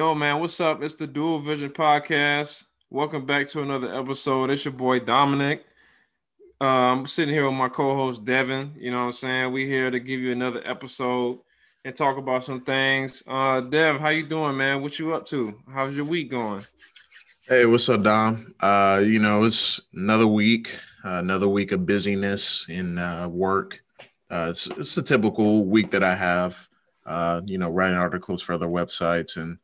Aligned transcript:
Yo, 0.00 0.14
man, 0.14 0.40
what's 0.40 0.58
up? 0.62 0.82
It's 0.82 0.94
the 0.94 1.06
Dual 1.06 1.40
Vision 1.40 1.68
Podcast. 1.68 2.64
Welcome 2.88 3.26
back 3.26 3.48
to 3.48 3.60
another 3.60 3.94
episode. 3.94 4.48
It's 4.48 4.64
your 4.64 4.72
boy 4.72 5.00
Dominic. 5.00 5.66
I'm 6.58 7.06
sitting 7.06 7.34
here 7.34 7.44
with 7.44 7.52
my 7.52 7.68
co-host 7.68 8.24
Devin. 8.24 8.76
You 8.78 8.92
know 8.92 9.00
what 9.00 9.04
I'm 9.04 9.12
saying? 9.12 9.52
We 9.52 9.66
here 9.66 9.90
to 9.90 10.00
give 10.00 10.18
you 10.18 10.32
another 10.32 10.62
episode 10.64 11.40
and 11.84 11.94
talk 11.94 12.16
about 12.16 12.44
some 12.44 12.62
things. 12.62 13.22
Uh, 13.28 13.60
Dev, 13.60 14.00
how 14.00 14.08
you 14.08 14.24
doing, 14.24 14.56
man? 14.56 14.80
What 14.80 14.98
you 14.98 15.12
up 15.12 15.26
to? 15.26 15.54
How's 15.70 15.94
your 15.94 16.06
week 16.06 16.30
going? 16.30 16.64
Hey, 17.46 17.66
what's 17.66 17.86
up, 17.90 18.02
Dom? 18.02 18.54
Uh, 18.58 19.02
you 19.04 19.18
know, 19.18 19.44
it's 19.44 19.82
another 19.92 20.26
week, 20.26 20.80
uh, 21.04 21.18
another 21.18 21.50
week 21.50 21.72
of 21.72 21.84
busyness 21.84 22.64
in 22.70 22.96
uh, 22.96 23.28
work. 23.28 23.84
Uh, 24.30 24.46
it's, 24.48 24.66
it's 24.66 24.96
a 24.96 25.02
typical 25.02 25.66
week 25.66 25.90
that 25.90 26.02
I 26.02 26.14
have. 26.14 26.66
Uh, 27.04 27.42
you 27.44 27.58
know, 27.58 27.68
writing 27.68 27.98
articles 27.98 28.40
for 28.40 28.54
other 28.54 28.68
websites 28.68 29.36
and 29.36 29.58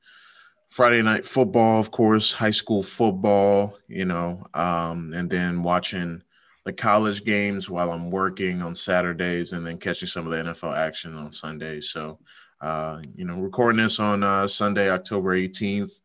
Friday 0.69 1.03
night 1.03 1.25
football, 1.25 1.81
of 1.81 1.91
course, 1.91 2.33
high 2.33 2.51
school 2.51 2.83
football, 2.83 3.79
you 3.89 4.05
know, 4.05 4.45
um, 4.55 5.13
and 5.15 5.31
then 5.31 5.63
watching 5.63 6.23
the 6.65 6.73
college 6.73 7.25
games 7.25 7.71
while 7.71 7.93
I'm 7.93 8.11
working 8.11 8.61
on 8.61 8.75
Saturdays 8.75 9.53
and 9.53 9.65
then 9.65 9.79
catching 9.79 10.09
some 10.09 10.27
of 10.27 10.33
the 10.33 10.51
NFL 10.51 10.77
action 10.77 11.15
on 11.15 11.31
Sundays. 11.31 11.91
So, 11.91 12.19
uh, 12.61 13.01
you 13.15 13.25
know, 13.25 13.37
recording 13.37 13.83
this 13.83 14.01
on 14.01 14.25
uh, 14.25 14.49
Sunday, 14.49 14.91
October 14.91 15.37
18th. 15.37 16.01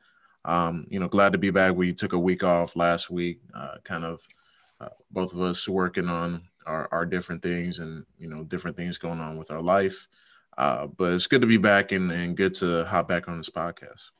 Um, 0.46 0.86
you 0.90 1.00
know, 1.00 1.08
glad 1.08 1.32
to 1.34 1.40
be 1.40 1.50
back. 1.50 1.76
We 1.76 1.94
took 1.94 2.14
a 2.14 2.20
week 2.20 2.44
off 2.44 2.76
last 2.76 3.10
week, 3.10 3.42
uh, 3.54 3.78
kind 3.84 4.06
of 4.06 4.22
uh, 4.80 4.90
both 5.10 5.34
of 5.34 5.42
us 5.42 5.68
working 5.68 6.10
on 6.10 6.44
our, 6.68 6.88
our 6.92 7.06
different 7.06 7.42
things 7.42 7.80
and, 7.80 8.06
you 8.20 8.28
know, 8.28 8.44
different 8.44 8.78
things 8.78 9.00
going 9.00 9.20
on 9.20 9.38
with 9.38 9.50
our 9.52 9.62
life. 9.62 10.08
Uh, 10.58 10.86
but 10.86 11.14
it's 11.14 11.28
good 11.28 11.42
to 11.42 11.48
be 11.48 11.58
back 11.58 11.92
and, 11.92 12.12
and 12.12 12.38
good 12.38 12.54
to 12.56 12.86
hop 12.86 13.08
back 13.08 13.28
on 13.28 13.38
this 13.38 13.50
podcast. 13.50 14.12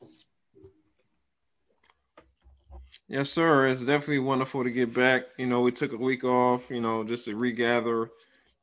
Yes, 3.12 3.28
sir. 3.28 3.66
It's 3.66 3.82
definitely 3.82 4.20
wonderful 4.20 4.64
to 4.64 4.70
get 4.70 4.94
back. 4.94 5.24
You 5.36 5.44
know, 5.44 5.60
we 5.60 5.70
took 5.70 5.92
a 5.92 5.98
week 5.98 6.24
off, 6.24 6.70
you 6.70 6.80
know, 6.80 7.04
just 7.04 7.26
to 7.26 7.36
regather 7.36 8.08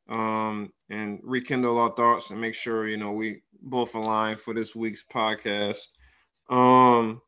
um, 0.09 0.73
and 0.89 1.19
rekindle 1.21 1.77
our 1.77 1.91
thoughts 1.91 2.31
and 2.31 2.41
make 2.41 2.55
sure, 2.55 2.87
you 2.87 2.97
know, 2.97 3.11
we 3.11 3.43
both 3.61 3.93
align 3.93 4.37
for 4.37 4.55
this 4.55 4.75
week's 4.75 5.05
podcast. 5.05 5.89
Um, 6.49 7.21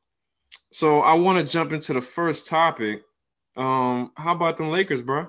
so 0.72 1.02
I 1.02 1.14
want 1.14 1.38
to 1.38 1.54
jump 1.54 1.74
into 1.74 1.94
the 1.94 2.02
first 2.02 2.48
topic. 2.48 3.04
Um, 3.56 4.14
how 4.16 4.32
about 4.32 4.58
the 4.58 4.66
Lakers, 4.66 5.04
bro? 5.04 5.28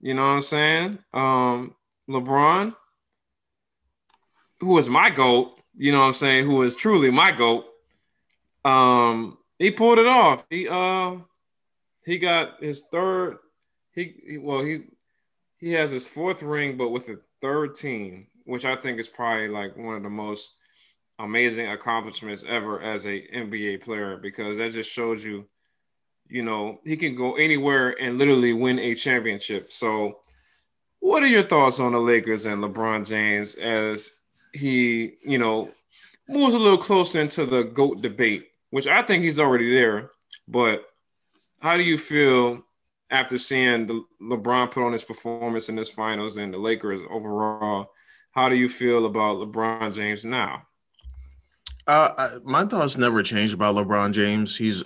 You 0.00 0.14
know 0.14 0.22
what 0.22 0.34
I'm 0.34 0.40
saying? 0.40 0.98
Um, 1.12 1.74
LeBron, 2.08 2.76
who 4.60 4.78
is 4.78 4.88
my 4.88 5.10
GOAT, 5.10 5.50
you 5.76 5.90
know 5.90 5.98
what 5.98 6.06
I'm 6.06 6.12
saying, 6.12 6.46
who 6.46 6.62
is 6.62 6.76
truly 6.76 7.10
my 7.10 7.32
GOAT. 7.32 7.64
Um, 8.64 9.38
he 9.58 9.70
pulled 9.70 9.98
it 9.98 10.06
off. 10.06 10.46
He 10.50 10.68
uh 10.68 11.16
he 12.04 12.18
got 12.18 12.62
his 12.62 12.82
third. 12.92 13.38
He, 13.92 14.14
he 14.26 14.38
well 14.38 14.62
he 14.62 14.84
he 15.58 15.72
has 15.72 15.90
his 15.90 16.06
fourth 16.06 16.42
ring, 16.42 16.76
but 16.76 16.90
with 16.90 17.08
a 17.08 17.18
third 17.40 17.74
team, 17.74 18.26
which 18.44 18.64
I 18.64 18.76
think 18.76 19.00
is 19.00 19.08
probably 19.08 19.48
like 19.48 19.76
one 19.76 19.96
of 19.96 20.02
the 20.02 20.10
most 20.10 20.52
amazing 21.18 21.70
accomplishments 21.70 22.44
ever 22.46 22.80
as 22.80 23.06
a 23.06 23.26
NBA 23.34 23.82
player 23.82 24.16
because 24.16 24.58
that 24.58 24.72
just 24.72 24.90
shows 24.90 25.24
you, 25.24 25.46
you 26.28 26.42
know, 26.42 26.80
he 26.84 26.96
can 26.96 27.14
go 27.14 27.36
anywhere 27.36 28.00
and 28.00 28.18
literally 28.18 28.52
win 28.52 28.78
a 28.78 28.94
championship. 28.94 29.72
So, 29.72 30.20
what 31.00 31.22
are 31.22 31.28
your 31.28 31.44
thoughts 31.44 31.80
on 31.80 31.92
the 31.92 32.00
Lakers 32.00 32.46
and 32.46 32.62
LeBron 32.62 33.06
James 33.06 33.54
as 33.54 34.12
he, 34.52 35.14
you 35.22 35.38
know, 35.38 35.70
moves 36.28 36.54
a 36.54 36.58
little 36.58 36.78
closer 36.78 37.20
into 37.20 37.46
the 37.46 37.62
GOAT 37.62 38.02
debate? 38.02 38.48
Which 38.70 38.86
I 38.86 39.02
think 39.02 39.24
he's 39.24 39.40
already 39.40 39.74
there. 39.74 40.10
But 40.48 40.84
how 41.60 41.76
do 41.76 41.82
you 41.82 41.98
feel 41.98 42.62
after 43.10 43.38
seeing 43.38 43.86
the 43.86 44.04
LeBron 44.20 44.70
put 44.70 44.84
on 44.84 44.92
his 44.92 45.04
performance 45.04 45.68
in 45.68 45.76
this 45.76 45.90
finals 45.90 46.36
and 46.36 46.52
the 46.52 46.58
Lakers 46.58 47.00
overall? 47.10 47.90
How 48.32 48.48
do 48.48 48.54
you 48.54 48.68
feel 48.68 49.06
about 49.06 49.38
LeBron 49.38 49.94
James 49.94 50.24
now? 50.24 50.62
Uh, 51.86 52.12
I, 52.18 52.30
my 52.44 52.64
thoughts 52.64 52.96
never 52.96 53.22
changed 53.22 53.54
about 53.54 53.76
LeBron 53.76 54.12
James. 54.12 54.56
He's 54.56 54.82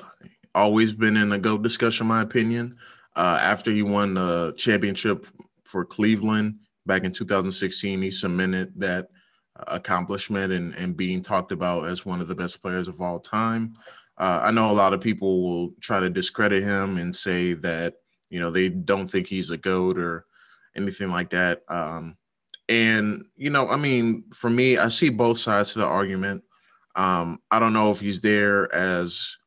always 0.54 0.92
been 0.92 1.16
in 1.16 1.30
the 1.30 1.38
GOAT 1.38 1.62
discussion, 1.62 2.06
my 2.06 2.22
opinion. 2.22 2.76
Uh, 3.16 3.38
after 3.40 3.70
he 3.70 3.82
won 3.82 4.14
the 4.14 4.54
championship 4.56 5.26
for 5.64 5.84
Cleveland 5.84 6.56
back 6.86 7.04
in 7.04 7.12
2016, 7.12 8.02
he 8.02 8.10
cemented 8.10 8.72
that 8.76 9.08
accomplishment 9.68 10.52
and, 10.52 10.74
and 10.76 10.96
being 10.96 11.22
talked 11.22 11.52
about 11.52 11.88
as 11.88 12.06
one 12.06 12.20
of 12.20 12.28
the 12.28 12.34
best 12.34 12.62
players 12.62 12.88
of 12.88 13.00
all 13.00 13.18
time. 13.18 13.72
Uh, 14.18 14.40
I 14.42 14.50
know 14.50 14.70
a 14.70 14.72
lot 14.72 14.92
of 14.92 15.00
people 15.00 15.42
will 15.42 15.74
try 15.80 16.00
to 16.00 16.10
discredit 16.10 16.62
him 16.62 16.98
and 16.98 17.14
say 17.14 17.54
that, 17.54 17.94
you 18.28 18.38
know, 18.38 18.50
they 18.50 18.68
don't 18.68 19.06
think 19.06 19.26
he's 19.26 19.50
a 19.50 19.56
GOAT 19.56 19.98
or 19.98 20.26
anything 20.76 21.10
like 21.10 21.30
that. 21.30 21.62
Um, 21.68 22.16
and, 22.68 23.26
you 23.36 23.50
know, 23.50 23.68
I 23.68 23.76
mean, 23.76 24.24
for 24.34 24.50
me, 24.50 24.78
I 24.78 24.88
see 24.88 25.08
both 25.08 25.38
sides 25.38 25.72
to 25.72 25.80
the 25.80 25.86
argument. 25.86 26.44
Um, 26.94 27.40
I 27.50 27.58
don't 27.58 27.72
know 27.72 27.90
if 27.90 28.00
he's 28.00 28.20
there 28.20 28.72
as 28.74 29.38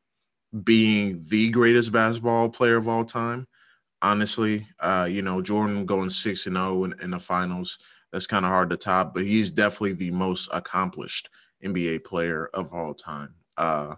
being 0.62 1.24
the 1.28 1.50
greatest 1.50 1.92
basketball 1.92 2.48
player 2.48 2.76
of 2.76 2.88
all 2.88 3.04
time. 3.04 3.46
Honestly, 4.02 4.66
uh, 4.80 5.08
you 5.10 5.22
know, 5.22 5.40
Jordan 5.40 5.86
going 5.86 6.10
6 6.10 6.46
and 6.46 6.56
0 6.56 6.84
in, 6.84 6.94
in 7.00 7.10
the 7.12 7.18
finals 7.18 7.78
that's 8.14 8.28
kind 8.28 8.44
of 8.44 8.52
hard 8.52 8.70
to 8.70 8.76
top, 8.76 9.12
but 9.12 9.24
he's 9.24 9.50
definitely 9.50 9.94
the 9.94 10.12
most 10.12 10.48
accomplished 10.52 11.30
NBA 11.64 12.04
player 12.04 12.48
of 12.54 12.72
all 12.72 12.94
time. 12.94 13.34
Uh, 13.56 13.96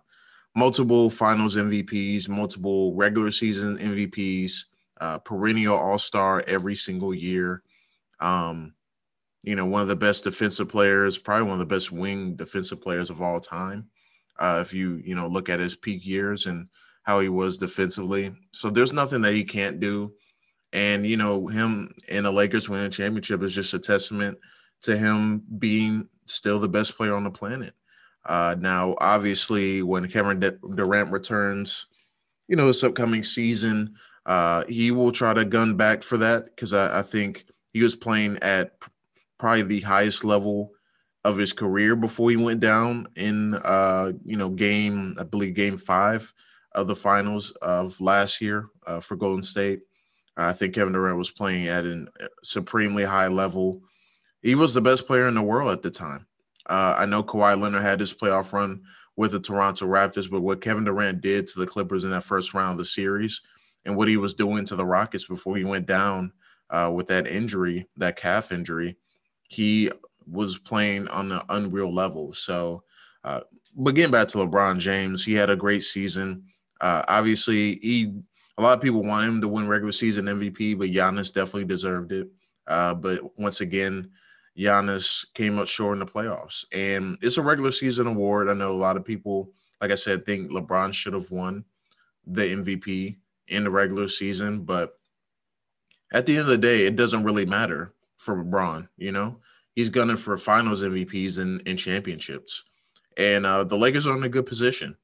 multiple 0.54 1.10
finals 1.10 1.56
MVPs, 1.56 2.26
multiple 2.26 2.94
regular 2.94 3.30
season 3.30 3.76
MVPs, 3.76 4.52
uh, 5.02 5.18
perennial 5.18 5.76
all 5.76 5.98
star 5.98 6.42
every 6.46 6.74
single 6.74 7.12
year. 7.12 7.62
Um, 8.18 8.72
you 9.42 9.54
know, 9.54 9.66
one 9.66 9.82
of 9.82 9.88
the 9.88 9.96
best 9.96 10.24
defensive 10.24 10.70
players, 10.70 11.18
probably 11.18 11.42
one 11.42 11.60
of 11.60 11.68
the 11.68 11.74
best 11.74 11.92
wing 11.92 12.36
defensive 12.36 12.80
players 12.80 13.10
of 13.10 13.20
all 13.20 13.38
time. 13.38 13.90
Uh, 14.38 14.60
if 14.64 14.72
you, 14.72 15.02
you 15.04 15.14
know, 15.14 15.26
look 15.26 15.50
at 15.50 15.60
his 15.60 15.76
peak 15.76 16.06
years 16.06 16.46
and 16.46 16.68
how 17.02 17.20
he 17.20 17.28
was 17.28 17.58
defensively. 17.58 18.34
So 18.52 18.70
there's 18.70 18.94
nothing 18.94 19.20
that 19.20 19.34
he 19.34 19.44
can't 19.44 19.78
do. 19.78 20.14
And 20.76 21.06
you 21.06 21.16
know, 21.16 21.46
him 21.46 21.94
and 22.06 22.26
the 22.26 22.30
Lakers 22.30 22.68
winning 22.68 22.90
championship 22.90 23.42
is 23.42 23.54
just 23.54 23.72
a 23.72 23.78
testament 23.78 24.36
to 24.82 24.94
him 24.94 25.42
being 25.58 26.06
still 26.26 26.60
the 26.60 26.68
best 26.68 26.98
player 26.98 27.16
on 27.16 27.24
the 27.24 27.30
planet. 27.30 27.72
Uh, 28.26 28.56
now, 28.58 28.94
obviously, 29.00 29.82
when 29.82 30.06
Kevin 30.06 30.38
Durant 30.74 31.10
returns, 31.10 31.86
you 32.46 32.56
know, 32.56 32.66
this 32.66 32.84
upcoming 32.84 33.22
season, 33.22 33.94
uh, 34.26 34.64
he 34.68 34.90
will 34.90 35.12
try 35.12 35.32
to 35.32 35.46
gun 35.46 35.76
back 35.76 36.02
for 36.02 36.18
that 36.18 36.44
because 36.44 36.74
I, 36.74 36.98
I, 36.98 37.02
think 37.02 37.46
he 37.72 37.82
was 37.82 37.96
playing 37.96 38.38
at 38.42 38.76
probably 39.38 39.62
the 39.62 39.80
highest 39.80 40.24
level 40.24 40.72
of 41.24 41.38
his 41.38 41.54
career 41.54 41.96
before 41.96 42.28
he 42.30 42.36
went 42.36 42.60
down 42.60 43.06
in, 43.16 43.54
uh, 43.54 44.12
you 44.26 44.36
know, 44.36 44.50
game, 44.50 45.16
I 45.18 45.22
believe, 45.22 45.54
game 45.54 45.78
five 45.78 46.30
of 46.72 46.86
the 46.86 46.96
finals 46.96 47.52
of 47.62 47.98
last 48.00 48.42
year 48.42 48.68
uh, 48.86 49.00
for 49.00 49.16
Golden 49.16 49.42
State. 49.42 49.80
I 50.36 50.52
think 50.52 50.74
Kevin 50.74 50.92
Durant 50.92 51.16
was 51.16 51.30
playing 51.30 51.68
at 51.68 51.86
a 51.86 52.06
uh, 52.20 52.26
supremely 52.42 53.04
high 53.04 53.28
level. 53.28 53.82
He 54.42 54.54
was 54.54 54.74
the 54.74 54.80
best 54.80 55.06
player 55.06 55.28
in 55.28 55.34
the 55.34 55.42
world 55.42 55.70
at 55.70 55.82
the 55.82 55.90
time. 55.90 56.26
Uh, 56.66 56.94
I 56.98 57.06
know 57.06 57.22
Kawhi 57.22 57.60
Leonard 57.60 57.82
had 57.82 58.00
his 58.00 58.12
playoff 58.12 58.52
run 58.52 58.82
with 59.16 59.32
the 59.32 59.40
Toronto 59.40 59.86
Raptors, 59.86 60.30
but 60.30 60.42
what 60.42 60.60
Kevin 60.60 60.84
Durant 60.84 61.20
did 61.20 61.46
to 61.48 61.58
the 61.58 61.66
Clippers 61.66 62.04
in 62.04 62.10
that 62.10 62.24
first 62.24 62.52
round 62.52 62.72
of 62.72 62.78
the 62.78 62.84
series 62.84 63.40
and 63.84 63.96
what 63.96 64.08
he 64.08 64.16
was 64.16 64.34
doing 64.34 64.64
to 64.66 64.76
the 64.76 64.84
Rockets 64.84 65.26
before 65.26 65.56
he 65.56 65.64
went 65.64 65.86
down 65.86 66.32
uh, 66.70 66.90
with 66.94 67.06
that 67.06 67.26
injury, 67.26 67.88
that 67.96 68.16
calf 68.16 68.52
injury, 68.52 68.96
he 69.48 69.90
was 70.30 70.58
playing 70.58 71.08
on 71.08 71.32
an 71.32 71.40
unreal 71.48 71.94
level. 71.94 72.32
So, 72.32 72.82
uh, 73.24 73.40
but 73.74 73.94
getting 73.94 74.10
back 74.10 74.28
to 74.28 74.38
LeBron 74.38 74.78
James, 74.78 75.24
he 75.24 75.34
had 75.34 75.50
a 75.50 75.56
great 75.56 75.82
season. 75.82 76.44
Uh, 76.80 77.04
obviously, 77.08 77.76
he 77.76 78.12
a 78.58 78.62
lot 78.62 78.76
of 78.76 78.82
people 78.82 79.02
want 79.02 79.28
him 79.28 79.40
to 79.40 79.48
win 79.48 79.68
regular 79.68 79.92
season 79.92 80.26
MVP, 80.26 80.78
but 80.78 80.90
Giannis 80.90 81.32
definitely 81.32 81.66
deserved 81.66 82.12
it. 82.12 82.28
Uh, 82.66 82.94
but 82.94 83.38
once 83.38 83.60
again, 83.60 84.10
Giannis 84.58 85.26
came 85.34 85.58
up 85.58 85.68
short 85.68 85.94
in 85.94 85.98
the 86.00 86.06
playoffs, 86.06 86.64
and 86.72 87.18
it's 87.20 87.36
a 87.36 87.42
regular 87.42 87.70
season 87.70 88.06
award. 88.06 88.48
I 88.48 88.54
know 88.54 88.72
a 88.72 88.74
lot 88.76 88.96
of 88.96 89.04
people, 89.04 89.52
like 89.80 89.90
I 89.90 89.96
said, 89.96 90.24
think 90.24 90.50
LeBron 90.50 90.92
should 90.94 91.12
have 91.12 91.30
won 91.30 91.64
the 92.26 92.42
MVP 92.42 93.16
in 93.48 93.64
the 93.64 93.70
regular 93.70 94.08
season, 94.08 94.62
but 94.62 94.98
at 96.12 96.24
the 96.24 96.32
end 96.32 96.42
of 96.42 96.46
the 96.48 96.58
day, 96.58 96.86
it 96.86 96.96
doesn't 96.96 97.24
really 97.24 97.44
matter 97.44 97.92
for 98.16 98.42
LeBron. 98.42 98.88
You 98.96 99.12
know, 99.12 99.40
he's 99.74 99.90
gunning 99.90 100.16
for 100.16 100.36
Finals 100.38 100.82
MVPs 100.82 101.38
and, 101.38 101.62
and 101.66 101.78
championships, 101.78 102.64
and 103.18 103.44
uh, 103.44 103.64
the 103.64 103.76
Lakers 103.76 104.06
are 104.06 104.16
in 104.16 104.24
a 104.24 104.28
good 104.28 104.46
position. 104.46 104.96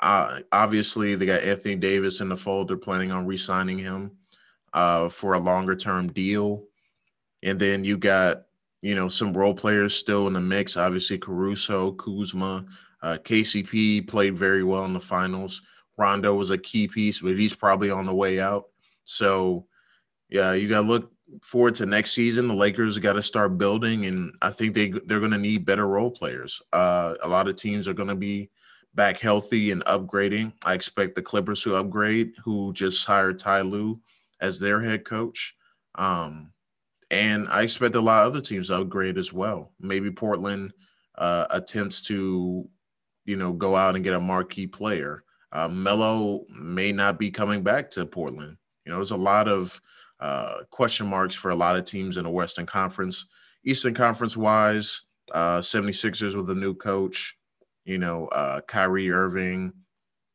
Uh, 0.00 0.40
obviously, 0.50 1.14
they 1.14 1.26
got 1.26 1.42
Anthony 1.42 1.76
Davis 1.76 2.20
in 2.20 2.28
the 2.30 2.36
fold. 2.36 2.68
They're 2.68 2.76
planning 2.76 3.12
on 3.12 3.26
re-signing 3.26 3.78
him 3.78 4.12
uh, 4.72 5.08
for 5.08 5.34
a 5.34 5.38
longer-term 5.38 6.12
deal, 6.12 6.64
and 7.42 7.58
then 7.58 7.84
you 7.84 7.98
got 7.98 8.46
you 8.82 8.94
know 8.94 9.08
some 9.08 9.32
role 9.34 9.54
players 9.54 9.94
still 9.94 10.26
in 10.26 10.32
the 10.32 10.40
mix. 10.40 10.76
Obviously, 10.76 11.18
Caruso, 11.18 11.92
Kuzma, 11.92 12.64
Uh, 13.02 13.16
KCP 13.18 14.06
played 14.06 14.36
very 14.38 14.62
well 14.64 14.84
in 14.84 14.92
the 14.92 15.00
finals. 15.00 15.62
Rondo 15.96 16.34
was 16.34 16.50
a 16.50 16.58
key 16.58 16.86
piece, 16.88 17.20
but 17.20 17.36
he's 17.38 17.54
probably 17.54 17.90
on 17.90 18.06
the 18.06 18.14
way 18.14 18.40
out. 18.40 18.66
So, 19.04 19.66
yeah, 20.28 20.52
you 20.52 20.68
got 20.68 20.82
to 20.82 20.88
look 20.88 21.12
forward 21.42 21.74
to 21.76 21.86
next 21.86 22.12
season. 22.12 22.48
The 22.48 22.54
Lakers 22.54 22.98
got 22.98 23.14
to 23.14 23.22
start 23.22 23.58
building, 23.58 24.06
and 24.06 24.34
I 24.42 24.50
think 24.50 24.74
they 24.74 24.90
they're 24.90 25.20
going 25.20 25.32
to 25.32 25.38
need 25.38 25.64
better 25.64 25.86
role 25.86 26.10
players. 26.10 26.60
Uh, 26.72 27.14
a 27.22 27.28
lot 27.28 27.48
of 27.48 27.56
teams 27.56 27.88
are 27.88 27.94
going 27.94 28.08
to 28.08 28.14
be 28.14 28.50
back 28.94 29.18
healthy 29.18 29.70
and 29.70 29.84
upgrading. 29.84 30.52
I 30.62 30.74
expect 30.74 31.14
the 31.14 31.22
Clippers 31.22 31.62
to 31.62 31.76
upgrade, 31.76 32.34
who 32.44 32.72
just 32.72 33.06
hired 33.06 33.38
Ty 33.38 33.62
Lue 33.62 34.00
as 34.40 34.58
their 34.58 34.80
head 34.80 35.04
coach. 35.04 35.54
Um, 35.94 36.52
and 37.10 37.48
I 37.48 37.62
expect 37.62 37.94
a 37.94 38.00
lot 38.00 38.26
of 38.26 38.32
other 38.32 38.40
teams 38.40 38.68
to 38.68 38.80
upgrade 38.80 39.18
as 39.18 39.32
well. 39.32 39.72
Maybe 39.80 40.10
Portland 40.10 40.72
uh, 41.16 41.46
attempts 41.50 42.02
to, 42.02 42.68
you 43.24 43.36
know, 43.36 43.52
go 43.52 43.76
out 43.76 43.96
and 43.96 44.04
get 44.04 44.14
a 44.14 44.20
marquee 44.20 44.66
player. 44.66 45.24
Uh, 45.52 45.68
Melo 45.68 46.44
may 46.48 46.92
not 46.92 47.18
be 47.18 47.30
coming 47.30 47.62
back 47.62 47.90
to 47.92 48.06
Portland. 48.06 48.56
You 48.84 48.92
know, 48.92 48.98
there's 48.98 49.10
a 49.10 49.16
lot 49.16 49.48
of 49.48 49.80
uh, 50.20 50.62
question 50.70 51.06
marks 51.06 51.34
for 51.34 51.50
a 51.50 51.56
lot 51.56 51.76
of 51.76 51.84
teams 51.84 52.16
in 52.16 52.24
the 52.24 52.30
Western 52.30 52.66
Conference. 52.66 53.26
Eastern 53.64 53.94
Conference 53.94 54.36
wise, 54.36 55.02
uh, 55.32 55.58
76ers 55.58 56.36
with 56.36 56.48
a 56.50 56.54
new 56.54 56.74
coach, 56.74 57.36
you 57.84 57.98
know, 57.98 58.26
uh, 58.26 58.60
Kyrie 58.62 59.10
Irving, 59.10 59.72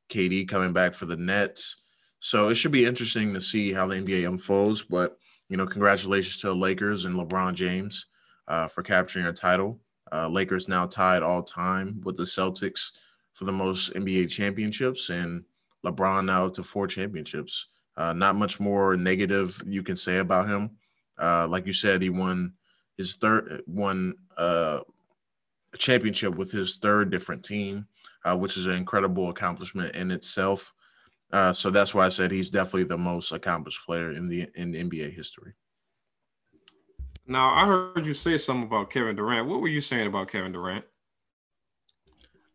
KD 0.10 0.48
coming 0.48 0.74
back 0.74 0.94
for 0.94 1.06
the 1.06 1.16
Nets. 1.16 1.78
So 2.20 2.50
it 2.50 2.56
should 2.56 2.72
be 2.72 2.86
interesting 2.86 3.34
to 3.34 3.42
see 3.42 3.72
how 3.72 3.88
the 3.88 3.96
NBA 3.96 4.28
unfolds. 4.28 4.84
But, 4.84 5.18
you 5.50 5.58
know, 5.58 5.68
congratulations 5.68 6.38
to 6.38 6.48
the 6.48 6.56
Lakers 6.56 7.06
and 7.06 7.16
LeBron 7.16 7.54
James 7.54 8.08
uh, 8.48 8.68
for 8.68 8.84
capturing 8.84 9.28
a 9.28 9.34
title. 9.34 9.80
Uh, 10.12 10.28
Lakers 10.28 10.68
now 10.68 10.86
tied 10.86 11.24
all 11.24 11.44
time 11.44 12.02
with 12.04 12.16
the 12.18 12.24
Celtics 12.24 12.92
for 13.34 13.46
the 13.46 13.52
most 13.52 13.94
NBA 13.94 14.30
championships, 14.30 15.10
and 15.10 15.44
LeBron 15.86 16.26
now 16.26 16.50
to 16.50 16.64
four 16.64 16.88
championships. 16.88 17.68
Uh, 17.98 18.14
not 18.14 18.36
much 18.36 18.60
more 18.60 18.96
negative 18.98 19.62
you 19.66 19.84
can 19.84 19.96
say 19.96 20.18
about 20.18 20.48
him. 20.48 20.72
Uh, 21.18 21.48
like 21.50 21.66
you 21.66 21.74
said, 21.74 22.02
he 22.02 22.10
won 22.10 22.54
his 22.98 23.16
third 23.16 23.62
won 23.68 24.14
uh, 24.38 24.80
a 25.76 25.78
championship 25.78 26.36
with 26.36 26.52
his 26.52 26.78
third 26.78 27.12
different 27.12 27.44
team, 27.44 27.88
uh, 28.24 28.36
which 28.36 28.58
is 28.58 28.66
an 28.66 28.74
incredible 28.74 29.30
accomplishment 29.30 29.96
in 29.96 30.10
itself. 30.10 30.74
Uh, 31.32 31.54
so 31.54 31.70
that's 31.70 31.94
why 31.94 32.06
I 32.06 32.10
said 32.10 32.32
he's 32.32 32.50
definitely 32.50 32.86
the 32.86 32.98
most 32.98 33.32
accomplished 33.32 33.86
player 33.86 34.12
in 34.12 34.28
the 34.28 34.48
in 34.56 34.72
NBA 34.72 35.14
history. 35.14 35.54
Now 37.28 37.54
I 37.54 37.66
heard 37.66 38.06
you 38.06 38.14
say 38.14 38.38
something 38.38 38.68
about 38.68 38.90
Kevin 38.90 39.16
Durant. 39.16 39.48
What 39.48 39.62
were 39.62 39.68
you 39.68 39.82
saying 39.82 40.08
about 40.08 40.30
Kevin 40.30 40.52
Durant? 40.52 40.86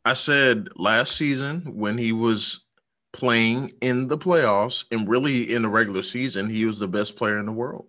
I 0.05 0.15
said 0.15 0.69
last 0.77 1.17
season 1.17 1.77
when 1.77 1.99
he 1.99 2.13
was 2.13 2.65
playing 3.13 3.73
in 3.81 4.09
the 4.09 4.17
playoffs 4.17 4.87
and 4.91 5.09
really 5.09 5.53
in 5.53 5.63
the 5.63 5.69
regular 5.69 6.03
season, 6.03 6.49
he 6.49 6.65
was 6.65 6.79
the 6.79 6.89
best 6.89 7.17
player 7.17 7.39
in 7.39 7.47
the 7.47 7.53
world. 7.53 7.87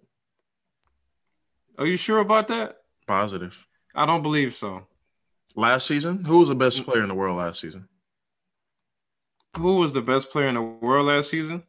Are 1.77 1.85
you 1.85 1.95
sure 1.95 2.19
about 2.19 2.47
that? 2.49 2.77
Positive. 3.07 3.65
I 3.95 4.05
don't 4.05 4.23
believe 4.23 4.53
so. 4.53 4.87
Last 5.55 5.85
season, 5.85 6.23
who 6.23 6.39
was 6.39 6.49
the 6.49 6.55
best 6.55 6.85
player 6.85 7.03
in 7.03 7.09
the 7.09 7.15
world 7.15 7.37
last 7.37 7.59
season? 7.59 7.87
Who 9.57 9.77
was 9.77 9.93
the 9.93 10.01
best 10.01 10.29
player 10.29 10.47
in 10.47 10.55
the 10.55 10.61
world 10.61 11.07
last 11.07 11.29
season? 11.29 11.63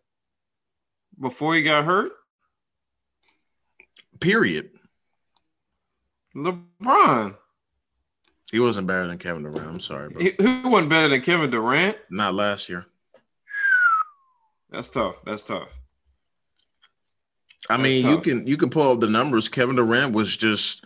Before 1.20 1.54
he 1.54 1.62
got 1.62 1.84
hurt? 1.84 2.12
Period. 4.20 4.70
LeBron. 6.34 7.36
He 8.52 8.60
wasn't 8.60 8.86
better 8.86 9.06
than 9.06 9.18
Kevin 9.18 9.42
Durant. 9.42 9.66
I'm 9.66 9.80
sorry, 9.80 10.10
bro. 10.10 10.22
He, 10.22 10.32
who 10.38 10.68
wasn't 10.68 10.90
better 10.90 11.08
than 11.08 11.22
Kevin 11.22 11.50
Durant? 11.50 11.96
Not 12.10 12.34
last 12.34 12.68
year. 12.68 12.86
That's 14.70 14.88
tough. 14.88 15.16
That's 15.24 15.42
tough. 15.42 15.68
I 17.68 17.76
mean, 17.76 18.06
you 18.06 18.18
can 18.18 18.46
you 18.46 18.56
can 18.56 18.70
pull 18.70 18.92
up 18.92 19.00
the 19.00 19.08
numbers. 19.08 19.48
Kevin 19.48 19.76
Durant 19.76 20.12
was 20.12 20.36
just 20.36 20.84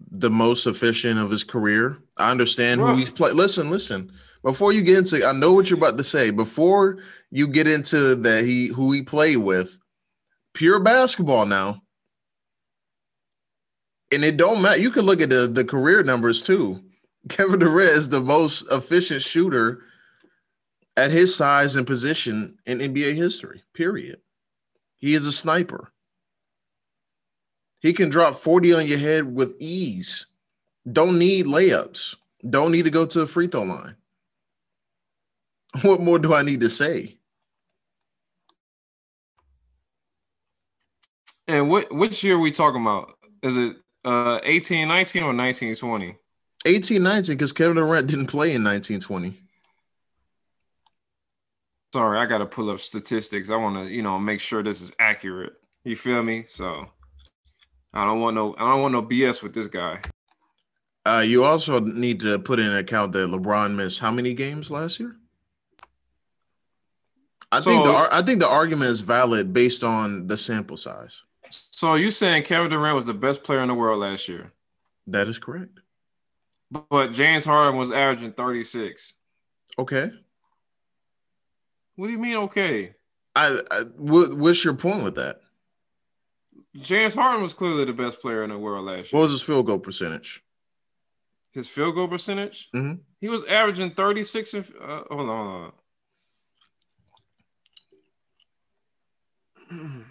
the 0.00 0.30
most 0.30 0.66
efficient 0.66 1.18
of 1.18 1.30
his 1.30 1.44
career. 1.44 1.98
I 2.16 2.30
understand 2.30 2.80
who 2.80 2.96
he's 2.96 3.10
played. 3.10 3.34
Listen, 3.34 3.70
listen. 3.70 4.12
Before 4.42 4.72
you 4.72 4.82
get 4.82 4.98
into, 4.98 5.26
I 5.26 5.32
know 5.32 5.52
what 5.52 5.68
you're 5.68 5.78
about 5.78 5.98
to 5.98 6.04
say. 6.04 6.30
Before 6.30 6.98
you 7.30 7.48
get 7.48 7.66
into 7.66 8.14
that, 8.14 8.44
he 8.44 8.68
who 8.68 8.92
he 8.92 9.02
played 9.02 9.38
with, 9.38 9.78
pure 10.54 10.78
basketball 10.78 11.44
now, 11.44 11.82
and 14.12 14.24
it 14.24 14.36
don't 14.36 14.62
matter. 14.62 14.80
You 14.80 14.90
can 14.90 15.04
look 15.04 15.20
at 15.20 15.30
the 15.30 15.48
the 15.48 15.64
career 15.64 16.02
numbers 16.02 16.42
too. 16.42 16.82
Kevin 17.28 17.58
Durant 17.58 17.92
is 17.92 18.08
the 18.08 18.20
most 18.20 18.64
efficient 18.70 19.22
shooter 19.22 19.82
at 20.96 21.10
his 21.10 21.34
size 21.34 21.76
and 21.76 21.86
position 21.86 22.58
in 22.64 22.78
NBA 22.78 23.14
history. 23.14 23.62
Period. 23.74 24.20
He 24.96 25.14
is 25.14 25.26
a 25.26 25.32
sniper. 25.32 25.92
He 27.80 27.92
can 27.92 28.08
drop 28.08 28.34
40 28.34 28.74
on 28.74 28.86
your 28.86 28.98
head 28.98 29.32
with 29.32 29.54
ease. 29.60 30.26
Don't 30.90 31.18
need 31.18 31.46
layups. 31.46 32.16
Don't 32.48 32.72
need 32.72 32.84
to 32.84 32.90
go 32.90 33.06
to 33.06 33.20
the 33.20 33.26
free 33.26 33.46
throw 33.46 33.62
line. 33.62 33.96
What 35.82 36.00
more 36.00 36.18
do 36.18 36.32
I 36.34 36.42
need 36.42 36.60
to 36.62 36.70
say? 36.70 37.18
And 41.46 41.68
what 41.68 41.92
which 41.92 42.24
year 42.24 42.36
are 42.36 42.40
we 42.40 42.50
talking 42.50 42.82
about? 42.82 43.16
Is 43.42 43.56
it 43.56 43.76
uh 44.04 44.40
18 44.42 44.88
19 44.88 45.22
or 45.22 45.32
19 45.32 45.74
20? 45.74 46.16
18 46.66 47.02
19 47.02 47.34
because 47.34 47.52
Kevin 47.52 47.76
Durant 47.76 48.06
didn't 48.06 48.26
play 48.26 48.54
in 48.54 48.64
1920. 48.64 49.34
Sorry, 51.92 52.18
I 52.18 52.26
gotta 52.26 52.46
pull 52.46 52.70
up 52.70 52.80
statistics. 52.80 53.50
I 53.50 53.56
want 53.56 53.76
to, 53.76 53.94
you 53.94 54.02
know, 54.02 54.18
make 54.18 54.40
sure 54.40 54.62
this 54.62 54.82
is 54.82 54.92
accurate. 54.98 55.54
You 55.84 55.96
feel 55.96 56.22
me? 56.22 56.44
So 56.48 56.88
I 57.92 58.04
don't 58.04 58.20
want 58.20 58.34
no 58.34 58.54
I 58.58 58.70
don't 58.70 58.82
want 58.82 58.92
no 58.92 59.02
BS 59.02 59.42
with 59.42 59.54
this 59.54 59.66
guy. 59.66 60.00
Uh, 61.06 61.20
you 61.20 61.44
also 61.44 61.80
need 61.80 62.20
to 62.20 62.38
put 62.38 62.58
in 62.58 62.70
account 62.74 63.12
that 63.12 63.30
LeBron 63.30 63.74
missed 63.74 64.00
how 64.00 64.10
many 64.10 64.34
games 64.34 64.70
last 64.70 65.00
year? 65.00 65.16
I 67.50 67.60
so, 67.60 67.70
think 67.70 67.84
the 67.84 68.08
I 68.12 68.22
think 68.22 68.40
the 68.40 68.48
argument 68.48 68.90
is 68.90 69.00
valid 69.00 69.52
based 69.52 69.82
on 69.82 70.26
the 70.26 70.36
sample 70.36 70.76
size. 70.76 71.22
So 71.50 71.94
you 71.94 72.10
saying 72.10 72.42
Kevin 72.42 72.70
Durant 72.70 72.96
was 72.96 73.06
the 73.06 73.14
best 73.14 73.42
player 73.42 73.62
in 73.62 73.68
the 73.68 73.74
world 73.74 74.00
last 74.00 74.28
year? 74.28 74.52
That 75.06 75.28
is 75.28 75.38
correct. 75.38 75.80
But 76.70 77.12
James 77.12 77.46
Harden 77.46 77.78
was 77.78 77.90
averaging 77.90 78.32
36. 78.32 79.14
Okay. 79.78 80.10
What 81.96 82.06
do 82.06 82.12
you 82.12 82.18
mean 82.18 82.36
okay? 82.36 82.94
I, 83.34 83.60
I 83.70 83.80
what, 83.96 84.34
what's 84.34 84.64
your 84.64 84.74
point 84.74 85.02
with 85.02 85.14
that? 85.14 85.40
James 86.80 87.14
Harden 87.14 87.42
was 87.42 87.54
clearly 87.54 87.84
the 87.84 87.92
best 87.92 88.20
player 88.20 88.44
in 88.44 88.50
the 88.50 88.58
world 88.58 88.86
last 88.86 89.12
year. 89.12 89.18
What 89.18 89.22
was 89.22 89.32
his 89.32 89.42
field 89.42 89.66
goal 89.66 89.78
percentage? 89.78 90.42
His 91.52 91.68
field 91.68 91.94
goal 91.94 92.08
percentage? 92.08 92.68
Mm-hmm. 92.74 93.00
He 93.20 93.28
was 93.28 93.44
averaging 93.44 93.92
36 93.92 94.54
and 94.54 94.64
uh, 94.80 95.02
hold 95.10 95.28
on, 95.28 95.28
hold 95.28 95.72
on. 99.70 100.04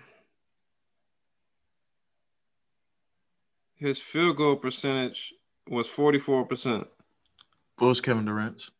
His 3.75 3.99
field 3.99 4.37
goal 4.37 4.55
percentage 4.55 5.33
was 5.69 5.87
44%. 5.87 6.85
What 7.77 7.87
was 7.87 8.01
Kevin 8.01 8.25
Durant's? 8.25 8.71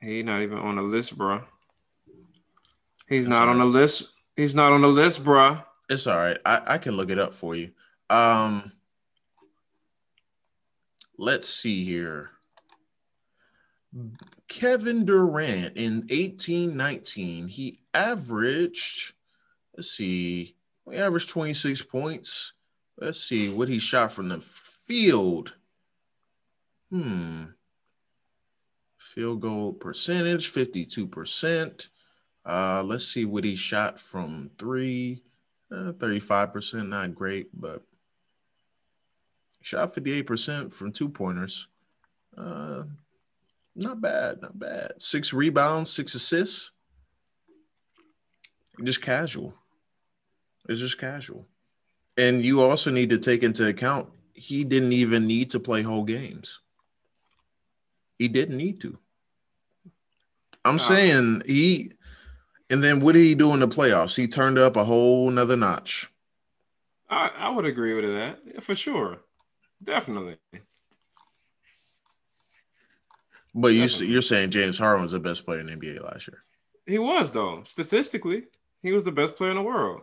He's 0.00 0.24
not 0.24 0.42
even 0.42 0.58
on 0.58 0.76
the 0.76 0.82
list, 0.82 1.16
bro. 1.16 1.42
He's 3.08 3.26
not 3.26 3.48
on 3.48 3.58
the 3.58 3.64
list. 3.64 4.04
He's 4.36 4.54
not 4.54 4.72
on 4.72 4.82
the 4.82 4.88
list, 4.88 5.24
bro. 5.24 5.58
It's 5.88 6.06
all 6.06 6.16
right. 6.16 6.38
I, 6.44 6.62
I 6.66 6.78
can 6.78 6.96
look 6.96 7.10
it 7.10 7.18
up 7.18 7.32
for 7.32 7.54
you. 7.54 7.70
Um, 8.10 8.72
let's 11.16 11.48
see 11.48 11.84
here. 11.84 12.30
Kevin 14.48 15.04
Durant 15.04 15.76
in 15.76 16.00
1819, 16.08 17.48
he 17.48 17.80
averaged, 17.94 19.14
let's 19.76 19.90
see, 19.90 20.56
he 20.90 20.96
averaged 20.96 21.30
26 21.30 21.82
points. 21.82 22.52
Let's 22.98 23.20
see 23.20 23.48
what 23.48 23.68
he 23.68 23.78
shot 23.78 24.12
from 24.12 24.28
the 24.28 24.40
field. 24.40 25.54
Hmm. 26.90 27.44
Field 29.16 29.40
goal 29.40 29.72
percentage, 29.72 30.52
52%. 30.52 31.88
Uh, 32.44 32.82
let's 32.84 33.08
see 33.08 33.24
what 33.24 33.42
he 33.42 33.56
shot 33.56 33.98
from 33.98 34.50
three, 34.58 35.22
uh, 35.72 35.92
35%, 35.92 36.88
not 36.88 37.14
great, 37.14 37.48
but 37.58 37.82
shot 39.62 39.94
58% 39.94 40.72
from 40.72 40.92
two 40.92 41.08
pointers. 41.08 41.66
Uh, 42.36 42.84
not 43.74 44.00
bad, 44.00 44.42
not 44.42 44.58
bad. 44.58 44.92
Six 44.98 45.32
rebounds, 45.32 45.90
six 45.90 46.14
assists. 46.14 46.72
Just 48.84 49.00
casual. 49.00 49.54
It's 50.68 50.80
just 50.80 50.98
casual. 50.98 51.48
And 52.18 52.44
you 52.44 52.62
also 52.62 52.90
need 52.90 53.10
to 53.10 53.18
take 53.18 53.42
into 53.42 53.66
account 53.66 54.10
he 54.36 54.64
didn't 54.64 54.92
even 54.92 55.26
need 55.26 55.50
to 55.50 55.60
play 55.60 55.82
whole 55.82 56.04
games. 56.04 56.60
He 58.18 58.28
didn't 58.28 58.58
need 58.58 58.80
to. 58.82 58.98
I'm 60.66 60.76
uh, 60.76 60.78
saying 60.78 61.42
he, 61.46 61.92
and 62.68 62.82
then 62.82 63.00
what 63.00 63.12
did 63.12 63.22
he 63.22 63.34
do 63.34 63.52
in 63.54 63.60
the 63.60 63.68
playoffs? 63.68 64.16
He 64.16 64.26
turned 64.26 64.58
up 64.58 64.76
a 64.76 64.84
whole 64.84 65.30
nother 65.30 65.56
notch. 65.56 66.10
I, 67.08 67.30
I 67.36 67.50
would 67.50 67.64
agree 67.64 67.94
with 67.94 68.04
that 68.04 68.64
for 68.64 68.74
sure, 68.74 69.18
definitely. 69.82 70.38
But 73.54 73.68
you 73.68 73.86
you're 73.86 74.22
saying 74.22 74.50
James 74.50 74.78
Harden 74.78 75.02
was 75.02 75.12
the 75.12 75.20
best 75.20 75.46
player 75.46 75.60
in 75.60 75.66
the 75.66 75.76
NBA 75.76 76.04
last 76.04 76.28
year? 76.28 76.42
He 76.84 76.98
was 76.98 77.32
though. 77.32 77.62
Statistically, 77.64 78.44
he 78.82 78.92
was 78.92 79.04
the 79.04 79.12
best 79.12 79.36
player 79.36 79.50
in 79.50 79.56
the 79.56 79.62
world. 79.62 80.02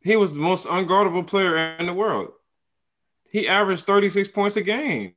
He 0.00 0.14
was 0.14 0.34
the 0.34 0.40
most 0.40 0.66
unguardable 0.66 1.26
player 1.26 1.76
in 1.78 1.86
the 1.86 1.92
world. 1.92 2.28
He 3.32 3.48
averaged 3.48 3.86
36 3.86 4.28
points 4.28 4.56
a 4.56 4.62
game. 4.62 5.14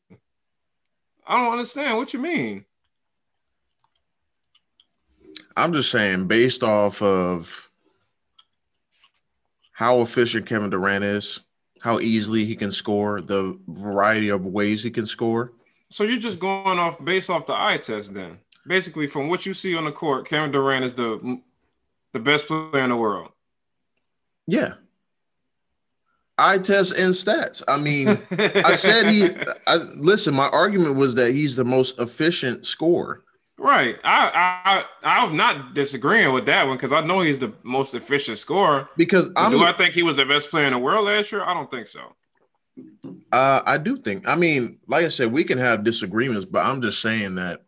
I 1.28 1.38
don't 1.38 1.52
understand 1.52 1.98
what 1.98 2.12
you 2.12 2.20
mean. 2.20 2.66
I'm 5.60 5.74
just 5.74 5.92
saying, 5.92 6.28
based 6.28 6.64
off 6.64 7.02
of 7.02 7.70
how 9.74 10.02
efficient 10.02 10.46
Kevin 10.46 10.70
Durant 10.70 11.04
is, 11.04 11.42
how 11.82 12.00
easily 12.00 12.46
he 12.46 12.56
can 12.56 12.72
score, 12.72 13.22
the 13.22 13.58
variety 13.68 14.30
of 14.30 14.46
ways 14.46 14.84
he 14.84 14.92
can 14.92 15.06
score. 15.06 15.54
So 15.90 16.04
you're 16.04 16.20
just 16.20 16.40
going 16.40 16.80
off 16.80 17.04
based 17.04 17.30
off 17.30 17.46
the 17.46 17.54
eye 17.54 17.78
test, 17.78 18.14
then. 18.14 18.40
Basically, 18.68 19.08
from 19.08 19.30
what 19.30 19.46
you 19.46 19.54
see 19.54 19.76
on 19.76 19.86
the 19.86 19.92
court, 19.92 20.28
Kevin 20.28 20.52
Durant 20.52 20.86
is 20.86 20.96
the 20.96 21.42
the 22.14 22.20
best 22.20 22.48
player 22.48 22.84
in 22.84 22.90
the 22.90 22.96
world. 22.96 23.32
Yeah. 24.48 24.76
Eye 26.38 26.58
test 26.58 26.98
and 26.98 27.14
stats. 27.14 27.62
I 27.68 27.78
mean, 27.78 28.10
I 28.32 28.74
said 28.74 29.08
he. 29.08 29.30
I, 29.68 29.76
listen, 29.96 30.34
my 30.34 30.48
argument 30.50 30.96
was 30.96 31.16
that 31.16 31.34
he's 31.34 31.56
the 31.56 31.66
most 31.66 32.00
efficient 32.00 32.66
scorer. 32.66 33.24
Right. 33.60 33.98
I 34.06 34.86
I 35.04 35.22
I'm 35.22 35.36
not 35.36 35.74
disagreeing 35.74 36.32
with 36.32 36.46
that 36.46 36.66
one 36.66 36.78
because 36.78 36.94
I 36.94 37.02
know 37.02 37.20
he's 37.20 37.40
the 37.40 37.54
most 37.64 37.94
efficient 37.94 38.38
scorer. 38.38 38.88
Because 38.96 39.30
I'm, 39.36 39.52
do 39.52 39.64
I 39.64 39.74
think 39.74 39.94
he 39.94 40.02
was 40.02 40.16
the 40.16 40.26
best 40.26 40.50
player 40.50 40.66
in 40.66 40.74
the 40.74 40.80
world 40.80 41.06
last 41.06 41.32
year? 41.32 41.44
I 41.44 41.54
don't 41.54 41.70
think 41.70 41.88
so. 41.88 42.16
Uh, 43.34 43.62
I 43.66 43.78
do 43.78 43.98
think. 43.98 44.28
I 44.28 44.36
mean, 44.36 44.80
like 44.88 45.04
I 45.04 45.10
said, 45.10 45.34
we 45.34 45.44
can 45.44 45.58
have 45.58 45.84
disagreements, 45.84 46.46
but 46.46 46.66
I'm 46.66 46.82
just 46.82 47.02
saying 47.02 47.36
that 47.36 47.62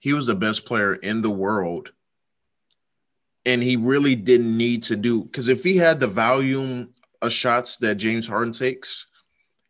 he 0.00 0.12
was 0.12 0.26
the 0.26 0.34
best 0.34 0.66
player 0.66 0.94
in 0.94 1.22
the 1.22 1.30
world, 1.30 1.92
and 3.46 3.62
he 3.62 3.76
really 3.76 4.16
didn't 4.16 4.56
need 4.56 4.82
to 4.84 4.96
do 4.96 5.22
because 5.22 5.46
if 5.46 5.62
he 5.62 5.76
had 5.76 6.00
the 6.00 6.08
volume 6.08 6.94
of 7.22 7.30
shots 7.30 7.76
that 7.76 7.94
James 7.94 8.26
Harden 8.26 8.52
takes 8.52 9.06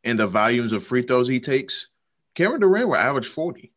and 0.03 0.19
the 0.19 0.27
volumes 0.27 0.73
of 0.73 0.83
free 0.83 1.03
throws 1.03 1.29
he 1.29 1.41
takes, 1.41 1.89
Kevin 2.35 2.61
Durant 2.61 2.89
will 2.89 2.97
average 2.97 3.27
forty. 3.27 3.73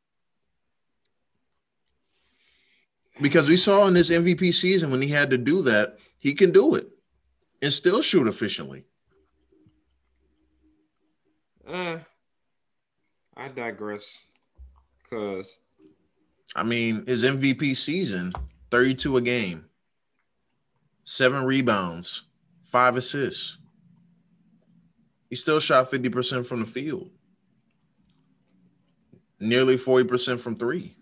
Because 3.22 3.48
we 3.48 3.58
saw 3.58 3.88
in 3.88 3.94
this 3.94 4.10
MVP 4.10 4.54
season 4.54 4.90
when 4.90 5.02
he 5.02 5.10
had 5.10 5.30
to 5.30 5.38
do 5.38 5.62
that, 5.64 5.98
he 6.18 6.34
can 6.34 6.52
do 6.52 6.76
it 6.76 6.88
and 7.62 7.72
still 7.72 8.02
shoot 8.02 8.28
efficiently. 8.28 8.86
Uh, 11.68 12.00
I 13.38 13.48
digress. 13.50 14.20
Cause 15.10 15.60
I 16.56 16.64
mean, 16.64 17.06
his 17.06 17.24
MVP 17.24 17.76
season, 17.78 18.32
32 18.72 19.18
a 19.18 19.22
game, 19.22 19.66
seven 21.04 21.46
rebounds, 21.46 22.24
five 22.64 22.98
assists. 22.98 23.58
He 25.30 25.36
still 25.36 25.60
shot 25.60 25.90
50% 25.90 26.46
from 26.46 26.60
the 26.62 26.66
field, 26.66 27.10
nearly 29.40 29.78
40% 29.78 30.40
from 30.40 30.58
three. 30.58 30.98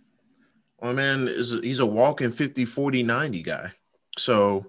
My 0.81 0.93
man 0.93 1.27
is 1.27 1.51
he's 1.51 1.79
a 1.79 1.85
walking 1.85 2.31
50 2.31 2.65
40 2.65 3.03
90 3.03 3.41
guy. 3.43 3.71
So, 4.17 4.65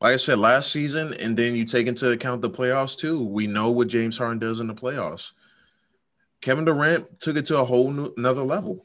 like 0.00 0.14
I 0.14 0.16
said 0.16 0.38
last 0.38 0.70
season, 0.70 1.14
and 1.14 1.36
then 1.36 1.54
you 1.54 1.64
take 1.64 1.86
into 1.86 2.10
account 2.10 2.42
the 2.42 2.50
playoffs 2.50 2.96
too. 2.96 3.24
We 3.24 3.46
know 3.46 3.70
what 3.70 3.88
James 3.88 4.16
Harden 4.16 4.38
does 4.38 4.60
in 4.60 4.66
the 4.66 4.74
playoffs. 4.74 5.32
Kevin 6.40 6.64
Durant 6.64 7.20
took 7.20 7.36
it 7.36 7.46
to 7.46 7.58
a 7.58 7.64
whole 7.64 7.90
new, 7.90 8.12
another 8.16 8.42
level. 8.42 8.84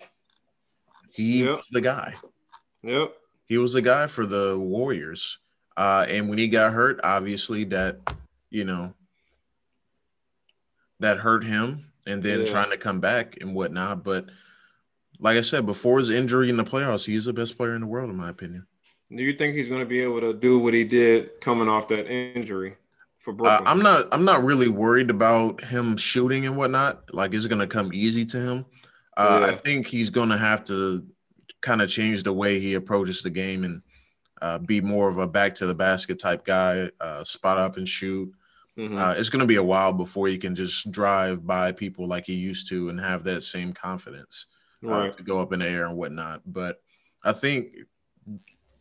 He 1.11 1.43
yep. 1.43 1.57
was 1.57 1.67
the 1.71 1.81
guy. 1.81 2.15
Yep. 2.81 3.13
He 3.45 3.57
was 3.57 3.73
the 3.73 3.81
guy 3.81 4.07
for 4.07 4.25
the 4.25 4.57
Warriors. 4.57 5.39
Uh, 5.77 6.05
and 6.09 6.29
when 6.29 6.37
he 6.37 6.47
got 6.47 6.73
hurt, 6.73 6.99
obviously 7.03 7.63
that, 7.65 7.99
you 8.49 8.63
know, 8.63 8.93
that 10.99 11.17
hurt 11.17 11.43
him 11.43 11.91
and 12.07 12.23
then 12.23 12.41
yeah. 12.41 12.45
trying 12.45 12.71
to 12.71 12.77
come 12.77 12.99
back 12.99 13.37
and 13.41 13.53
whatnot. 13.53 14.03
But 14.03 14.29
like 15.23 15.37
I 15.37 15.41
said, 15.41 15.65
before 15.65 15.99
his 15.99 16.09
injury 16.09 16.49
in 16.49 16.57
the 16.57 16.65
playoffs, 16.65 17.05
he's 17.05 17.25
the 17.25 17.33
best 17.33 17.57
player 17.57 17.73
in 17.73 17.81
the 17.81 17.87
world, 17.87 18.09
in 18.09 18.17
my 18.17 18.29
opinion. 18.29 18.67
Do 19.09 19.23
you 19.23 19.33
think 19.33 19.55
he's 19.55 19.69
going 19.69 19.79
to 19.79 19.85
be 19.85 20.01
able 20.01 20.19
to 20.19 20.33
do 20.33 20.59
what 20.59 20.73
he 20.73 20.83
did 20.83 21.39
coming 21.39 21.69
off 21.69 21.87
that 21.87 22.11
injury 22.11 22.75
for 23.19 23.31
Brooklyn? 23.31 23.65
Uh, 23.65 23.69
I'm 23.69 23.79
not. 23.81 24.07
I'm 24.11 24.25
not 24.25 24.43
really 24.43 24.67
worried 24.67 25.09
about 25.09 25.63
him 25.63 25.95
shooting 25.95 26.45
and 26.45 26.57
whatnot. 26.57 27.13
Like, 27.13 27.33
it's 27.33 27.47
going 27.47 27.59
to 27.59 27.67
come 27.67 27.93
easy 27.93 28.25
to 28.25 28.39
him. 28.39 28.65
Uh, 29.15 29.39
yeah. 29.41 29.47
I 29.47 29.51
think 29.53 29.87
he's 29.87 30.09
going 30.09 30.29
to 30.29 30.37
have 30.37 30.63
to 30.65 31.05
kind 31.61 31.81
of 31.81 31.89
change 31.89 32.23
the 32.23 32.33
way 32.33 32.59
he 32.59 32.73
approaches 32.73 33.21
the 33.21 33.29
game 33.29 33.63
and 33.63 33.81
uh, 34.41 34.57
be 34.59 34.81
more 34.81 35.07
of 35.07 35.19
a 35.19 35.27
back 35.27 35.55
to 35.55 35.65
the 35.65 35.75
basket 35.75 36.19
type 36.19 36.43
guy, 36.43 36.89
uh, 36.99 37.23
spot 37.23 37.57
up 37.57 37.77
and 37.77 37.87
shoot. 37.87 38.29
Mm-hmm. 38.77 38.97
Uh, 38.97 39.13
it's 39.13 39.29
going 39.29 39.39
to 39.39 39.47
be 39.47 39.55
a 39.55 39.63
while 39.63 39.93
before 39.93 40.27
he 40.27 40.37
can 40.37 40.53
just 40.53 40.91
drive 40.91 41.45
by 41.45 41.71
people 41.71 42.07
like 42.07 42.25
he 42.25 42.33
used 42.33 42.67
to 42.69 42.89
and 42.89 42.99
have 42.99 43.23
that 43.23 43.43
same 43.43 43.71
confidence 43.71 44.47
uh, 44.83 44.87
right. 44.87 45.13
to 45.13 45.23
go 45.23 45.41
up 45.41 45.53
in 45.53 45.59
the 45.59 45.67
air 45.67 45.85
and 45.85 45.97
whatnot. 45.97 46.41
But 46.45 46.81
I 47.23 47.33
think 47.33 47.69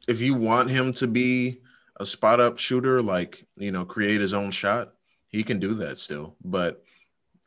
if 0.08 0.20
you 0.20 0.34
want 0.34 0.70
him 0.70 0.92
to 0.94 1.06
be 1.06 1.60
a 2.00 2.04
spot 2.04 2.40
up 2.40 2.58
shooter, 2.58 3.02
like, 3.02 3.46
you 3.56 3.70
know, 3.70 3.84
create 3.84 4.20
his 4.20 4.34
own 4.34 4.50
shot, 4.50 4.94
he 5.30 5.42
can 5.42 5.58
do 5.58 5.74
that 5.74 5.98
still. 5.98 6.36
But 6.44 6.82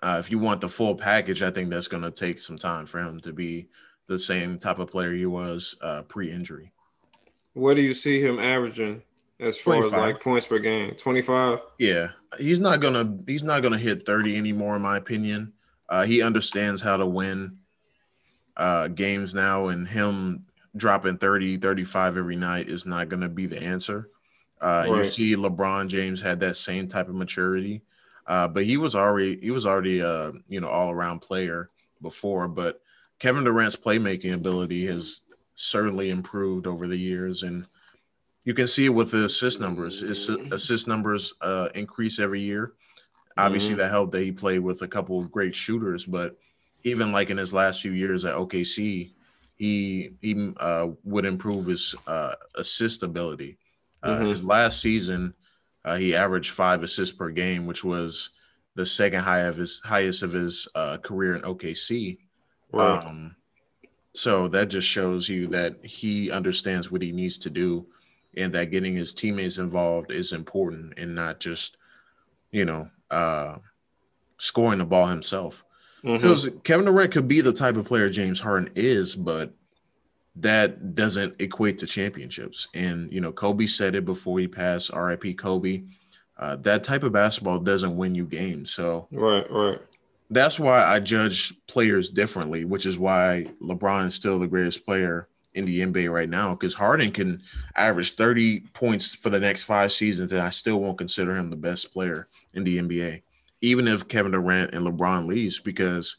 uh, 0.02 0.18
if 0.20 0.32
you 0.32 0.40
want 0.40 0.62
the 0.62 0.70
full 0.70 0.96
package, 0.96 1.44
I 1.44 1.52
think 1.52 1.70
that's 1.70 1.88
going 1.88 2.04
to 2.04 2.12
take 2.12 2.40
some 2.40 2.58
time 2.58 2.86
for 2.86 3.00
him 3.00 3.20
to 3.22 3.34
be 3.34 3.68
the 4.08 4.20
same 4.20 4.58
type 4.58 4.80
of 4.80 4.90
player 4.90 5.14
he 5.14 5.26
was 5.26 5.76
uh, 5.82 6.04
pre-injury. 6.04 6.72
What 7.54 7.76
do 7.76 7.82
you 7.82 7.94
see 7.94 8.22
him 8.22 8.40
averaging 8.40 9.02
as 9.40 9.58
far 9.58 9.76
25. 9.76 10.00
as 10.00 10.06
like 10.06 10.22
points 10.22 10.48
per 10.48 10.60
game? 10.60 10.94
Twenty 10.96 11.22
five. 11.22 11.60
Yeah, 11.80 12.10
he's 12.38 12.60
not 12.60 12.82
gonna 12.82 13.18
he's 13.26 13.44
not 13.44 13.64
gonna 13.64 13.78
hit 13.78 14.06
thirty 14.06 14.36
anymore, 14.36 14.76
in 14.76 14.82
my 14.82 14.98
opinion. 14.98 15.54
Uh, 15.88 16.04
he 16.04 16.22
understands 16.22 16.82
how 16.82 16.98
to 16.98 17.06
win 17.06 17.58
uh, 18.58 18.88
games 18.90 19.34
now, 19.34 19.68
and 19.68 19.88
him 19.88 20.46
dropping 20.76 21.18
30, 21.18 21.58
35 21.58 22.18
every 22.18 22.36
night 22.36 22.70
is 22.70 22.86
not 22.86 23.10
going 23.10 23.22
to 23.22 23.30
be 23.30 23.46
the 23.46 23.62
answer. 23.62 24.10
Uh, 24.62 24.86
right. 24.90 25.06
You 25.06 25.12
see, 25.12 25.36
LeBron 25.36 25.88
James 25.88 26.22
had 26.22 26.40
that 26.40 26.58
same 26.58 26.88
type 26.88 27.10
of 27.10 27.16
maturity, 27.16 27.82
uh, 28.28 28.48
but 28.48 28.66
he 28.66 28.78
was 28.78 28.96
already 28.96 29.38
he 29.38 29.52
was 29.52 29.66
already 29.66 30.00
a 30.00 30.32
you 30.48 30.62
know 30.62 30.70
all 30.70 30.92
around 30.92 31.20
player 31.20 31.70
before. 32.02 32.48
But 32.48 32.82
Kevin 33.20 33.44
Durant's 33.44 33.76
playmaking 33.76 34.34
ability 34.34 34.86
has 34.88 35.22
certainly 35.56 36.10
improved 36.10 36.68
over 36.68 36.88
the 36.88 36.98
years, 36.98 37.44
and 37.44 37.68
you 38.44 38.54
can 38.54 38.68
see 38.68 38.86
it 38.86 38.90
with 38.90 39.12
the 39.12 39.26
assist 39.26 39.60
numbers. 39.60 40.00
His 40.00 40.30
assist 40.30 40.88
numbers 40.88 41.34
uh, 41.42 41.70
increase 41.76 42.20
every 42.20 42.42
year. 42.42 42.74
Obviously, 43.38 43.72
mm-hmm. 43.72 43.80
that 43.80 43.92
helped 43.92 44.14
that 44.14 44.22
he 44.22 44.32
played 44.32 44.60
with 44.60 44.82
a 44.82 44.88
couple 44.88 45.20
of 45.20 45.32
great 45.32 45.56
shooters, 45.56 46.06
but 46.06 46.38
even 46.86 47.12
like 47.12 47.32
in 47.32 47.38
his 47.38 47.54
last 47.54 47.82
few 47.82 47.92
years 47.92 48.24
at 48.24 48.36
OKC, 48.36 49.12
he 49.56 50.12
he 50.22 50.54
uh, 50.58 50.88
would 51.04 51.26
improve 51.26 51.66
his 51.66 51.96
uh, 52.08 52.36
assist 52.56 53.04
ability. 53.04 53.58
Uh, 54.04 54.18
mm-hmm. 54.18 54.28
His 54.28 54.44
last 54.44 54.82
season, 54.82 55.34
uh, 55.84 55.96
he 55.96 56.16
averaged 56.16 56.52
five 56.52 56.84
assists 56.84 57.16
per 57.16 57.32
game, 57.32 57.66
which 57.66 57.84
was 57.84 58.30
the 58.76 58.86
second 58.86 59.22
high 59.22 59.42
of 59.42 59.58
his 59.58 59.82
highest 59.84 60.22
of 60.22 60.32
his 60.32 60.68
uh, 60.76 60.98
career 60.98 61.36
in 61.36 61.42
OKC. 61.42 62.20
Right. 62.72 63.04
Um, 63.04 63.36
so 64.14 64.48
that 64.50 64.68
just 64.68 64.88
shows 64.88 65.28
you 65.28 65.48
that 65.48 65.84
he 65.84 66.32
understands 66.32 66.92
what 66.92 67.02
he 67.02 67.12
needs 67.12 67.38
to 67.40 67.50
do, 67.50 67.88
and 68.38 68.54
that 68.54 68.72
getting 68.72 68.96
his 68.96 69.14
teammates 69.14 69.58
involved 69.58 70.12
is 70.12 70.34
important, 70.34 70.94
and 70.98 71.16
not 71.16 71.40
just, 71.40 71.78
you 72.52 72.64
know, 72.64 72.90
uh, 73.10 73.56
scoring 74.38 74.80
the 74.80 74.86
ball 74.86 75.08
himself. 75.08 75.66
Mm-hmm. 76.06 76.18
Because 76.18 76.50
Kevin 76.64 76.86
Durant 76.86 77.12
could 77.12 77.28
be 77.28 77.42
the 77.42 77.54
type 77.54 77.78
of 77.78 77.86
player 77.86 78.10
James 78.10 78.40
Harden 78.40 78.72
is, 78.76 79.16
but 79.16 79.52
that 80.36 80.96
doesn't 80.96 81.36
equate 81.40 81.80
to 81.80 81.88
championships. 81.88 82.68
And 82.74 83.12
you 83.12 83.22
know, 83.22 83.32
Kobe 83.32 83.66
said 83.66 83.96
it 83.96 84.06
before 84.06 84.40
he 84.40 84.48
passed. 84.48 84.94
R.I.P. 84.94 85.34
Kobe. 85.34 85.84
Uh, 86.38 86.58
that 86.58 86.84
type 86.84 87.04
of 87.04 87.14
basketball 87.14 87.60
doesn't 87.60 87.96
win 87.96 88.14
you 88.14 88.26
games. 88.26 88.72
So 88.72 89.08
right, 89.12 89.50
right. 89.50 89.80
That's 90.30 90.60
why 90.60 90.84
I 90.84 91.00
judge 91.00 91.54
players 91.68 92.10
differently, 92.10 92.66
which 92.66 92.86
is 92.86 93.00
why 93.00 93.48
LeBron 93.62 94.08
is 94.08 94.16
still 94.16 94.40
the 94.40 94.48
greatest 94.48 94.86
player 94.86 95.28
in 95.54 95.66
the 95.66 95.80
NBA 95.80 96.12
right 96.12 96.30
now 96.30 96.54
because 96.54 96.74
Harden 96.74 97.12
can 97.12 97.42
average 97.76 98.16
30 98.16 98.62
points 98.74 99.16
for 99.16 99.30
the 99.30 99.40
next 99.40 99.64
five 99.64 99.92
seasons, 99.92 100.32
and 100.34 100.42
I 100.42 100.50
still 100.50 100.82
won't 100.82 100.98
consider 100.98 101.36
him 101.36 101.50
the 101.50 101.56
best 101.56 101.94
player 101.94 102.28
in 102.54 102.64
the 102.64 102.78
NBA, 102.78 103.22
even 103.66 103.88
if 103.88 104.08
Kevin 104.08 104.32
Durant 104.32 104.74
and 104.74 104.86
LeBron 104.86 105.28
leaves, 105.28 105.60
because 105.60 106.18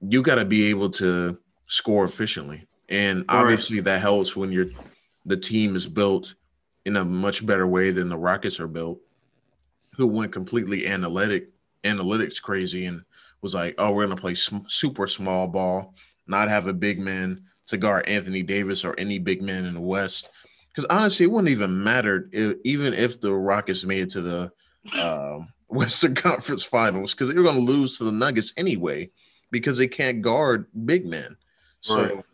you 0.00 0.22
got 0.22 0.36
to 0.36 0.44
be 0.44 0.70
able 0.70 0.90
to 0.90 1.38
score 1.68 2.04
efficiently. 2.04 2.66
And 2.88 3.24
obviously 3.28 3.76
right. 3.76 3.84
that 3.84 4.00
helps 4.00 4.34
when 4.34 4.50
you're 4.50 4.70
the 5.24 5.36
team 5.36 5.76
is 5.76 5.86
built 5.86 6.34
in 6.84 6.96
a 6.96 7.04
much 7.04 7.44
better 7.44 7.66
way 7.66 7.90
than 7.90 8.08
the 8.08 8.16
Rockets 8.16 8.60
are 8.60 8.66
built, 8.66 8.98
who 9.94 10.06
went 10.06 10.32
completely 10.32 10.86
analytic 10.86 11.50
analytics 11.84 12.40
crazy 12.40 12.86
and 12.86 13.02
was 13.40 13.54
like, 13.54 13.74
"Oh, 13.78 13.92
we're 13.92 14.06
gonna 14.06 14.20
play 14.20 14.34
sm- 14.34 14.66
super 14.66 15.06
small 15.06 15.46
ball, 15.46 15.94
not 16.26 16.48
have 16.48 16.66
a 16.66 16.72
big 16.72 16.98
man 16.98 17.42
to 17.66 17.76
guard 17.76 18.08
Anthony 18.08 18.42
Davis 18.42 18.84
or 18.84 18.94
any 18.98 19.18
big 19.18 19.42
man 19.42 19.64
in 19.64 19.74
the 19.74 19.80
West." 19.80 20.30
Because 20.70 20.86
honestly, 20.86 21.24
it 21.24 21.30
wouldn't 21.30 21.50
even 21.50 21.84
matter 21.84 22.28
if, 22.32 22.56
even 22.64 22.94
if 22.94 23.20
the 23.20 23.32
Rockets 23.32 23.84
made 23.84 24.04
it 24.04 24.10
to 24.10 24.22
the 24.22 24.52
uh, 24.94 25.40
Western 25.68 26.14
Conference 26.16 26.64
Finals 26.64 27.14
because 27.14 27.32
they're 27.32 27.42
going 27.42 27.54
to 27.54 27.72
lose 27.72 27.98
to 27.98 28.04
the 28.04 28.12
Nuggets 28.12 28.52
anyway 28.56 29.10
because 29.50 29.78
they 29.78 29.88
can't 29.88 30.22
guard 30.22 30.66
big 30.84 31.06
men. 31.06 31.36
So 31.80 32.02
right. 32.02 32.24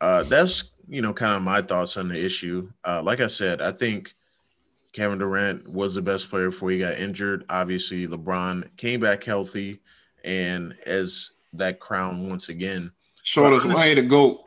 uh, 0.00 0.22
that's 0.24 0.70
you 0.88 1.02
know 1.02 1.12
kind 1.12 1.34
of 1.34 1.42
my 1.42 1.62
thoughts 1.62 1.96
on 1.96 2.08
the 2.08 2.24
issue. 2.24 2.70
Uh, 2.84 3.02
like 3.02 3.20
I 3.20 3.26
said, 3.26 3.60
I 3.60 3.72
think 3.72 4.14
Kevin 4.92 5.18
Durant 5.18 5.68
was 5.68 5.94
the 5.94 6.02
best 6.02 6.30
player 6.30 6.50
before 6.50 6.70
he 6.70 6.78
got 6.78 6.98
injured. 6.98 7.44
Obviously, 7.48 8.06
LeBron 8.06 8.76
came 8.76 9.00
back 9.00 9.24
healthy, 9.24 9.80
and 10.24 10.74
as 10.86 11.32
that 11.52 11.80
crown 11.80 12.28
once 12.28 12.48
again 12.48 12.92
showed 13.22 13.54
us 13.54 13.64
why 13.64 13.94
to 13.94 14.02
go. 14.02 14.44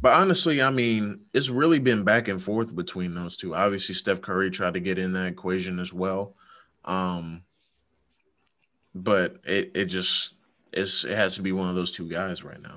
But 0.00 0.20
honestly, 0.20 0.62
I 0.62 0.70
mean, 0.70 1.20
it's 1.32 1.48
really 1.48 1.78
been 1.78 2.04
back 2.04 2.28
and 2.28 2.42
forth 2.42 2.74
between 2.74 3.14
those 3.14 3.36
two. 3.36 3.54
Obviously, 3.54 3.94
Steph 3.94 4.20
Curry 4.20 4.50
tried 4.50 4.74
to 4.74 4.80
get 4.80 4.98
in 4.98 5.12
that 5.12 5.26
equation 5.26 5.78
as 5.78 5.92
well. 5.92 6.34
Um, 6.84 7.42
but 8.94 9.36
it, 9.44 9.72
it 9.74 9.84
just 9.86 10.34
it's, 10.72 11.04
it 11.04 11.16
has 11.16 11.36
to 11.36 11.42
be 11.42 11.52
one 11.52 11.68
of 11.68 11.74
those 11.74 11.90
two 11.90 12.08
guys 12.08 12.42
right 12.42 12.60
now. 12.60 12.76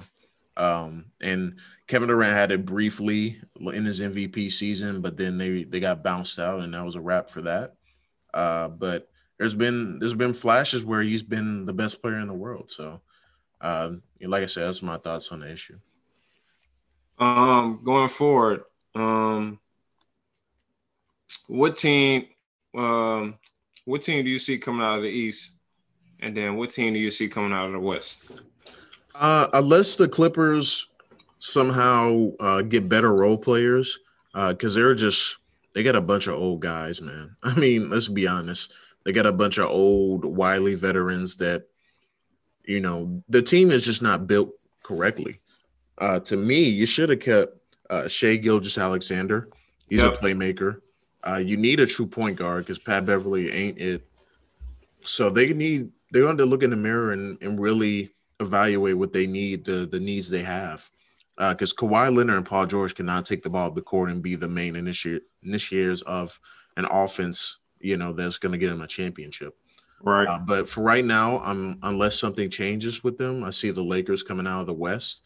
Um, 0.57 1.05
and 1.21 1.57
Kevin 1.87 2.09
Durant 2.09 2.33
had 2.33 2.51
it 2.51 2.65
briefly 2.65 3.39
in 3.59 3.85
his 3.85 4.01
MVP 4.01 4.51
season, 4.51 5.01
but 5.01 5.15
then 5.15 5.37
they 5.37 5.63
they 5.63 5.79
got 5.79 6.03
bounced 6.03 6.39
out, 6.39 6.61
and 6.61 6.73
that 6.73 6.83
was 6.83 6.95
a 6.95 7.01
wrap 7.01 7.29
for 7.29 7.41
that. 7.43 7.75
Uh, 8.33 8.67
but 8.67 9.09
there's 9.37 9.53
been 9.53 9.99
there's 9.99 10.15
been 10.15 10.33
flashes 10.33 10.83
where 10.83 11.01
he's 11.01 11.23
been 11.23 11.65
the 11.65 11.73
best 11.73 12.01
player 12.01 12.17
in 12.17 12.27
the 12.27 12.33
world. 12.33 12.69
So, 12.69 13.01
uh, 13.61 13.91
like 14.21 14.43
I 14.43 14.47
said, 14.47 14.65
that's 14.65 14.81
my 14.81 14.97
thoughts 14.97 15.31
on 15.31 15.41
the 15.41 15.51
issue. 15.51 15.77
Um, 17.19 17.81
going 17.83 18.09
forward, 18.09 18.61
um, 18.95 19.59
what 21.47 21.77
team, 21.77 22.27
um, 22.75 23.37
what 23.87 24.01
team 24.01 24.25
do 24.25 24.29
you 24.29 24.37
see 24.37 24.57
coming 24.57 24.85
out 24.85 24.97
of 24.97 25.03
the 25.03 25.09
East, 25.09 25.51
and 26.19 26.35
then 26.35 26.57
what 26.57 26.71
team 26.71 26.93
do 26.93 26.99
you 26.99 27.09
see 27.09 27.29
coming 27.29 27.53
out 27.53 27.67
of 27.67 27.71
the 27.71 27.79
West? 27.79 28.29
Uh, 29.15 29.47
unless 29.53 29.95
the 29.95 30.09
Clippers 30.09 30.87
somehow 31.39 32.31
uh, 32.39 32.61
get 32.63 32.89
better 32.89 33.13
role 33.13 33.37
players, 33.37 33.97
because 34.33 34.75
uh, 34.75 34.79
they're 34.79 34.93
just 34.93 35.37
they 35.73 35.83
got 35.83 35.95
a 35.95 36.01
bunch 36.01 36.27
of 36.27 36.33
old 36.33 36.59
guys, 36.59 37.01
man. 37.01 37.35
I 37.43 37.55
mean, 37.55 37.89
let's 37.89 38.09
be 38.09 38.27
honest, 38.27 38.73
they 39.05 39.13
got 39.13 39.25
a 39.25 39.31
bunch 39.31 39.57
of 39.57 39.69
old 39.69 40.25
wily 40.25 40.75
veterans 40.75 41.37
that, 41.37 41.67
you 42.65 42.81
know, 42.81 43.23
the 43.29 43.41
team 43.41 43.71
is 43.71 43.85
just 43.85 44.01
not 44.01 44.27
built 44.27 44.51
correctly. 44.83 45.39
Uh, 45.97 46.19
to 46.19 46.35
me, 46.35 46.63
you 46.63 46.85
should 46.85 47.09
have 47.09 47.21
kept 47.21 47.55
uh, 47.89 48.07
Shai 48.07 48.35
Gilgeous-Alexander. 48.35 49.47
He's 49.87 50.01
yep. 50.01 50.15
a 50.15 50.17
playmaker. 50.17 50.81
Uh, 51.27 51.37
you 51.37 51.57
need 51.57 51.79
a 51.79 51.85
true 51.85 52.07
point 52.07 52.37
guard 52.37 52.65
because 52.65 52.79
Pat 52.79 53.05
Beverley 53.05 53.51
ain't 53.51 53.79
it. 53.79 54.07
So 55.03 55.29
they 55.29 55.53
need 55.53 55.91
they're 56.11 56.23
going 56.23 56.37
to 56.37 56.45
look 56.45 56.63
in 56.63 56.69
the 56.69 56.77
mirror 56.77 57.11
and, 57.11 57.37
and 57.41 57.59
really 57.59 58.13
evaluate 58.39 58.97
what 58.97 59.13
they 59.13 59.27
need, 59.27 59.65
the 59.65 59.85
the 59.85 59.99
needs 59.99 60.29
they 60.29 60.43
have. 60.43 60.89
Because 61.37 61.73
uh, 61.73 61.75
Kawhi 61.75 62.15
Leonard 62.15 62.37
and 62.37 62.45
Paul 62.45 62.65
George 62.65 62.95
cannot 62.95 63.25
take 63.25 63.43
the 63.43 63.49
ball 63.49 63.67
up 63.67 63.75
the 63.75 63.81
court 63.81 64.09
and 64.09 64.23
be 64.23 64.35
the 64.35 64.47
main 64.47 64.73
initi- 64.73 65.21
initiators 65.43 66.01
of 66.03 66.39
an 66.77 66.85
offense, 66.89 67.59
you 67.79 67.95
know, 67.95 68.11
that's 68.11 68.39
going 68.39 68.53
to 68.53 68.57
get 68.57 68.69
them 68.69 68.81
a 68.81 68.87
championship. 68.87 69.55
Right. 70.01 70.27
Uh, 70.27 70.39
but 70.39 70.67
for 70.67 70.81
right 70.81 71.05
now, 71.05 71.39
um, 71.43 71.77
unless 71.83 72.17
something 72.17 72.49
changes 72.49 73.03
with 73.03 73.17
them, 73.17 73.43
I 73.43 73.51
see 73.51 73.69
the 73.69 73.83
Lakers 73.83 74.23
coming 74.23 74.47
out 74.47 74.61
of 74.61 74.67
the 74.67 74.73
West. 74.73 75.23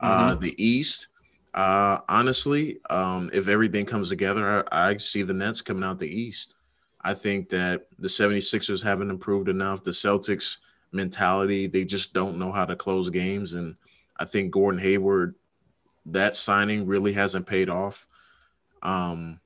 Uh, 0.00 0.32
mm-hmm. 0.32 0.40
the 0.40 0.62
East, 0.62 1.08
uh, 1.54 2.00
honestly, 2.08 2.80
um, 2.90 3.30
if 3.32 3.48
everything 3.48 3.86
comes 3.86 4.08
together, 4.08 4.64
I, 4.72 4.90
I, 4.90 4.96
see 4.96 5.22
the 5.22 5.34
Nets 5.34 5.60
coming 5.60 5.84
out 5.84 5.98
the 5.98 6.08
East. 6.08 6.54
I 7.00 7.14
think 7.14 7.48
that 7.50 7.86
the 7.98 8.08
76ers 8.08 8.82
haven't 8.82 9.10
improved 9.10 9.48
enough. 9.48 9.84
The 9.84 9.90
Celtics 9.92 10.58
mentality, 10.92 11.66
they 11.66 11.84
just 11.84 12.12
don't 12.12 12.38
know 12.38 12.50
how 12.50 12.64
to 12.64 12.76
close 12.76 13.08
games. 13.10 13.52
And 13.52 13.76
I 14.16 14.24
think 14.24 14.50
Gordon 14.50 14.80
Hayward, 14.80 15.34
that 16.06 16.36
signing 16.36 16.86
really 16.86 17.12
hasn't 17.12 17.46
paid 17.46 17.70
off. 17.70 18.08
Um, 18.82 19.40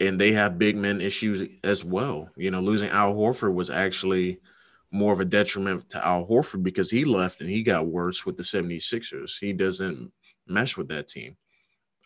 and 0.00 0.20
they 0.20 0.32
have 0.32 0.58
big 0.58 0.76
men 0.76 1.00
issues 1.00 1.60
as 1.62 1.84
well. 1.84 2.30
You 2.36 2.50
know, 2.50 2.60
losing 2.60 2.88
Al 2.90 3.14
Horford 3.14 3.54
was 3.54 3.70
actually– 3.70 4.40
more 4.94 5.12
of 5.12 5.18
a 5.18 5.24
detriment 5.24 5.88
to 5.90 6.06
Al 6.06 6.24
Horford 6.24 6.62
because 6.62 6.88
he 6.88 7.04
left 7.04 7.40
and 7.40 7.50
he 7.50 7.64
got 7.64 7.88
worse 7.88 8.24
with 8.24 8.36
the 8.36 8.44
76ers. 8.44 9.40
He 9.40 9.52
doesn't 9.52 10.12
mesh 10.46 10.76
with 10.76 10.88
that 10.88 11.08
team. 11.08 11.36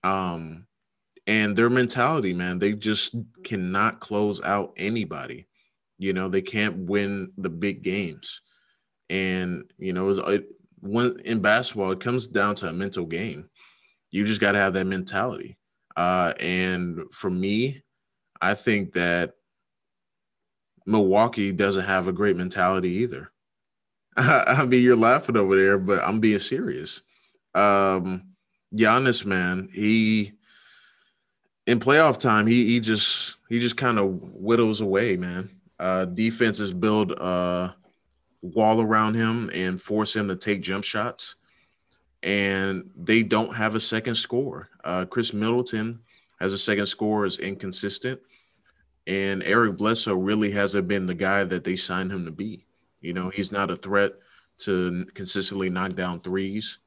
Um, 0.04 0.66
and 1.26 1.56
their 1.56 1.70
mentality, 1.70 2.32
man, 2.32 2.58
they 2.58 2.72
just 2.72 3.14
cannot 3.44 4.00
close 4.00 4.40
out 4.42 4.72
anybody. 4.76 5.46
You 5.98 6.12
know, 6.12 6.28
they 6.28 6.42
can't 6.42 6.86
win 6.86 7.32
the 7.36 7.50
big 7.50 7.82
games. 7.82 8.40
And, 9.10 9.64
you 9.78 9.92
know, 9.92 10.10
it, 10.10 10.46
when 10.80 11.18
in 11.24 11.40
basketball, 11.40 11.90
it 11.92 12.00
comes 12.00 12.26
down 12.26 12.54
to 12.56 12.68
a 12.68 12.72
mental 12.72 13.04
game. 13.04 13.50
You 14.10 14.24
just 14.24 14.40
got 14.40 14.52
to 14.52 14.58
have 14.58 14.74
that 14.74 14.86
mentality. 14.86 15.58
Uh, 15.96 16.32
and 16.38 17.00
for 17.12 17.28
me, 17.28 17.82
I 18.40 18.54
think 18.54 18.92
that 18.92 19.34
Milwaukee 20.86 21.52
doesn't 21.52 21.84
have 21.84 22.06
a 22.06 22.12
great 22.12 22.36
mentality 22.36 22.90
either. 22.90 23.30
I 24.16 24.64
mean, 24.64 24.82
you're 24.82 24.96
laughing 24.96 25.36
over 25.36 25.56
there, 25.56 25.76
but 25.76 26.02
I'm 26.02 26.20
being 26.20 26.38
serious. 26.38 27.02
Um, 27.58 28.24
Giannis, 28.74 29.24
man, 29.24 29.68
he 29.72 30.32
in 31.66 31.80
playoff 31.80 32.18
time, 32.18 32.46
he 32.46 32.66
he 32.66 32.80
just 32.80 33.36
he 33.48 33.58
just 33.58 33.76
kind 33.76 33.98
of 33.98 34.20
whittles 34.34 34.80
away, 34.80 35.16
man. 35.16 35.50
Uh, 35.78 36.04
defenses 36.04 36.72
build 36.72 37.12
a 37.12 37.74
wall 38.42 38.80
around 38.80 39.14
him 39.14 39.50
and 39.52 39.80
force 39.80 40.14
him 40.14 40.28
to 40.28 40.36
take 40.36 40.62
jump 40.62 40.84
shots, 40.84 41.36
and 42.22 42.90
they 42.96 43.22
don't 43.22 43.54
have 43.54 43.74
a 43.74 43.80
second 43.80 44.14
score. 44.14 44.68
Uh, 44.84 45.04
Khris 45.04 45.32
Middleton 45.32 46.00
has 46.40 46.52
a 46.52 46.58
second 46.58 46.86
score 46.86 47.26
is 47.26 47.38
inconsistent. 47.38 48.20
And 49.06 49.42
Eric 49.42 49.78
Bledsoe 49.78 50.14
really 50.14 50.50
hasn't 50.50 50.86
been 50.86 51.06
the 51.06 51.14
guy 51.14 51.44
that 51.44 51.64
they 51.64 51.76
signed 51.76 52.12
him 52.12 52.26
to 52.26 52.30
be. 52.30 52.66
You 53.00 53.14
know, 53.14 53.30
he's 53.30 53.52
not 53.52 53.70
a 53.70 53.76
threat 53.76 54.12
to 54.58 55.06
consistently 55.14 55.70
knock 55.70 55.94
down 55.94 56.20
threes. 56.20 56.78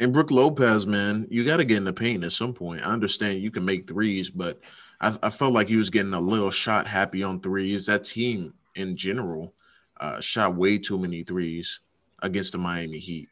And 0.00 0.12
Brook 0.12 0.30
Lopez, 0.30 0.86
man, 0.86 1.26
you 1.28 1.44
got 1.44 1.56
to 1.56 1.64
get 1.64 1.78
in 1.78 1.84
the 1.84 1.92
paint 1.92 2.24
at 2.24 2.32
some 2.32 2.52
point. 2.52 2.82
I 2.82 2.90
understand 2.90 3.42
you 3.42 3.50
can 3.50 3.64
make 3.64 3.88
threes, 3.88 4.30
but 4.30 4.60
I, 5.00 5.16
I, 5.22 5.30
felt 5.30 5.52
like 5.52 5.68
he 5.68 5.76
was 5.76 5.90
getting 5.90 6.14
a 6.14 6.20
little 6.20 6.50
shot 6.50 6.86
happy 6.86 7.22
on 7.24 7.40
threes. 7.40 7.86
That 7.86 8.04
team 8.04 8.54
in 8.76 8.96
general 8.96 9.54
uh, 9.98 10.20
shot 10.20 10.54
way 10.54 10.78
too 10.78 10.98
many 10.98 11.24
threes 11.24 11.80
against 12.22 12.52
the 12.52 12.58
Miami 12.58 12.98
Heat. 12.98 13.28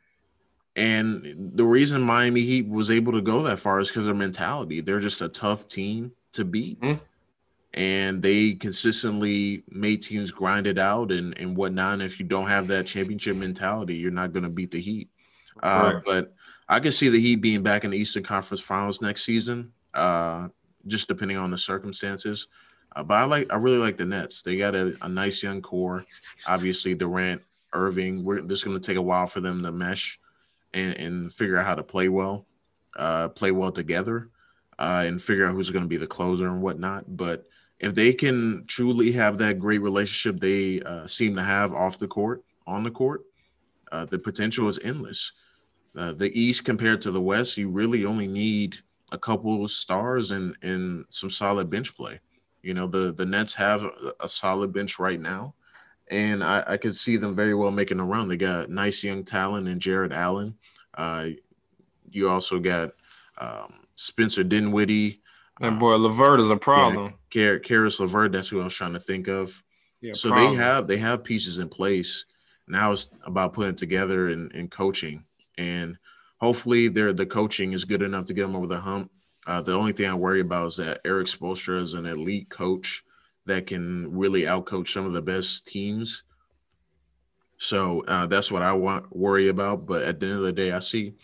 And 0.74 1.52
the 1.54 1.64
reason 1.64 2.02
Miami 2.02 2.40
Heat 2.40 2.68
was 2.68 2.90
able 2.90 3.12
to 3.12 3.22
go 3.22 3.42
that 3.44 3.60
far 3.60 3.78
is 3.78 3.88
because 3.88 4.00
of 4.00 4.06
their 4.06 4.14
mentality. 4.14 4.80
They're 4.80 5.00
just 5.00 5.22
a 5.22 5.28
tough 5.28 5.68
team 5.68 6.12
to 6.32 6.44
beat. 6.44 6.80
Mm-hmm 6.80 7.02
and 7.76 8.22
they 8.22 8.54
consistently 8.54 9.62
made 9.68 10.00
teams 10.00 10.30
grind 10.30 10.66
it 10.66 10.78
out 10.78 11.12
and, 11.12 11.36
and 11.38 11.54
whatnot. 11.54 11.94
And 11.94 12.02
if 12.02 12.18
you 12.18 12.24
don't 12.24 12.48
have 12.48 12.66
that 12.68 12.86
championship 12.86 13.36
mentality, 13.36 13.96
you're 13.96 14.10
not 14.10 14.32
going 14.32 14.44
to 14.44 14.48
beat 14.48 14.70
the 14.70 14.80
Heat. 14.80 15.10
Uh, 15.62 15.92
right. 15.94 16.02
But 16.04 16.34
I 16.68 16.80
can 16.80 16.92
see 16.92 17.08
the 17.08 17.20
Heat 17.20 17.36
being 17.36 17.62
back 17.62 17.84
in 17.84 17.90
the 17.90 17.98
Eastern 17.98 18.22
Conference 18.22 18.60
Finals 18.60 19.00
next 19.00 19.24
season, 19.24 19.72
uh, 19.94 20.48
just 20.86 21.08
depending 21.08 21.36
on 21.36 21.50
the 21.50 21.58
circumstances. 21.58 22.48
Uh, 22.94 23.02
but 23.02 23.14
I 23.14 23.24
like, 23.24 23.52
I 23.52 23.56
really 23.56 23.78
like 23.78 23.96
the 23.96 24.06
Nets. 24.06 24.42
They 24.42 24.56
got 24.56 24.74
a, 24.74 24.96
a 25.02 25.08
nice 25.08 25.42
young 25.42 25.62
core. 25.62 26.04
Obviously, 26.48 26.94
Durant, 26.94 27.42
Irving. 27.72 28.24
We're 28.24 28.40
just 28.40 28.64
going 28.64 28.78
to 28.78 28.84
take 28.84 28.96
a 28.96 29.02
while 29.02 29.26
for 29.26 29.40
them 29.40 29.62
to 29.62 29.70
mesh 29.70 30.18
and, 30.72 30.94
and 30.96 31.32
figure 31.32 31.58
out 31.58 31.66
how 31.66 31.74
to 31.74 31.82
play 31.82 32.08
well, 32.08 32.46
uh, 32.96 33.28
play 33.28 33.52
well 33.52 33.70
together, 33.70 34.30
uh, 34.78 35.04
and 35.06 35.22
figure 35.22 35.46
out 35.46 35.54
who's 35.54 35.70
going 35.70 35.84
to 35.84 35.88
be 35.88 35.98
the 35.98 36.06
closer 36.06 36.46
and 36.46 36.62
whatnot. 36.62 37.04
But 37.16 37.46
if 37.78 37.94
they 37.94 38.12
can 38.12 38.64
truly 38.66 39.12
have 39.12 39.38
that 39.38 39.58
great 39.58 39.82
relationship 39.82 40.40
they 40.40 40.80
uh, 40.80 41.06
seem 41.06 41.36
to 41.36 41.42
have 41.42 41.72
off 41.74 41.98
the 41.98 42.08
court, 42.08 42.42
on 42.66 42.82
the 42.82 42.90
court, 42.90 43.22
uh, 43.92 44.06
the 44.06 44.18
potential 44.18 44.68
is 44.68 44.78
endless. 44.82 45.32
Uh, 45.96 46.12
the 46.12 46.38
East 46.38 46.64
compared 46.64 47.00
to 47.02 47.10
the 47.10 47.20
West, 47.20 47.56
you 47.56 47.70
really 47.70 48.04
only 48.04 48.26
need 48.26 48.78
a 49.12 49.18
couple 49.18 49.64
of 49.64 49.70
stars 49.70 50.30
and 50.30 50.56
and 50.62 51.04
some 51.08 51.30
solid 51.30 51.70
bench 51.70 51.96
play. 51.96 52.20
You 52.62 52.74
know, 52.74 52.86
the 52.86 53.12
the 53.12 53.26
Nets 53.26 53.54
have 53.54 53.84
a, 53.84 54.12
a 54.20 54.28
solid 54.28 54.72
bench 54.72 54.98
right 54.98 55.20
now, 55.20 55.54
and 56.08 56.42
I, 56.44 56.64
I 56.66 56.76
could 56.76 56.94
see 56.94 57.16
them 57.16 57.34
very 57.34 57.54
well 57.54 57.70
making 57.70 58.00
a 58.00 58.04
run. 58.04 58.28
They 58.28 58.36
got 58.36 58.70
nice 58.70 59.02
young 59.02 59.24
talent 59.24 59.68
and 59.68 59.80
Jarrett 59.80 60.12
Allen. 60.12 60.54
Uh, 60.94 61.28
you 62.10 62.28
also 62.28 62.58
got 62.58 62.92
um, 63.38 63.74
Spencer 63.94 64.44
Dinwiddie. 64.44 65.20
And 65.60 65.78
boy, 65.78 65.96
LeVert 65.96 66.40
is 66.40 66.50
a 66.50 66.56
problem. 66.56 67.14
Yeah, 67.34 67.58
Caris 67.58 67.98
LeVert, 68.00 68.32
that's 68.32 68.48
who 68.48 68.60
I 68.60 68.64
was 68.64 68.74
trying 68.74 68.92
to 68.92 69.00
think 69.00 69.28
of. 69.28 69.62
Yeah, 70.02 70.12
so 70.12 70.28
problem. 70.28 70.56
they 70.56 70.62
have 70.62 70.86
they 70.86 70.98
have 70.98 71.24
pieces 71.24 71.58
in 71.58 71.68
place. 71.68 72.26
Now 72.68 72.92
it's 72.92 73.10
about 73.24 73.54
putting 73.54 73.74
together 73.74 74.28
and, 74.28 74.52
and 74.52 74.70
coaching, 74.70 75.24
and 75.58 75.96
hopefully, 76.40 76.88
their 76.88 77.12
the 77.12 77.26
coaching 77.26 77.72
is 77.72 77.84
good 77.84 78.02
enough 78.02 78.26
to 78.26 78.34
get 78.34 78.42
them 78.42 78.56
over 78.56 78.66
the 78.66 78.80
hump. 78.80 79.10
Uh, 79.46 79.60
the 79.60 79.72
only 79.72 79.92
thing 79.92 80.06
I 80.06 80.14
worry 80.14 80.40
about 80.40 80.66
is 80.66 80.76
that 80.76 81.00
Erik 81.04 81.28
Spoelstra 81.28 81.80
is 81.80 81.94
an 81.94 82.06
elite 82.06 82.50
coach 82.50 83.04
that 83.46 83.66
can 83.66 84.12
really 84.12 84.42
outcoach 84.42 84.88
some 84.88 85.06
of 85.06 85.12
the 85.12 85.22
best 85.22 85.66
teams. 85.66 86.24
So 87.58 88.04
uh, 88.06 88.26
that's 88.26 88.50
what 88.50 88.62
I 88.62 88.72
want 88.72 89.14
worry 89.16 89.48
about. 89.48 89.86
But 89.86 90.02
at 90.02 90.20
the 90.20 90.26
end 90.26 90.34
of 90.36 90.42
the 90.42 90.52
day, 90.52 90.72
I 90.72 90.80
see 90.80 91.14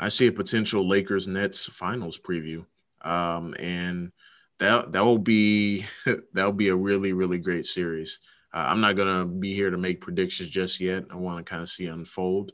I 0.00 0.08
see 0.08 0.28
a 0.28 0.32
potential 0.32 0.88
Lakers 0.88 1.28
Nets 1.28 1.66
finals 1.66 2.18
preview, 2.18 2.64
um, 3.02 3.54
and 3.58 4.10
that 4.58 4.92
that 4.92 5.04
will 5.04 5.18
be 5.18 5.84
that 6.06 6.44
will 6.44 6.52
be 6.52 6.68
a 6.68 6.76
really 6.76 7.12
really 7.12 7.38
great 7.38 7.66
series. 7.66 8.20
Uh, 8.54 8.66
I'm 8.68 8.80
not 8.80 8.96
gonna 8.96 9.26
be 9.26 9.54
here 9.54 9.70
to 9.70 9.78
make 9.78 10.00
predictions 10.00 10.50
just 10.50 10.80
yet. 10.80 11.04
I 11.10 11.16
want 11.16 11.38
to 11.38 11.44
kind 11.44 11.62
of 11.62 11.68
see 11.68 11.86
unfold, 11.86 12.52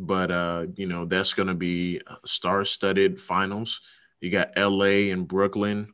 but 0.00 0.30
uh, 0.30 0.66
you 0.76 0.86
know 0.86 1.04
that's 1.04 1.34
gonna 1.34 1.54
be 1.54 2.00
star-studded 2.24 3.20
finals. 3.20 3.80
You 4.20 4.30
got 4.30 4.56
LA 4.56 5.12
and 5.12 5.28
Brooklyn, 5.28 5.92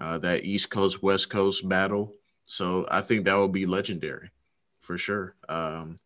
uh, 0.00 0.18
that 0.18 0.44
East 0.44 0.70
Coast 0.70 1.02
West 1.02 1.30
Coast 1.30 1.68
battle. 1.68 2.14
So 2.44 2.86
I 2.90 3.00
think 3.00 3.24
that 3.24 3.34
will 3.34 3.48
be 3.48 3.66
legendary, 3.66 4.30
for 4.80 4.96
sure. 4.96 5.34
Um, 5.48 5.96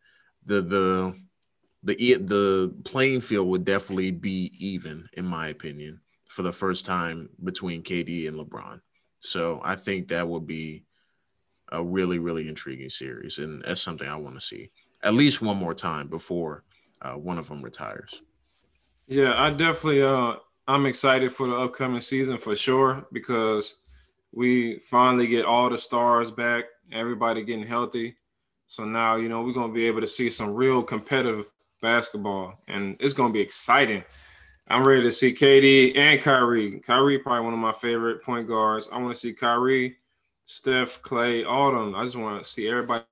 the 0.45 0.61
the 0.61 1.19
the 1.83 2.15
the 2.15 2.73
playing 2.85 3.21
field 3.21 3.47
would 3.47 3.65
definitely 3.65 4.11
be 4.11 4.51
even, 4.59 5.07
in 5.13 5.25
my 5.25 5.49
opinion, 5.49 6.01
for 6.29 6.43
the 6.43 6.53
first 6.53 6.85
time 6.85 7.29
between 7.43 7.83
KD 7.83 8.27
and 8.27 8.37
LeBron. 8.37 8.81
So 9.19 9.61
I 9.63 9.75
think 9.75 10.07
that 10.09 10.27
would 10.27 10.47
be 10.47 10.85
a 11.71 11.83
really 11.83 12.19
really 12.19 12.47
intriguing 12.47 12.89
series, 12.89 13.37
and 13.37 13.63
that's 13.63 13.81
something 13.81 14.07
I 14.07 14.15
want 14.15 14.35
to 14.35 14.41
see 14.41 14.71
at 15.03 15.13
least 15.13 15.41
one 15.41 15.57
more 15.57 15.73
time 15.73 16.07
before 16.07 16.63
uh, 17.03 17.13
one 17.13 17.37
of 17.37 17.47
them 17.47 17.61
retires. 17.61 18.21
Yeah, 19.07 19.33
I 19.37 19.49
definitely 19.51 20.01
uh, 20.01 20.35
I'm 20.67 20.85
excited 20.85 21.31
for 21.31 21.47
the 21.47 21.55
upcoming 21.55 22.01
season 22.01 22.37
for 22.37 22.55
sure 22.55 23.05
because 23.11 23.75
we 24.31 24.79
finally 24.79 25.27
get 25.27 25.45
all 25.45 25.69
the 25.69 25.77
stars 25.77 26.31
back, 26.31 26.65
everybody 26.91 27.43
getting 27.43 27.67
healthy. 27.67 28.15
So 28.67 28.85
now, 28.85 29.17
you 29.17 29.29
know, 29.29 29.43
we're 29.43 29.53
to 29.69 29.73
be 29.73 29.85
able 29.85 30.01
to 30.01 30.07
see 30.07 30.29
some 30.29 30.53
real 30.53 30.81
competitive 30.81 31.45
basketball 31.81 32.55
and 32.67 32.95
it's 32.99 33.13
to 33.31 33.33
be 33.33 33.41
exciting. 33.41 34.03
I'm 34.67 34.85
ready 34.85 35.03
to 35.03 35.11
see 35.11 35.33
KD 35.33 35.97
and 35.97 36.21
Kyrie. 36.21 36.79
Kyrie 36.79 37.19
probably 37.19 37.43
one 37.43 37.53
of 37.53 37.59
my 37.59 37.73
favorite 37.73 38.23
point 38.23 38.47
guards. 38.47 38.89
I 38.91 38.97
want 38.97 39.13
to 39.13 39.19
see 39.19 39.33
Kyrie, 39.33 39.97
Steph, 40.45 41.01
Clay, 41.01 41.43
all 41.43 41.71
them. 41.71 41.93
I 41.93 42.05
just 42.05 42.15
want 42.15 42.41
to 42.41 42.49
see 42.49 42.69
everybody. 42.69 43.03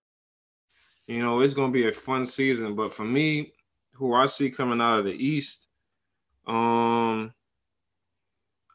You 1.07 1.21
know, 1.21 1.41
it's 1.41 1.53
to 1.71 1.73
be 1.73 1.89
a 1.89 1.91
fun 1.91 2.23
season. 2.23 2.73
But 2.73 2.93
for 2.93 3.03
me, 3.03 3.51
who 3.93 4.13
I 4.13 4.25
see 4.25 4.49
coming 4.49 4.81
out 4.81 4.99
of 4.99 5.05
the 5.05 5.11
East, 5.11 5.67
um, 6.47 7.33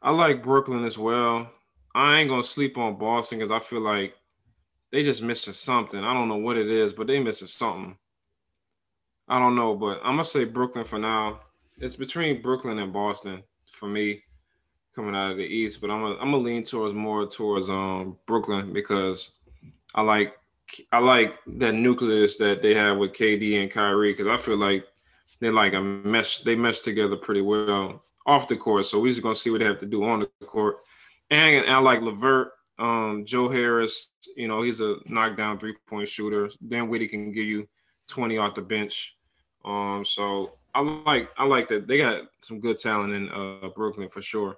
I 0.01 0.11
like 0.11 0.43
Brooklyn 0.43 0.85
as 0.85 0.97
well. 0.97 1.49
I 1.93 2.19
ain't 2.19 2.29
gonna 2.29 2.43
sleep 2.43 2.77
on 2.77 2.97
Boston 2.97 3.39
because 3.39 3.51
I 3.51 3.59
feel 3.59 3.81
like 3.81 4.15
they 4.91 5.03
just 5.03 5.21
missing 5.21 5.53
something. 5.53 6.03
I 6.03 6.13
don't 6.13 6.29
know 6.29 6.37
what 6.37 6.57
it 6.57 6.69
is, 6.69 6.93
but 6.93 7.07
they 7.07 7.19
missing 7.19 7.47
something. 7.47 7.97
I 9.27 9.39
don't 9.39 9.55
know, 9.55 9.75
but 9.75 9.99
I'm 10.03 10.13
gonna 10.13 10.23
say 10.23 10.45
Brooklyn 10.45 10.85
for 10.85 10.99
now. 10.99 11.41
It's 11.79 11.95
between 11.95 12.41
Brooklyn 12.41 12.79
and 12.79 12.93
Boston 12.93 13.43
for 13.71 13.87
me 13.87 14.23
coming 14.95 15.15
out 15.15 15.31
of 15.31 15.37
the 15.37 15.43
East, 15.43 15.81
but 15.81 15.91
I'm 15.91 16.01
gonna 16.01 16.15
I'm 16.15 16.31
gonna 16.31 16.37
lean 16.37 16.63
towards 16.63 16.93
more 16.93 17.27
towards 17.27 17.69
um 17.69 18.17
Brooklyn 18.25 18.73
because 18.73 19.31
I 19.93 20.01
like 20.01 20.33
I 20.91 20.99
like 20.99 21.35
that 21.57 21.73
nucleus 21.73 22.37
that 22.37 22.61
they 22.61 22.73
have 22.73 22.97
with 22.97 23.13
KD 23.13 23.61
and 23.61 23.71
Kyrie 23.71 24.13
because 24.13 24.27
I 24.27 24.37
feel 24.37 24.57
like 24.57 24.85
they 25.39 25.49
like 25.49 25.73
a 25.73 25.81
mesh. 25.81 26.39
They 26.39 26.55
mesh 26.55 26.79
together 26.79 27.15
pretty 27.15 27.41
well 27.41 28.01
off 28.25 28.47
the 28.47 28.57
court. 28.57 28.85
So 28.85 28.99
we're 28.99 29.11
just 29.11 29.23
gonna 29.23 29.35
see 29.35 29.49
what 29.49 29.59
they 29.59 29.65
have 29.65 29.79
to 29.79 29.85
do 29.85 30.03
on 30.03 30.19
the 30.19 30.45
court. 30.45 30.77
And, 31.29 31.69
I 31.69 31.77
like 31.79 32.01
LeVert, 32.01 32.51
um, 32.79 33.23
Joe 33.25 33.49
Harris. 33.49 34.11
You 34.35 34.47
know, 34.47 34.61
he's 34.61 34.81
a 34.81 34.95
knockdown 35.05 35.59
three 35.59 35.75
point 35.87 36.07
shooter. 36.07 36.49
Dinwiddie 36.65 37.07
can 37.07 37.31
give 37.31 37.45
you 37.45 37.67
20 38.07 38.37
off 38.37 38.55
the 38.55 38.61
bench. 38.61 39.15
Um, 39.65 40.03
so 40.05 40.53
I 40.73 40.81
like 40.81 41.29
I 41.37 41.45
like 41.45 41.67
that 41.69 41.87
they 41.87 41.97
got 41.97 42.23
some 42.41 42.59
good 42.59 42.79
talent 42.79 43.13
in 43.13 43.29
uh, 43.29 43.69
Brooklyn 43.75 44.09
for 44.09 44.21
sure. 44.21 44.57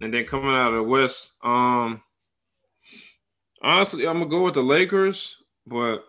And 0.00 0.12
then 0.12 0.24
coming 0.24 0.54
out 0.54 0.72
of 0.72 0.74
the 0.74 0.82
West, 0.82 1.34
um, 1.44 2.02
honestly, 3.62 4.06
I'm 4.06 4.18
gonna 4.18 4.30
go 4.30 4.44
with 4.44 4.54
the 4.54 4.62
Lakers, 4.62 5.36
but 5.66 6.04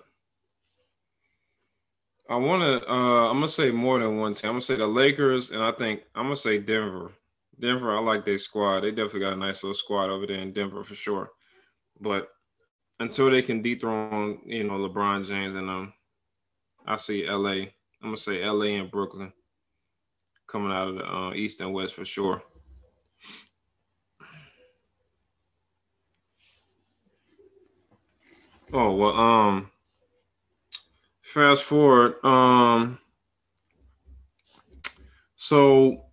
I 2.32 2.36
want 2.38 2.62
to. 2.62 2.90
Uh, 2.90 3.30
I'm 3.30 3.36
gonna 3.36 3.50
say 3.50 3.72
more 3.72 4.00
than 4.00 4.18
one 4.18 4.32
team. 4.32 4.52
I'm 4.52 4.54
gonna 4.54 4.62
say 4.62 4.78
the 4.78 4.88
Lakers, 4.88 5.52
and 5.52 5.62
I 5.62 5.74
think 5.74 6.04
I'm 6.16 6.24
gonna 6.24 6.38
say 6.38 6.60
Denver. 6.60 7.12
Denver, 7.60 7.94
I 7.94 8.00
like 8.00 8.24
their 8.24 8.38
squad. 8.38 8.82
They 8.82 8.92
definitely 8.92 9.20
got 9.20 9.34
a 9.34 9.36
nice 9.36 9.62
little 9.64 9.74
squad 9.74 10.10
over 10.10 10.26
there 10.26 10.40
in 10.40 10.54
Denver 10.54 10.86
for 10.86 10.96
sure. 10.96 11.30
But 12.00 12.30
until 13.02 13.30
they 13.30 13.42
can 13.42 13.62
dethrone, 13.62 14.40
you 14.46 14.64
know, 14.64 14.76
LeBron 14.76 15.28
James 15.28 15.58
and 15.58 15.70
um, 15.70 15.94
I 16.88 16.96
see 16.96 17.30
LA. 17.30 17.50
I'm 17.52 17.72
gonna 18.02 18.18
say 18.18 18.46
LA 18.46 18.78
and 18.80 18.90
Brooklyn 18.90 19.34
coming 20.48 20.72
out 20.72 20.88
of 20.88 20.96
the 20.96 21.06
uh, 21.06 21.34
East 21.34 21.60
and 21.60 21.74
West 21.74 21.96
for 21.96 22.06
sure. 22.06 22.42
Oh 28.72 28.96
well, 28.96 29.20
um, 29.20 29.72
fast 31.32 31.64
forward. 31.64 32.24
Um, 32.26 33.00
so 35.36 36.04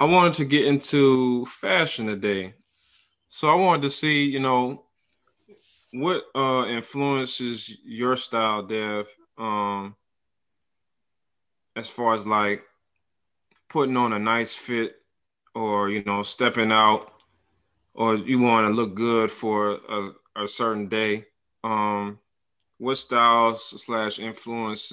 I 0.00 0.06
wanted 0.06 0.34
to 0.34 0.44
get 0.44 0.66
into 0.66 1.44
fashion 1.46 2.06
today. 2.06 2.54
So 3.28 3.50
I 3.50 3.54
wanted 3.54 3.82
to 3.82 3.90
see, 3.90 4.24
you 4.24 4.40
know, 4.40 4.84
what 5.92 6.24
uh 6.34 6.66
influences 6.66 7.70
your 7.84 8.16
style, 8.16 8.62
Dev, 8.62 9.06
um, 9.38 9.94
as 11.74 11.88
far 11.88 12.14
as 12.14 12.26
like 12.26 12.62
putting 13.68 13.96
on 13.96 14.12
a 14.12 14.18
nice 14.18 14.54
fit 14.54 14.96
or 15.54 15.90
you 15.90 16.02
know 16.04 16.22
stepping 16.22 16.72
out 16.72 17.12
or 17.94 18.16
you 18.16 18.38
want 18.38 18.66
to 18.66 18.72
look 18.74 18.94
good 18.94 19.30
for 19.30 19.78
a, 19.88 20.10
a 20.44 20.48
certain 20.48 20.88
day 20.88 21.24
um 21.64 22.18
what 22.78 22.96
styles 22.96 23.82
slash 23.82 24.18
influence 24.18 24.92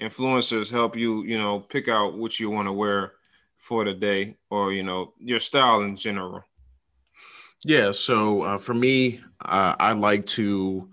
influencers 0.00 0.70
help 0.70 0.96
you 0.96 1.22
you 1.24 1.38
know 1.38 1.60
pick 1.60 1.88
out 1.88 2.16
what 2.16 2.40
you 2.40 2.50
want 2.50 2.66
to 2.66 2.72
wear 2.72 3.12
for 3.58 3.84
the 3.84 3.92
day 3.92 4.36
or 4.50 4.72
you 4.72 4.82
know 4.82 5.12
your 5.18 5.38
style 5.38 5.82
in 5.82 5.96
general? 5.96 6.42
Yeah 7.64 7.92
so 7.92 8.42
uh, 8.42 8.58
for 8.58 8.74
me 8.74 9.20
uh, 9.44 9.76
i 9.78 9.92
like 9.92 10.26
to 10.26 10.88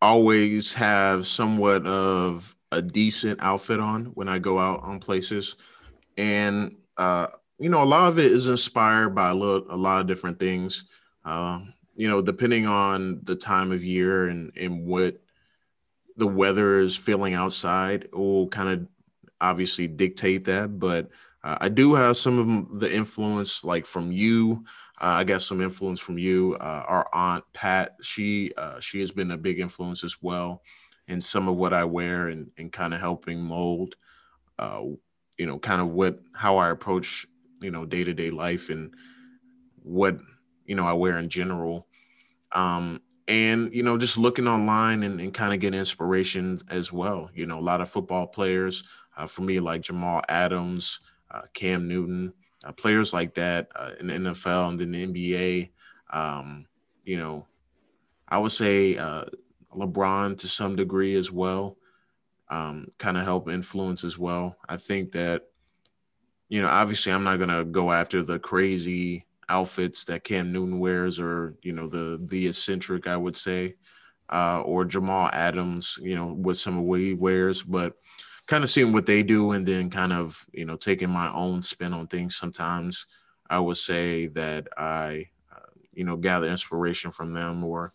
always 0.00 0.74
have 0.74 1.26
somewhat 1.26 1.86
of 1.86 2.54
a 2.70 2.82
decent 2.82 3.40
outfit 3.42 3.80
on 3.80 4.06
when 4.06 4.28
i 4.28 4.38
go 4.38 4.58
out 4.58 4.82
on 4.82 5.00
places. 5.00 5.56
And 6.16 6.76
uh, 6.96 7.28
you 7.58 7.68
know 7.68 7.82
a 7.82 7.84
lot 7.84 8.08
of 8.08 8.18
it 8.18 8.30
is 8.30 8.48
inspired 8.48 9.10
by 9.10 9.30
a, 9.30 9.34
little, 9.34 9.66
a 9.70 9.76
lot 9.76 10.00
of 10.00 10.06
different 10.06 10.38
things. 10.38 10.84
Um, 11.24 11.72
you 11.98 12.06
know, 12.06 12.22
depending 12.22 12.64
on 12.64 13.18
the 13.24 13.34
time 13.34 13.72
of 13.72 13.82
year 13.82 14.28
and, 14.28 14.52
and 14.56 14.86
what 14.86 15.20
the 16.16 16.28
weather 16.28 16.78
is 16.78 16.94
feeling 16.94 17.34
outside 17.34 18.08
will 18.12 18.46
kind 18.48 18.68
of 18.68 18.86
obviously 19.40 19.88
dictate 19.88 20.44
that. 20.44 20.78
But 20.78 21.10
uh, 21.42 21.58
I 21.60 21.68
do 21.68 21.94
have 21.94 22.16
some 22.16 22.70
of 22.70 22.78
the 22.78 22.94
influence, 22.94 23.64
like 23.64 23.84
from 23.84 24.12
you. 24.12 24.64
Uh, 25.00 25.18
I 25.18 25.24
got 25.24 25.42
some 25.42 25.60
influence 25.60 25.98
from 25.98 26.18
you. 26.18 26.54
Uh, 26.60 26.84
our 26.86 27.08
aunt 27.12 27.42
Pat, 27.52 27.96
she 28.00 28.52
uh, 28.56 28.78
she 28.78 29.00
has 29.00 29.10
been 29.10 29.32
a 29.32 29.36
big 29.36 29.58
influence 29.58 30.04
as 30.04 30.22
well 30.22 30.62
in 31.08 31.20
some 31.20 31.48
of 31.48 31.56
what 31.56 31.74
I 31.74 31.82
wear 31.82 32.28
and, 32.28 32.48
and 32.58 32.70
kind 32.70 32.94
of 32.94 33.00
helping 33.00 33.40
mold, 33.40 33.96
uh, 34.60 34.82
you 35.36 35.46
know, 35.46 35.58
kind 35.58 35.82
of 35.82 35.88
what 35.88 36.20
how 36.32 36.58
I 36.58 36.70
approach 36.70 37.26
you 37.60 37.72
know 37.72 37.84
day 37.84 38.04
to 38.04 38.14
day 38.14 38.30
life 38.30 38.70
and 38.70 38.94
what 39.82 40.16
you 40.64 40.76
know 40.76 40.86
I 40.86 40.92
wear 40.92 41.18
in 41.18 41.28
general. 41.28 41.87
Um, 42.52 43.00
and 43.26 43.72
you 43.74 43.82
know, 43.82 43.98
just 43.98 44.16
looking 44.16 44.48
online 44.48 45.02
and, 45.02 45.20
and 45.20 45.34
kind 45.34 45.52
of 45.52 45.60
getting 45.60 45.78
inspiration 45.78 46.58
as 46.70 46.92
well. 46.92 47.30
You 47.34 47.46
know, 47.46 47.58
a 47.58 47.60
lot 47.60 47.80
of 47.80 47.90
football 47.90 48.26
players 48.26 48.84
uh, 49.16 49.26
for 49.26 49.42
me, 49.42 49.60
like 49.60 49.82
Jamal 49.82 50.22
Adams, 50.28 51.00
uh, 51.30 51.42
Cam 51.52 51.86
Newton, 51.86 52.32
uh, 52.64 52.72
players 52.72 53.12
like 53.12 53.34
that 53.34 53.68
uh, 53.76 53.92
in 54.00 54.06
the 54.06 54.14
NFL 54.14 54.70
and 54.70 54.80
then 54.80 54.92
the 54.92 55.06
NBA. 55.06 55.70
Um, 56.10 56.66
you 57.04 57.18
know, 57.18 57.46
I 58.28 58.38
would 58.38 58.52
say 58.52 58.96
uh, 58.96 59.24
LeBron 59.74 60.38
to 60.38 60.48
some 60.48 60.76
degree 60.76 61.14
as 61.16 61.30
well, 61.30 61.76
um, 62.48 62.88
kind 62.98 63.16
of 63.16 63.24
help 63.24 63.48
influence 63.50 64.04
as 64.04 64.18
well. 64.18 64.56
I 64.68 64.76
think 64.78 65.12
that, 65.12 65.42
you 66.48 66.62
know, 66.62 66.68
obviously 66.68 67.12
I'm 67.12 67.24
not 67.24 67.38
gonna 67.38 67.64
go 67.64 67.92
after 67.92 68.22
the 68.22 68.38
crazy 68.38 69.26
outfits 69.48 70.04
that 70.04 70.24
Cam 70.24 70.52
Newton 70.52 70.78
wears, 70.78 71.18
or 71.18 71.54
you 71.62 71.72
know 71.72 71.88
the 71.88 72.20
the 72.26 72.48
eccentric, 72.48 73.06
I 73.06 73.16
would 73.16 73.36
say, 73.36 73.76
uh, 74.30 74.62
or 74.64 74.84
Jamal 74.84 75.30
Adams, 75.32 75.98
you 76.02 76.14
know, 76.14 76.32
with 76.32 76.58
some 76.58 76.78
of 76.78 76.84
what 76.84 77.00
he 77.00 77.14
wears, 77.14 77.62
but 77.62 77.94
kind 78.46 78.64
of 78.64 78.70
seeing 78.70 78.92
what 78.92 79.06
they 79.06 79.22
do 79.22 79.52
and 79.52 79.66
then 79.66 79.90
kind 79.90 80.12
of 80.12 80.46
you 80.52 80.64
know 80.64 80.76
taking 80.76 81.10
my 81.10 81.32
own 81.32 81.62
spin 81.62 81.92
on 81.92 82.06
things. 82.06 82.36
Sometimes 82.36 83.06
I 83.48 83.58
would 83.58 83.76
say 83.76 84.26
that 84.28 84.68
I, 84.76 85.26
uh, 85.54 85.70
you 85.92 86.04
know, 86.04 86.16
gather 86.16 86.48
inspiration 86.48 87.10
from 87.10 87.32
them, 87.32 87.64
or 87.64 87.92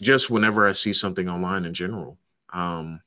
just 0.00 0.30
whenever 0.30 0.66
I 0.66 0.72
see 0.72 0.92
something 0.92 1.28
online 1.28 1.64
in 1.64 1.74
general. 1.74 2.18
Um, 2.52 3.00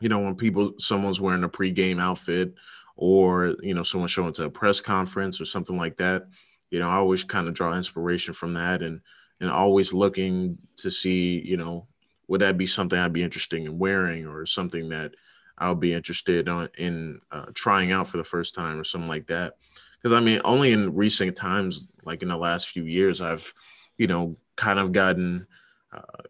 you 0.00 0.08
know, 0.08 0.20
when 0.20 0.36
people 0.36 0.74
someone's 0.78 1.20
wearing 1.20 1.44
a 1.44 1.48
pregame 1.48 2.00
outfit 2.00 2.54
or 2.96 3.56
you 3.62 3.74
know 3.74 3.82
someone 3.82 4.08
showing 4.08 4.32
to 4.34 4.44
a 4.44 4.50
press 4.50 4.80
conference 4.80 5.40
or 5.40 5.44
something 5.44 5.76
like 5.76 5.96
that 5.96 6.26
you 6.70 6.78
know, 6.78 6.88
I 6.88 6.96
always 6.96 7.24
kind 7.24 7.48
of 7.48 7.54
draw 7.54 7.76
inspiration 7.76 8.34
from 8.34 8.54
that 8.54 8.82
and 8.82 9.00
and 9.40 9.50
always 9.50 9.92
looking 9.92 10.58
to 10.76 10.90
see, 10.90 11.40
you 11.40 11.56
know, 11.56 11.86
would 12.28 12.42
that 12.42 12.58
be 12.58 12.66
something 12.66 12.98
I'd 12.98 13.12
be 13.12 13.22
interested 13.22 13.62
in 13.62 13.78
wearing 13.78 14.26
or 14.26 14.44
something 14.44 14.90
that 14.90 15.14
I'll 15.58 15.74
be 15.74 15.92
interested 15.92 16.48
on 16.48 16.68
in 16.78 17.20
uh, 17.30 17.46
trying 17.54 17.92
out 17.92 18.08
for 18.08 18.16
the 18.16 18.24
first 18.24 18.54
time 18.54 18.78
or 18.78 18.84
something 18.84 19.08
like 19.08 19.26
that. 19.28 19.54
Because 20.00 20.16
I 20.16 20.20
mean, 20.20 20.40
only 20.44 20.72
in 20.72 20.94
recent 20.94 21.36
times, 21.36 21.88
like 22.04 22.22
in 22.22 22.28
the 22.28 22.36
last 22.36 22.68
few 22.68 22.84
years, 22.84 23.20
I've, 23.20 23.52
you 23.98 24.06
know, 24.06 24.36
kind 24.56 24.78
of 24.78 24.92
gotten 24.92 25.46
uh, 25.92 26.22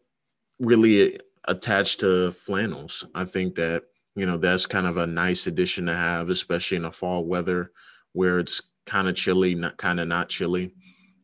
really 0.59 1.18
attached 1.46 2.00
to 2.00 2.33
flannels. 2.33 3.07
I 3.14 3.24
think 3.24 3.55
that 3.57 3.85
you 4.16 4.26
know 4.26 4.37
that's 4.37 4.66
kind 4.66 4.87
of 4.87 4.96
a 4.96 5.07
nice 5.07 5.46
addition 5.46 5.87
to 5.87 5.94
have, 5.94 6.29
especially 6.29 6.76
in 6.76 6.83
the 6.83 6.92
fall 6.92 7.24
weather 7.24 7.72
where 8.12 8.40
it's 8.40 8.69
kind 8.86 9.08
of 9.08 9.14
chilly, 9.14 9.54
not 9.54 9.76
kind 9.76 10.00
of 10.00 10.08
not 10.08 10.28
chilly, 10.28 10.74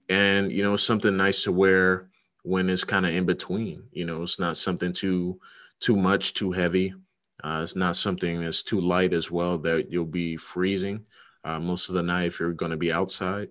and 0.09 0.53
you 0.53 0.63
know 0.63 0.77
something 0.77 1.17
nice 1.17 1.43
to 1.45 1.53
wear 1.53 2.09
when 2.43 2.71
it's 2.71 2.85
kind 2.85 3.07
of 3.07 3.13
in 3.13 3.27
between. 3.27 3.85
You 3.93 4.05
know, 4.05 4.23
it's 4.23 4.39
not 4.39 4.57
something 4.57 4.93
too 4.93 5.39
too 5.81 5.97
much, 5.97 6.35
too 6.35 6.53
heavy. 6.53 6.95
Uh, 7.43 7.61
it's 7.63 7.77
not 7.77 7.97
something 7.97 8.41
that's 8.41 8.63
too 8.63 8.81
light 8.81 9.13
as 9.13 9.31
well 9.31 9.59
that 9.59 9.91
you'll 9.91 10.07
be 10.07 10.37
freezing 10.37 11.05
uh, 11.45 11.61
most 11.61 11.89
of 11.89 11.95
the 11.95 12.03
night 12.03 12.27
if 12.27 12.41
you're 12.41 12.53
going 12.53 12.71
to 12.71 12.77
be 12.77 12.93
outside. 12.93 13.49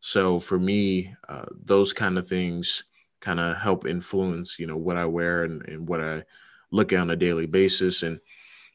So 0.00 0.38
for 0.38 0.58
me, 0.58 1.14
uh, 1.28 1.46
those 1.64 1.92
kind 1.92 2.18
of 2.18 2.28
things 2.28 2.84
kind 3.20 3.40
of 3.40 3.56
help 3.56 3.86
influence, 3.86 4.58
you 4.58 4.66
know, 4.66 4.76
what 4.76 4.96
I 4.96 5.06
wear 5.06 5.44
and, 5.44 5.66
and 5.66 5.88
what 5.88 6.00
I 6.00 6.24
look 6.70 6.92
at 6.92 7.00
on 7.00 7.10
a 7.10 7.16
daily 7.16 7.46
basis. 7.46 8.02
And, 8.02 8.20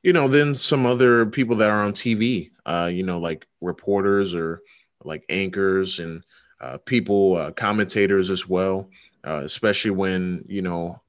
you 0.07 0.13
know, 0.13 0.29
then 0.29 0.55
some 0.55 0.85
other 0.85 1.25
people 1.25 1.57
that 1.57 1.69
are 1.69 1.83
on 1.83 1.91
TV, 1.91 2.49
uh, 2.65 2.89
you 2.89 3.03
know, 3.03 3.19
like 3.19 3.45
reporters 3.59 4.33
or 4.33 4.61
like 5.03 5.25
anchors 5.27 5.99
and 5.99 6.23
uh, 6.61 6.77
people, 6.77 7.35
uh, 7.35 7.51
commentators 7.51 8.31
as 8.31 8.47
well, 8.47 8.89
uh, 9.25 9.41
especially 9.43 9.91
when 9.91 10.45
you 10.47 10.61
know 10.61 11.01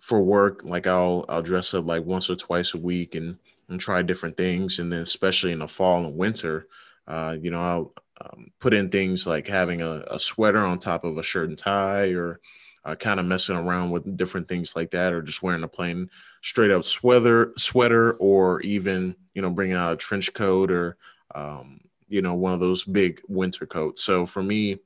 for 0.00 0.20
work, 0.20 0.62
like 0.64 0.88
I'll 0.88 1.24
I'll 1.28 1.40
dress 1.40 1.72
up 1.72 1.86
like 1.86 2.04
once 2.04 2.28
or 2.28 2.34
twice 2.34 2.74
a 2.74 2.78
week 2.78 3.14
and 3.14 3.38
and 3.68 3.78
try 3.78 4.02
different 4.02 4.36
things, 4.36 4.80
and 4.80 4.92
then 4.92 5.02
especially 5.02 5.52
in 5.52 5.60
the 5.60 5.68
fall 5.68 6.04
and 6.04 6.16
winter, 6.16 6.66
uh, 7.06 7.36
you 7.40 7.52
know 7.52 7.62
I'll 7.62 7.92
um, 8.20 8.50
put 8.58 8.74
in 8.74 8.88
things 8.88 9.24
like 9.24 9.46
having 9.46 9.82
a, 9.82 10.02
a, 10.08 10.18
sweater 10.18 10.58
on 10.58 10.80
top 10.80 11.04
of 11.04 11.16
a 11.16 11.22
shirt 11.22 11.48
and 11.48 11.56
tie, 11.56 12.08
or 12.08 12.40
uh, 12.84 12.94
kind 12.94 13.20
of 13.20 13.26
messing 13.26 13.56
around 13.56 13.90
with 13.90 14.16
different 14.16 14.48
things 14.48 14.76
like 14.76 14.90
that, 14.90 15.12
or 15.12 15.22
just 15.22 15.42
wearing 15.42 15.64
a 15.64 15.68
plain 15.68 16.10
straight 16.42 16.70
up 16.70 16.84
sweater 16.84 17.52
sweater, 17.56 18.12
or 18.14 18.60
even 18.62 19.16
you 19.34 19.42
know 19.42 19.50
bringing 19.50 19.76
out 19.76 19.92
a 19.92 19.96
trench 19.96 20.32
coat 20.32 20.70
or 20.70 20.96
um, 21.34 21.80
you 22.08 22.22
know, 22.22 22.34
one 22.34 22.52
of 22.52 22.60
those 22.60 22.84
big 22.84 23.20
winter 23.28 23.66
coats. 23.66 24.02
So 24.02 24.26
for 24.26 24.42
me, 24.42 24.78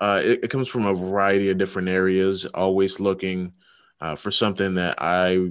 uh, 0.00 0.20
it, 0.22 0.40
it, 0.44 0.50
comes 0.50 0.68
from 0.68 0.84
a 0.84 0.94
variety 0.94 1.48
of 1.50 1.58
different 1.58 1.88
areas, 1.88 2.44
always 2.46 3.00
looking 3.00 3.52
uh, 4.00 4.16
for 4.16 4.30
something 4.30 4.74
that 4.74 4.96
I 4.98 5.50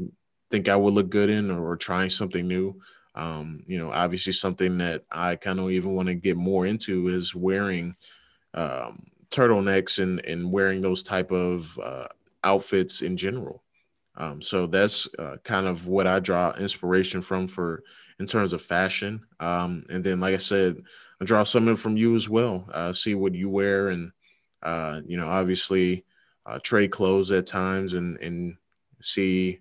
think 0.51 0.67
I 0.67 0.75
would 0.75 0.93
look 0.93 1.09
good 1.09 1.29
in 1.29 1.49
or, 1.49 1.71
or 1.71 1.77
trying 1.77 2.09
something 2.09 2.47
new. 2.47 2.79
Um, 3.15 3.63
you 3.65 3.77
know, 3.77 3.91
obviously 3.91 4.33
something 4.33 4.77
that 4.79 5.05
I 5.09 5.37
kind 5.37 5.59
of 5.59 5.71
even 5.71 5.95
want 5.95 6.09
to 6.09 6.15
get 6.15 6.37
more 6.37 6.65
into 6.65 7.07
is 7.07 7.33
wearing 7.33 7.95
um, 8.53 9.07
turtlenecks 9.35 10.01
and, 10.01 10.19
and 10.25 10.51
wearing 10.51 10.81
those 10.81 11.03
type 11.03 11.31
of 11.31 11.77
uh, 11.81 12.07
outfits 12.43 13.01
in 13.01 13.17
general. 13.17 13.63
Um, 14.17 14.41
so 14.41 14.65
that's 14.65 15.07
uh, 15.19 15.37
kind 15.43 15.67
of 15.67 15.87
what 15.87 16.07
I 16.07 16.19
draw 16.19 16.53
inspiration 16.53 17.21
from 17.21 17.47
for 17.47 17.83
in 18.19 18.25
terms 18.25 18.53
of 18.53 18.61
fashion. 18.61 19.25
Um, 19.39 19.85
and 19.89 20.03
then, 20.03 20.19
like 20.19 20.33
I 20.33 20.37
said, 20.37 20.77
I 21.21 21.25
draw 21.25 21.43
something 21.43 21.75
from 21.75 21.97
you 21.97 22.15
as 22.15 22.29
well. 22.29 22.69
Uh, 22.71 22.93
see 22.93 23.15
what 23.15 23.35
you 23.35 23.49
wear, 23.49 23.89
and 23.89 24.11
uh, 24.63 25.01
you 25.05 25.17
know, 25.17 25.27
obviously, 25.27 26.05
uh, 26.45 26.59
trade 26.63 26.91
clothes 26.91 27.31
at 27.31 27.47
times, 27.47 27.93
and 27.93 28.17
and 28.19 28.55
see, 29.01 29.59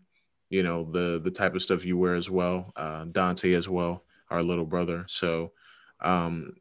you 0.50 0.62
know, 0.62 0.84
the 0.84 1.20
the 1.22 1.30
type 1.30 1.54
of 1.54 1.62
stuff 1.62 1.84
you 1.84 1.98
wear 1.98 2.14
as 2.14 2.30
well. 2.30 2.72
Uh, 2.76 3.06
Dante 3.06 3.54
as 3.54 3.68
well, 3.68 4.04
our 4.30 4.42
little 4.42 4.66
brother. 4.66 5.04
So, 5.08 5.52
um, 6.00 6.54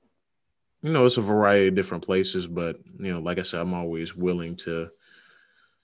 you 0.84 0.91
know, 0.91 1.06
it's 1.06 1.17
a 1.17 1.22
variety 1.22 1.69
of 1.69 1.76
different 1.76 2.06
places, 2.06 2.46
but 2.46 2.78
you 3.00 3.13
know, 3.13 3.19
like 3.19 3.39
I 3.39 3.43
said, 3.43 3.62
I'm 3.62 3.74
always 3.74 4.15
willing 4.15 4.58
to 4.58 4.91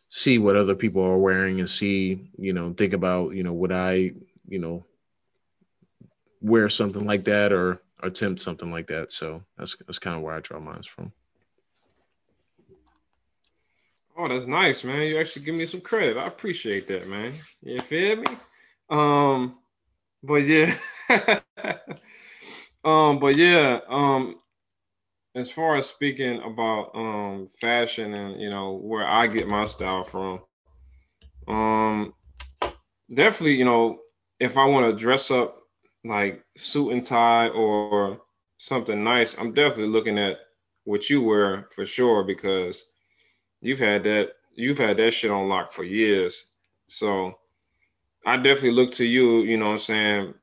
see 0.09 0.37
what 0.37 0.57
other 0.57 0.75
people 0.75 1.01
are 1.01 1.17
wearing 1.17 1.61
and 1.61 1.69
see, 1.69 2.29
you 2.37 2.51
know, 2.51 2.73
think 2.73 2.93
about, 2.93 3.33
you 3.33 3.43
know, 3.43 3.53
would 3.53 3.71
I, 3.71 4.11
you 4.47 4.59
know, 4.59 4.85
wear 6.41 6.67
something 6.69 7.05
like 7.05 7.23
that 7.25 7.53
or 7.53 7.81
attempt 8.03 8.41
something 8.41 8.71
like 8.71 8.87
that. 8.87 9.11
So 9.11 9.43
that's 9.57 9.77
that's 9.87 9.99
kind 9.99 10.17
of 10.17 10.21
where 10.21 10.35
I 10.35 10.41
draw 10.41 10.59
mine 10.59 10.83
from. 10.83 11.13
Oh, 14.17 14.27
that's 14.27 14.47
nice, 14.47 14.83
man. 14.83 15.01
You 15.03 15.17
actually 15.17 15.45
give 15.45 15.55
me 15.55 15.65
some 15.65 15.79
credit. 15.79 16.17
I 16.17 16.27
appreciate 16.27 16.87
that, 16.87 17.07
man. 17.07 17.33
You 17.61 17.79
feel 17.79 18.17
me? 18.17 18.25
Um, 18.89 19.59
but 20.21 20.43
yeah. 20.43 20.75
um, 22.83 23.19
but 23.19 23.37
yeah, 23.37 23.79
um, 23.87 24.35
as 25.35 25.51
far 25.51 25.75
as 25.75 25.87
speaking 25.87 26.41
about 26.41 26.91
um 26.95 27.49
fashion 27.59 28.13
and 28.13 28.41
you 28.41 28.49
know 28.49 28.73
where 28.73 29.07
I 29.07 29.27
get 29.27 29.47
my 29.47 29.65
style 29.65 30.03
from, 30.03 30.41
um 31.47 32.13
definitely, 33.13 33.55
you 33.55 33.65
know, 33.65 33.99
if 34.39 34.57
I 34.57 34.65
want 34.65 34.85
to 34.85 35.01
dress 35.01 35.31
up 35.31 35.57
like 36.05 36.43
suit 36.55 36.91
and 36.91 37.03
tie 37.03 37.49
or 37.49 38.21
something 38.57 39.03
nice, 39.03 39.37
I'm 39.37 39.53
definitely 39.53 39.93
looking 39.93 40.17
at 40.17 40.37
what 40.85 41.09
you 41.09 41.21
wear 41.21 41.67
for 41.75 41.85
sure 41.85 42.23
because 42.23 42.83
you've 43.61 43.79
had 43.79 44.03
that 44.03 44.31
you've 44.55 44.77
had 44.77 44.97
that 44.97 45.11
shit 45.11 45.31
on 45.31 45.49
lock 45.49 45.71
for 45.71 45.83
years. 45.83 46.45
So 46.87 47.37
I 48.25 48.37
definitely 48.37 48.71
look 48.71 48.91
to 48.93 49.05
you, 49.05 49.39
you 49.41 49.57
know 49.57 49.67
what 49.67 49.71
I'm 49.73 49.79
saying, 49.79 50.33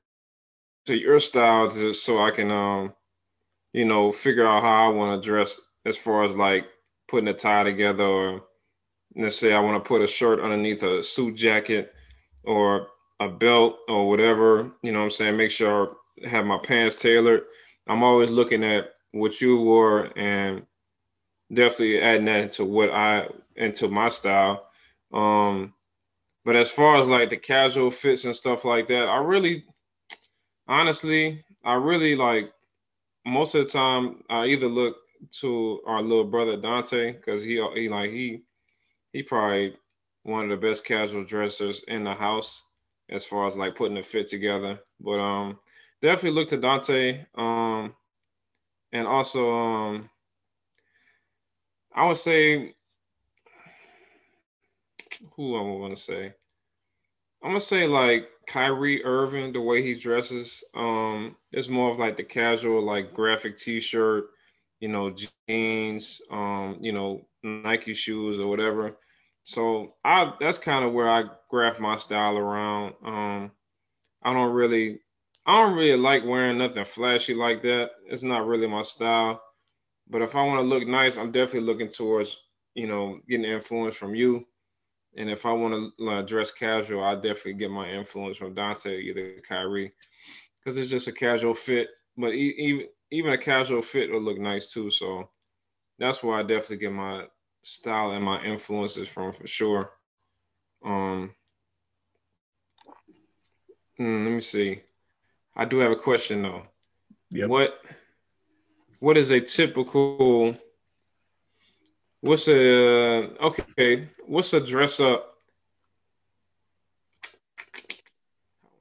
to 0.86 0.96
your 0.96 1.20
style 1.20 1.70
to 1.70 1.92
so 1.92 2.22
I 2.22 2.30
can 2.30 2.50
um 2.50 2.94
you 3.76 3.84
know 3.84 4.10
figure 4.10 4.46
out 4.46 4.62
how 4.62 4.86
I 4.86 4.88
want 4.88 5.22
to 5.22 5.28
dress 5.28 5.60
as 5.84 5.98
far 5.98 6.24
as 6.24 6.34
like 6.34 6.64
putting 7.08 7.28
a 7.28 7.34
tie 7.34 7.62
together 7.62 8.04
or 8.04 8.42
let's 9.14 9.36
say 9.36 9.52
I 9.52 9.60
want 9.60 9.82
to 9.82 9.86
put 9.86 10.00
a 10.00 10.06
shirt 10.06 10.40
underneath 10.40 10.82
a 10.82 11.02
suit 11.02 11.36
jacket 11.36 11.92
or 12.42 12.88
a 13.20 13.28
belt 13.28 13.76
or 13.88 14.08
whatever, 14.08 14.70
you 14.82 14.92
know 14.92 15.00
what 15.00 15.04
I'm 15.04 15.10
saying? 15.10 15.36
Make 15.36 15.50
sure 15.50 15.96
I 16.24 16.28
have 16.28 16.46
my 16.46 16.58
pants 16.58 16.96
tailored. 16.96 17.42
I'm 17.86 18.02
always 18.02 18.30
looking 18.30 18.64
at 18.64 18.94
what 19.12 19.40
you 19.42 19.60
wore 19.60 20.10
and 20.18 20.62
definitely 21.52 22.00
adding 22.00 22.24
that 22.24 22.40
into 22.40 22.64
what 22.64 22.90
I 22.90 23.28
into 23.56 23.88
my 23.88 24.08
style. 24.08 24.68
Um 25.12 25.74
but 26.46 26.56
as 26.56 26.70
far 26.70 26.96
as 26.98 27.10
like 27.10 27.28
the 27.28 27.36
casual 27.36 27.90
fits 27.90 28.24
and 28.24 28.34
stuff 28.34 28.64
like 28.64 28.88
that, 28.88 29.06
I 29.06 29.18
really 29.18 29.64
honestly, 30.66 31.44
I 31.62 31.74
really 31.74 32.16
like 32.16 32.52
most 33.26 33.54
of 33.56 33.64
the 33.64 33.70
time 33.70 34.22
I 34.30 34.46
either 34.46 34.68
look 34.68 34.96
to 35.40 35.80
our 35.86 36.00
little 36.00 36.24
brother 36.24 36.56
Dante 36.56 37.12
because 37.12 37.42
he 37.42 37.54
he 37.74 37.88
like 37.88 38.10
he 38.10 38.42
he 39.12 39.22
probably 39.22 39.76
one 40.22 40.44
of 40.44 40.50
the 40.50 40.66
best 40.66 40.84
casual 40.84 41.24
dressers 41.24 41.82
in 41.88 42.04
the 42.04 42.14
house 42.14 42.62
as 43.10 43.24
far 43.24 43.46
as 43.46 43.56
like 43.56 43.76
putting 43.76 43.98
a 43.98 44.02
fit 44.02 44.28
together. 44.28 44.78
But 45.00 45.18
um 45.18 45.58
definitely 46.00 46.38
look 46.38 46.48
to 46.48 46.56
Dante. 46.56 47.24
Um 47.34 47.94
and 48.92 49.06
also 49.06 49.50
um 49.50 50.10
I 51.94 52.06
would 52.06 52.16
say 52.16 52.74
who 55.34 55.56
I'm 55.56 55.80
gonna 55.80 55.96
say. 55.96 56.32
I'm 57.42 57.50
gonna 57.50 57.60
say 57.60 57.88
like 57.88 58.28
Kyrie 58.46 59.04
Irving, 59.04 59.52
the 59.52 59.60
way 59.60 59.82
he 59.82 59.94
dresses, 59.94 60.62
um, 60.74 61.36
is 61.52 61.68
more 61.68 61.90
of 61.90 61.98
like 61.98 62.16
the 62.16 62.24
casual, 62.24 62.84
like 62.84 63.14
graphic 63.14 63.56
T-shirt, 63.56 64.26
you 64.80 64.88
know, 64.88 65.14
jeans, 65.48 66.20
um, 66.30 66.76
you 66.80 66.92
know, 66.92 67.26
Nike 67.42 67.94
shoes 67.94 68.38
or 68.38 68.46
whatever. 68.46 68.98
So 69.44 69.94
I 70.04 70.32
that's 70.40 70.58
kind 70.58 70.84
of 70.84 70.92
where 70.92 71.08
I 71.08 71.24
graph 71.50 71.78
my 71.78 71.96
style 71.96 72.36
around. 72.36 72.94
Um, 73.04 73.52
I 74.22 74.32
don't 74.32 74.52
really, 74.52 75.00
I 75.46 75.60
don't 75.60 75.74
really 75.76 75.96
like 75.96 76.24
wearing 76.24 76.58
nothing 76.58 76.84
flashy 76.84 77.34
like 77.34 77.62
that. 77.62 77.90
It's 78.08 78.24
not 78.24 78.46
really 78.46 78.66
my 78.66 78.82
style. 78.82 79.40
But 80.08 80.22
if 80.22 80.36
I 80.36 80.42
want 80.44 80.60
to 80.60 80.66
look 80.66 80.86
nice, 80.86 81.16
I'm 81.16 81.32
definitely 81.32 81.66
looking 81.66 81.90
towards, 81.90 82.36
you 82.74 82.86
know, 82.86 83.20
getting 83.28 83.44
influence 83.44 83.96
from 83.96 84.14
you 84.14 84.46
and 85.16 85.30
if 85.30 85.46
I 85.46 85.52
want 85.52 85.94
to 85.98 86.08
uh, 86.08 86.22
dress 86.22 86.50
casual, 86.50 87.02
I 87.02 87.14
definitely 87.14 87.54
get 87.54 87.70
my 87.70 87.88
influence 87.88 88.36
from 88.36 88.54
Dante, 88.54 89.00
either 89.00 89.40
Kyrie, 89.48 89.92
because 90.58 90.76
it's 90.76 90.90
just 90.90 91.08
a 91.08 91.12
casual 91.12 91.54
fit. 91.54 91.88
But 92.16 92.34
even 92.34 92.86
even 93.10 93.32
a 93.32 93.38
casual 93.38 93.82
fit 93.82 94.10
will 94.10 94.22
look 94.22 94.38
nice 94.38 94.72
too. 94.72 94.90
So 94.90 95.30
that's 95.98 96.22
where 96.22 96.36
I 96.36 96.42
definitely 96.42 96.78
get 96.78 96.92
my 96.92 97.26
style 97.62 98.12
and 98.12 98.24
my 98.24 98.42
influences 98.44 99.08
from 99.08 99.32
for 99.32 99.46
sure. 99.46 99.90
Um, 100.84 101.34
hmm, 103.96 104.24
let 104.24 104.30
me 104.32 104.40
see. 104.40 104.82
I 105.54 105.64
do 105.64 105.78
have 105.78 105.92
a 105.92 105.96
question 105.96 106.42
though. 106.42 106.62
Yep. 107.30 107.48
What 107.48 107.80
what 109.00 109.16
is 109.16 109.30
a 109.30 109.40
typical 109.40 110.56
What's 112.26 112.48
a 112.48 112.58
uh, 112.58 113.28
okay? 113.40 114.08
What's 114.26 114.52
a 114.52 114.60
dress 114.60 114.98
up? 114.98 115.36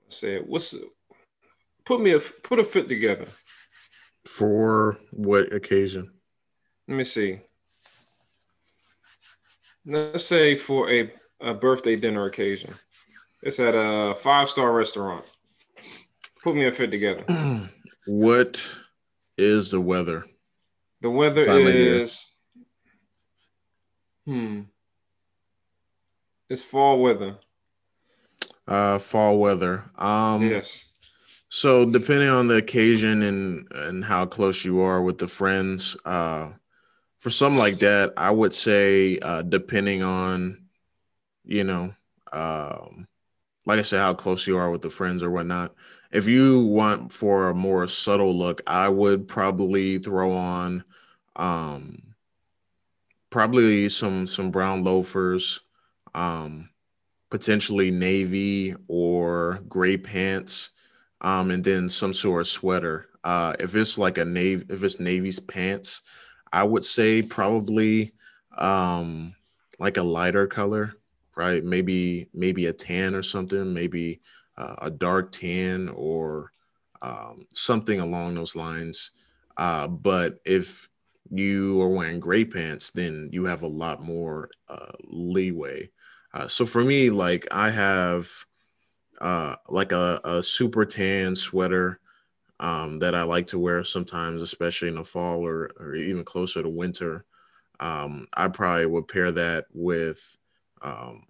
Say 0.08 0.38
it. 0.38 0.47
What's 0.47 0.73
put 1.86 2.01
me 2.01 2.13
a 2.13 2.19
put 2.19 2.58
a 2.58 2.63
fit 2.63 2.88
together 2.88 3.27
for 4.25 4.97
what 5.12 5.53
occasion? 5.53 6.12
Let 6.88 6.97
me 6.97 7.03
see. 7.03 7.39
Let's 9.86 10.25
say 10.25 10.55
for 10.55 10.89
a, 10.89 11.13
a 11.39 11.53
birthday 11.53 11.97
dinner 11.97 12.25
occasion. 12.25 12.73
It's 13.43 13.60
at 13.60 13.75
a 13.75 14.15
five 14.15 14.49
star 14.49 14.73
restaurant. 14.73 15.23
Put 16.41 16.55
me 16.55 16.65
a 16.65 16.71
fit 16.71 16.89
together. 16.89 17.23
what 18.08 18.60
is 19.38 19.69
the 19.69 19.81
weather? 19.81 20.25
The 21.01 21.12
weather 21.12 21.45
Time 21.45 21.67
is 21.67 22.31
Hmm. 24.25 24.61
It's 26.49 26.63
fall 26.63 27.01
weather. 27.01 27.38
Uh, 28.67 28.97
fall 28.99 29.38
weather. 29.38 29.83
Um, 29.97 30.49
yes. 30.49 30.85
So 31.49 31.85
depending 31.85 32.29
on 32.29 32.47
the 32.47 32.55
occasion 32.55 33.21
and 33.21 33.67
and 33.71 34.03
how 34.03 34.25
close 34.25 34.65
you 34.65 34.81
are 34.81 35.01
with 35.01 35.19
the 35.19 35.27
friends, 35.27 35.95
uh, 36.05 36.49
for 37.19 37.29
something 37.29 37.59
like 37.59 37.79
that, 37.79 38.13
I 38.17 38.31
would 38.31 38.53
say 38.53 39.19
uh, 39.19 39.41
depending 39.41 40.03
on, 40.03 40.65
you 41.43 41.63
know, 41.63 41.93
um, 42.31 43.07
like 43.65 43.79
I 43.79 43.83
said, 43.83 43.99
how 43.99 44.13
close 44.13 44.45
you 44.47 44.57
are 44.57 44.69
with 44.69 44.81
the 44.81 44.89
friends 44.89 45.23
or 45.23 45.31
whatnot. 45.31 45.73
If 46.11 46.27
you 46.27 46.63
want 46.63 47.11
for 47.11 47.49
a 47.49 47.55
more 47.55 47.88
subtle 47.88 48.35
look, 48.35 48.61
I 48.67 48.89
would 48.89 49.27
probably 49.27 49.97
throw 49.97 50.31
on, 50.33 50.83
um, 51.35 52.14
probably 53.35 53.89
some 53.89 54.25
some 54.25 54.49
brown 54.49 54.81
loafers, 54.81 55.59
um, 56.13 56.69
potentially 57.29 57.91
navy 57.91 58.73
or 58.87 59.59
gray 59.67 59.97
pants, 59.97 60.69
um, 61.19 61.51
and 61.51 61.61
then 61.61 61.89
some 61.89 62.13
sort 62.13 62.39
of 62.39 62.47
sweater. 62.47 63.09
Uh, 63.25 63.53
if 63.59 63.75
it's 63.75 63.97
like 63.97 64.17
a 64.17 64.23
navy, 64.23 64.63
if 64.69 64.81
it's 64.83 65.01
navy's 65.01 65.41
pants, 65.41 65.99
I 66.53 66.63
would 66.63 66.85
say 66.85 67.21
probably 67.21 68.13
um, 68.57 69.35
like 69.79 69.97
a 69.97 70.03
lighter 70.03 70.47
color, 70.47 70.93
right? 71.35 71.61
Maybe 71.61 72.29
maybe 72.33 72.67
a 72.67 72.73
tan 72.73 73.13
or 73.15 73.21
something, 73.21 73.73
maybe 73.73 74.21
uh, 74.57 74.75
a 74.77 74.89
dark 74.89 75.33
tan 75.33 75.89
or 75.89 76.53
um, 77.01 77.47
something 77.51 77.99
along 77.99 78.35
those 78.35 78.55
lines. 78.55 79.11
Uh, 79.57 79.87
but 79.89 80.39
if 80.45 80.87
you 81.31 81.81
are 81.81 81.89
wearing 81.89 82.19
gray 82.19 82.45
pants, 82.45 82.91
then 82.91 83.29
you 83.31 83.45
have 83.45 83.63
a 83.63 83.67
lot 83.67 84.03
more 84.03 84.49
uh, 84.69 84.91
leeway. 85.05 85.89
Uh, 86.33 86.47
so 86.47 86.65
for 86.65 86.83
me, 86.83 87.09
like 87.09 87.47
I 87.51 87.71
have 87.71 88.29
uh, 89.19 89.55
like 89.69 89.91
a, 89.91 90.21
a 90.23 90.43
super 90.43 90.85
tan 90.85 91.35
sweater 91.35 91.99
um, 92.59 92.97
that 92.97 93.15
I 93.15 93.23
like 93.23 93.47
to 93.47 93.59
wear 93.59 93.83
sometimes, 93.83 94.41
especially 94.41 94.89
in 94.89 94.95
the 94.95 95.03
fall 95.03 95.45
or, 95.45 95.71
or 95.79 95.95
even 95.95 96.23
closer 96.23 96.61
to 96.61 96.69
winter. 96.69 97.25
Um, 97.79 98.27
I 98.33 98.47
probably 98.47 98.85
would 98.85 99.07
pair 99.07 99.31
that 99.31 99.65
with 99.73 100.38
um, 100.81 101.23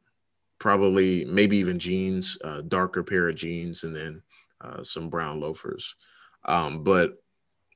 probably 0.60 1.26
maybe 1.26 1.58
even 1.58 1.80
jeans, 1.80 2.38
a 2.44 2.62
darker 2.62 3.04
pair 3.04 3.30
of 3.30 3.36
jeans, 3.36 3.84
and 3.84 3.96
then 3.96 4.22
uh, 4.62 4.84
some 4.84 5.10
brown 5.10 5.40
loafers. 5.40 5.96
Um, 6.46 6.84
but 6.84 7.24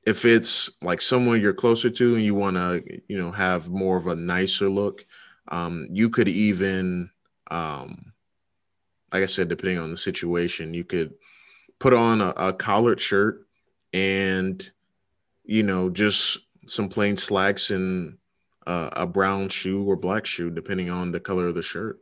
if 0.06 0.24
it's 0.24 0.70
like 0.82 1.00
someone 1.00 1.40
you're 1.40 1.52
closer 1.52 1.90
to 1.90 2.14
and 2.14 2.24
you 2.24 2.34
want 2.34 2.56
to 2.56 2.82
you 3.08 3.18
know 3.18 3.30
have 3.30 3.68
more 3.68 3.96
of 3.96 4.06
a 4.06 4.16
nicer 4.16 4.68
look 4.68 5.06
um, 5.48 5.86
you 5.90 6.08
could 6.08 6.28
even 6.28 7.10
um, 7.50 8.12
like 9.12 9.22
i 9.22 9.26
said 9.26 9.48
depending 9.48 9.78
on 9.78 9.90
the 9.90 9.96
situation 9.96 10.74
you 10.74 10.84
could 10.84 11.14
put 11.78 11.94
on 11.94 12.20
a, 12.20 12.32
a 12.36 12.52
collared 12.52 13.00
shirt 13.00 13.46
and 13.92 14.70
you 15.44 15.62
know 15.62 15.90
just 15.90 16.38
some 16.66 16.88
plain 16.88 17.16
slacks 17.16 17.70
and 17.70 18.16
uh, 18.66 18.90
a 18.92 19.06
brown 19.06 19.48
shoe 19.48 19.84
or 19.84 19.96
black 19.96 20.26
shoe 20.26 20.50
depending 20.50 20.90
on 20.90 21.10
the 21.10 21.20
color 21.20 21.48
of 21.48 21.54
the 21.54 21.62
shirt. 21.62 22.00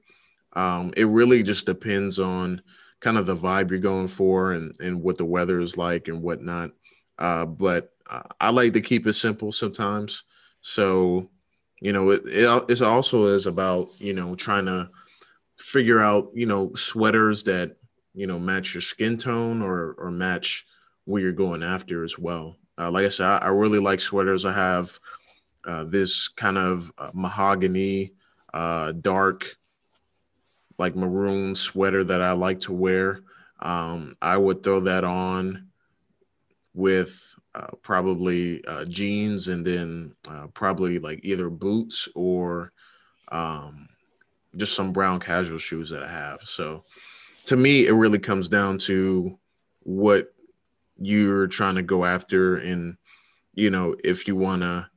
Um, 0.54 0.92
it 0.96 1.04
really 1.04 1.42
just 1.42 1.66
depends 1.66 2.18
on 2.18 2.60
kind 3.00 3.16
of 3.16 3.26
the 3.26 3.36
vibe 3.36 3.70
you're 3.70 3.78
going 3.78 4.08
for 4.08 4.52
and, 4.52 4.74
and 4.80 5.02
what 5.02 5.18
the 5.18 5.24
weather 5.24 5.60
is 5.60 5.76
like 5.76 6.08
and 6.08 6.22
whatnot 6.22 6.72
uh, 7.18 7.46
but 7.46 7.92
I 8.40 8.50
like 8.50 8.72
to 8.72 8.80
keep 8.80 9.06
it 9.06 9.12
simple 9.14 9.52
sometimes. 9.52 10.24
So, 10.60 11.30
you 11.80 11.92
know, 11.92 12.10
it, 12.10 12.22
it 12.26 12.64
it's 12.68 12.80
also 12.80 13.26
is 13.26 13.46
about 13.46 13.88
you 14.00 14.14
know 14.14 14.34
trying 14.34 14.66
to 14.66 14.90
figure 15.56 16.00
out 16.00 16.30
you 16.34 16.46
know 16.46 16.72
sweaters 16.74 17.42
that 17.44 17.76
you 18.14 18.26
know 18.26 18.38
match 18.38 18.74
your 18.74 18.80
skin 18.80 19.16
tone 19.16 19.62
or 19.62 19.94
or 19.98 20.10
match 20.10 20.66
what 21.04 21.22
you're 21.22 21.32
going 21.32 21.62
after 21.62 22.04
as 22.04 22.18
well. 22.18 22.56
Uh, 22.78 22.90
like 22.90 23.06
I 23.06 23.08
said, 23.08 23.26
I, 23.26 23.38
I, 23.38 23.48
really 23.48 23.80
like 23.80 23.98
sweaters. 23.98 24.44
I 24.44 24.52
have 24.52 24.98
uh, 25.64 25.84
this 25.84 26.28
kind 26.28 26.56
of 26.56 26.92
uh, 26.96 27.10
mahogany, 27.12 28.12
uh, 28.54 28.92
dark, 28.92 29.56
like 30.78 30.94
maroon 30.94 31.54
sweater 31.54 32.04
that 32.04 32.22
I 32.22 32.32
like 32.32 32.60
to 32.62 32.72
wear. 32.72 33.22
Um, 33.58 34.16
I 34.22 34.36
would 34.36 34.62
throw 34.62 34.80
that 34.80 35.02
on 35.02 35.67
with 36.78 37.34
uh, 37.56 37.66
probably 37.82 38.64
uh, 38.64 38.84
jeans 38.84 39.48
and 39.48 39.66
then 39.66 40.14
uh, 40.28 40.46
probably 40.54 41.00
like 41.00 41.18
either 41.24 41.50
boots 41.50 42.08
or 42.14 42.72
um, 43.32 43.88
just 44.56 44.76
some 44.76 44.92
brown 44.92 45.18
casual 45.18 45.58
shoes 45.58 45.90
that 45.90 46.04
I 46.04 46.08
have. 46.08 46.40
So 46.44 46.84
to 47.46 47.56
me, 47.56 47.88
it 47.88 47.92
really 47.92 48.20
comes 48.20 48.46
down 48.46 48.78
to 48.78 49.36
what 49.80 50.32
you're 51.00 51.48
trying 51.48 51.74
to 51.74 51.82
go 51.82 52.04
after. 52.04 52.58
And, 52.58 52.96
you 53.54 53.70
know, 53.70 53.96
if 54.04 54.28
you 54.28 54.36
want 54.36 54.62
to 54.62 54.88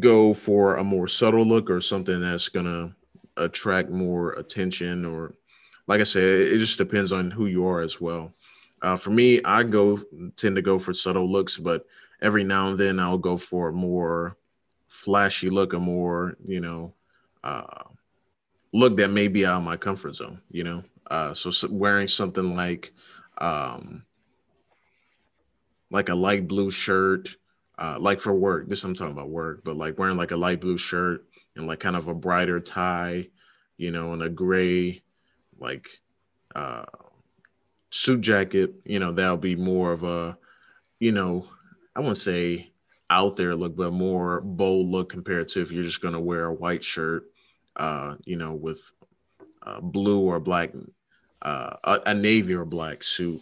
go 0.00 0.34
for 0.34 0.78
a 0.78 0.84
more 0.84 1.06
subtle 1.06 1.46
look 1.46 1.70
or 1.70 1.80
something 1.80 2.20
that's 2.20 2.48
going 2.48 2.66
to 2.66 2.92
attract 3.36 3.88
more 3.88 4.32
attention 4.32 5.04
or 5.04 5.36
like 5.86 6.00
I 6.00 6.04
said, 6.04 6.24
it 6.24 6.58
just 6.58 6.76
depends 6.76 7.12
on 7.12 7.30
who 7.30 7.46
you 7.46 7.68
are 7.68 7.82
as 7.82 8.00
well. 8.00 8.34
Uh, 8.82 8.96
for 8.96 9.10
me, 9.10 9.40
I 9.44 9.62
go 9.62 10.00
tend 10.36 10.56
to 10.56 10.62
go 10.62 10.78
for 10.78 10.94
subtle 10.94 11.30
looks, 11.30 11.56
but 11.56 11.86
every 12.20 12.44
now 12.44 12.68
and 12.68 12.78
then 12.78 13.00
I'll 13.00 13.18
go 13.18 13.36
for 13.36 13.68
a 13.68 13.72
more 13.72 14.36
flashy 14.88 15.50
look, 15.50 15.72
a 15.72 15.78
more 15.78 16.36
you 16.46 16.60
know 16.60 16.94
uh, 17.44 17.84
look 18.72 18.96
that 18.96 19.10
may 19.10 19.28
be 19.28 19.44
out 19.46 19.58
of 19.58 19.64
my 19.64 19.76
comfort 19.76 20.14
zone. 20.14 20.40
You 20.50 20.64
know, 20.64 20.84
uh, 21.10 21.34
so, 21.34 21.50
so 21.50 21.68
wearing 21.70 22.08
something 22.08 22.54
like 22.56 22.92
um, 23.38 24.04
like 25.90 26.08
a 26.08 26.14
light 26.14 26.46
blue 26.46 26.70
shirt, 26.70 27.36
uh, 27.78 27.98
like 28.00 28.20
for 28.20 28.34
work. 28.34 28.68
This 28.68 28.84
I'm 28.84 28.94
talking 28.94 29.12
about 29.12 29.30
work, 29.30 29.62
but 29.64 29.76
like 29.76 29.98
wearing 29.98 30.16
like 30.16 30.30
a 30.30 30.36
light 30.36 30.60
blue 30.60 30.78
shirt 30.78 31.24
and 31.56 31.66
like 31.66 31.80
kind 31.80 31.96
of 31.96 32.08
a 32.08 32.14
brighter 32.14 32.60
tie, 32.60 33.28
you 33.76 33.90
know, 33.90 34.12
and 34.12 34.22
a 34.22 34.28
gray 34.28 35.02
like 35.58 35.88
uh 36.54 36.84
suit 37.90 38.20
jacket, 38.20 38.74
you 38.84 38.98
know, 38.98 39.12
that'll 39.12 39.36
be 39.36 39.56
more 39.56 39.92
of 39.92 40.02
a, 40.02 40.38
you 41.00 41.12
know, 41.12 41.46
I 41.96 42.00
wouldn't 42.00 42.18
say 42.18 42.72
out 43.10 43.36
there 43.36 43.54
look, 43.56 43.76
but 43.76 43.92
more 43.92 44.40
bold 44.42 44.88
look 44.88 45.08
compared 45.08 45.48
to 45.48 45.62
if 45.62 45.72
you're 45.72 45.84
just 45.84 46.02
going 46.02 46.14
to 46.14 46.20
wear 46.20 46.46
a 46.46 46.54
white 46.54 46.84
shirt. 46.84 47.24
uh, 47.76 48.16
you 48.24 48.36
know, 48.36 48.54
with 48.54 48.92
uh, 49.62 49.80
blue 49.80 50.20
or 50.20 50.40
black, 50.40 50.72
uh, 51.42 51.76
a, 51.84 52.00
a, 52.06 52.14
navy 52.14 52.54
or 52.54 52.64
black 52.64 53.02
suit. 53.02 53.40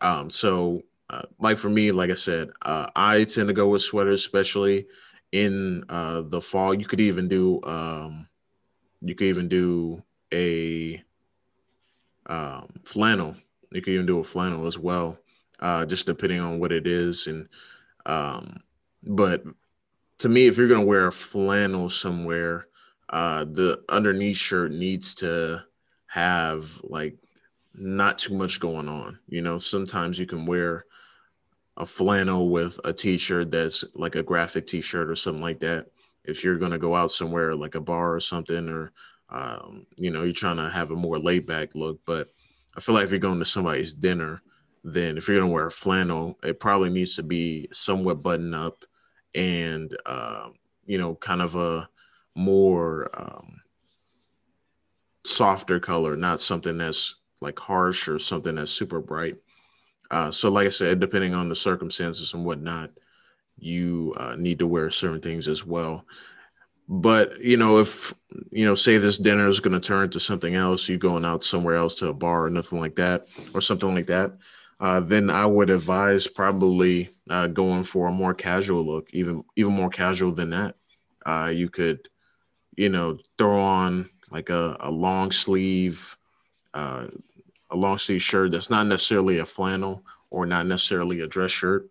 Um, 0.00 0.28
so, 0.28 0.82
uh, 1.08 1.22
like 1.38 1.58
for 1.58 1.68
me, 1.70 1.92
like 1.92 2.10
I 2.10 2.14
said, 2.14 2.50
uh, 2.62 2.88
I 2.96 3.24
tend 3.24 3.48
to 3.48 3.54
go 3.54 3.68
with 3.68 3.82
sweaters, 3.82 4.20
especially 4.20 4.86
in 5.32 5.84
uh, 5.88 6.22
the 6.22 6.40
fall. 6.40 6.74
You 6.74 6.84
could 6.84 7.00
even 7.00 7.28
do, 7.28 7.60
um, 7.62 8.28
you 9.00 9.14
could 9.14 9.28
even 9.28 9.48
do 9.48 10.02
a 10.32 11.02
um, 12.26 12.68
flannel. 12.84 13.36
You 13.72 13.82
could 13.82 13.92
even 13.92 14.06
do 14.06 14.20
a 14.20 14.24
flannel 14.24 14.66
as 14.66 14.78
well, 14.78 15.18
uh, 15.60 15.86
just 15.86 16.06
depending 16.06 16.40
on 16.40 16.58
what 16.58 16.72
it 16.72 16.86
is. 16.86 17.26
And 17.26 17.48
um, 18.06 18.62
but 19.02 19.44
to 20.18 20.28
me, 20.28 20.46
if 20.46 20.56
you're 20.56 20.68
gonna 20.68 20.84
wear 20.84 21.06
a 21.06 21.12
flannel 21.12 21.88
somewhere, 21.88 22.66
uh, 23.08 23.44
the 23.44 23.82
underneath 23.88 24.36
shirt 24.36 24.72
needs 24.72 25.14
to 25.16 25.62
have 26.06 26.80
like 26.84 27.16
not 27.74 28.18
too 28.18 28.34
much 28.34 28.60
going 28.60 28.88
on. 28.88 29.18
You 29.28 29.42
know, 29.42 29.58
sometimes 29.58 30.18
you 30.18 30.26
can 30.26 30.46
wear 30.46 30.84
a 31.76 31.86
flannel 31.86 32.50
with 32.50 32.78
a 32.84 32.92
t-shirt 32.92 33.50
that's 33.50 33.84
like 33.94 34.16
a 34.16 34.22
graphic 34.22 34.66
t-shirt 34.66 35.08
or 35.08 35.16
something 35.16 35.40
like 35.42 35.60
that. 35.60 35.86
If 36.24 36.44
you're 36.44 36.58
gonna 36.58 36.78
go 36.78 36.94
out 36.94 37.10
somewhere 37.10 37.54
like 37.54 37.74
a 37.76 37.80
bar 37.80 38.14
or 38.14 38.20
something, 38.20 38.68
or 38.68 38.92
um, 39.30 39.86
you 39.96 40.10
know, 40.10 40.24
you're 40.24 40.32
trying 40.32 40.56
to 40.56 40.68
have 40.68 40.90
a 40.90 40.96
more 40.96 41.18
laid 41.18 41.46
back 41.46 41.74
look. 41.74 42.00
But 42.04 42.28
I 42.76 42.80
feel 42.80 42.94
like 42.94 43.04
if 43.04 43.10
you're 43.10 43.18
going 43.18 43.38
to 43.38 43.44
somebody's 43.44 43.94
dinner, 43.94 44.42
then 44.84 45.18
if 45.18 45.28
you're 45.28 45.38
gonna 45.38 45.52
wear 45.52 45.66
a 45.66 45.70
flannel, 45.70 46.38
it 46.42 46.60
probably 46.60 46.90
needs 46.90 47.16
to 47.16 47.22
be 47.22 47.68
somewhat 47.72 48.22
buttoned 48.22 48.54
up 48.54 48.84
and 49.34 49.96
uh, 50.06 50.48
you 50.86 50.98
know, 50.98 51.14
kind 51.14 51.42
of 51.42 51.54
a 51.54 51.88
more 52.34 53.10
um, 53.14 53.60
softer 55.24 55.78
color, 55.78 56.16
not 56.16 56.40
something 56.40 56.78
that's 56.78 57.16
like 57.40 57.58
harsh 57.58 58.08
or 58.08 58.18
something 58.18 58.56
that's 58.56 58.72
super 58.72 59.00
bright. 59.00 59.36
Uh, 60.10 60.30
so, 60.30 60.50
like 60.50 60.66
I 60.66 60.70
said, 60.70 60.98
depending 60.98 61.34
on 61.34 61.48
the 61.48 61.54
circumstances 61.54 62.34
and 62.34 62.44
whatnot, 62.44 62.90
you 63.58 64.14
uh, 64.16 64.34
need 64.36 64.58
to 64.58 64.66
wear 64.66 64.90
certain 64.90 65.20
things 65.20 65.46
as 65.46 65.64
well. 65.64 66.04
But 66.92 67.40
you 67.40 67.56
know, 67.56 67.78
if 67.78 68.12
you 68.50 68.64
know, 68.64 68.74
say 68.74 68.98
this 68.98 69.16
dinner 69.16 69.46
is 69.46 69.60
going 69.60 69.80
to 69.80 69.80
turn 69.80 70.10
to 70.10 70.18
something 70.18 70.56
else, 70.56 70.88
you 70.88 70.98
going 70.98 71.24
out 71.24 71.44
somewhere 71.44 71.76
else 71.76 71.94
to 71.96 72.08
a 72.08 72.14
bar 72.14 72.46
or 72.46 72.50
nothing 72.50 72.80
like 72.80 72.96
that, 72.96 73.26
or 73.54 73.60
something 73.60 73.94
like 73.94 74.08
that, 74.08 74.32
uh, 74.80 74.98
then 74.98 75.30
I 75.30 75.46
would 75.46 75.70
advise 75.70 76.26
probably 76.26 77.08
uh, 77.30 77.46
going 77.46 77.84
for 77.84 78.08
a 78.08 78.12
more 78.12 78.34
casual 78.34 78.84
look, 78.84 79.08
even 79.12 79.44
even 79.54 79.72
more 79.72 79.88
casual 79.88 80.32
than 80.32 80.50
that. 80.50 80.74
Uh, 81.24 81.52
you 81.54 81.68
could, 81.68 82.08
you 82.74 82.88
know, 82.88 83.18
throw 83.38 83.60
on 83.60 84.10
like 84.32 84.50
a, 84.50 84.76
a 84.80 84.90
long 84.90 85.30
sleeve, 85.30 86.16
uh, 86.74 87.06
a 87.70 87.76
long 87.76 87.98
sleeve 87.98 88.22
shirt 88.22 88.50
that's 88.50 88.70
not 88.70 88.88
necessarily 88.88 89.38
a 89.38 89.44
flannel 89.44 90.04
or 90.28 90.44
not 90.44 90.66
necessarily 90.66 91.20
a 91.20 91.28
dress 91.28 91.52
shirt. 91.52 91.88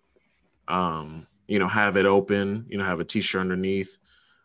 Um, 0.68 1.26
you 1.48 1.58
know, 1.58 1.70
have 1.70 1.96
it 1.96 2.06
open. 2.06 2.66
You 2.68 2.78
know, 2.78 2.84
have 2.84 3.00
a 3.00 3.06
t-shirt 3.06 3.40
underneath 3.40 3.98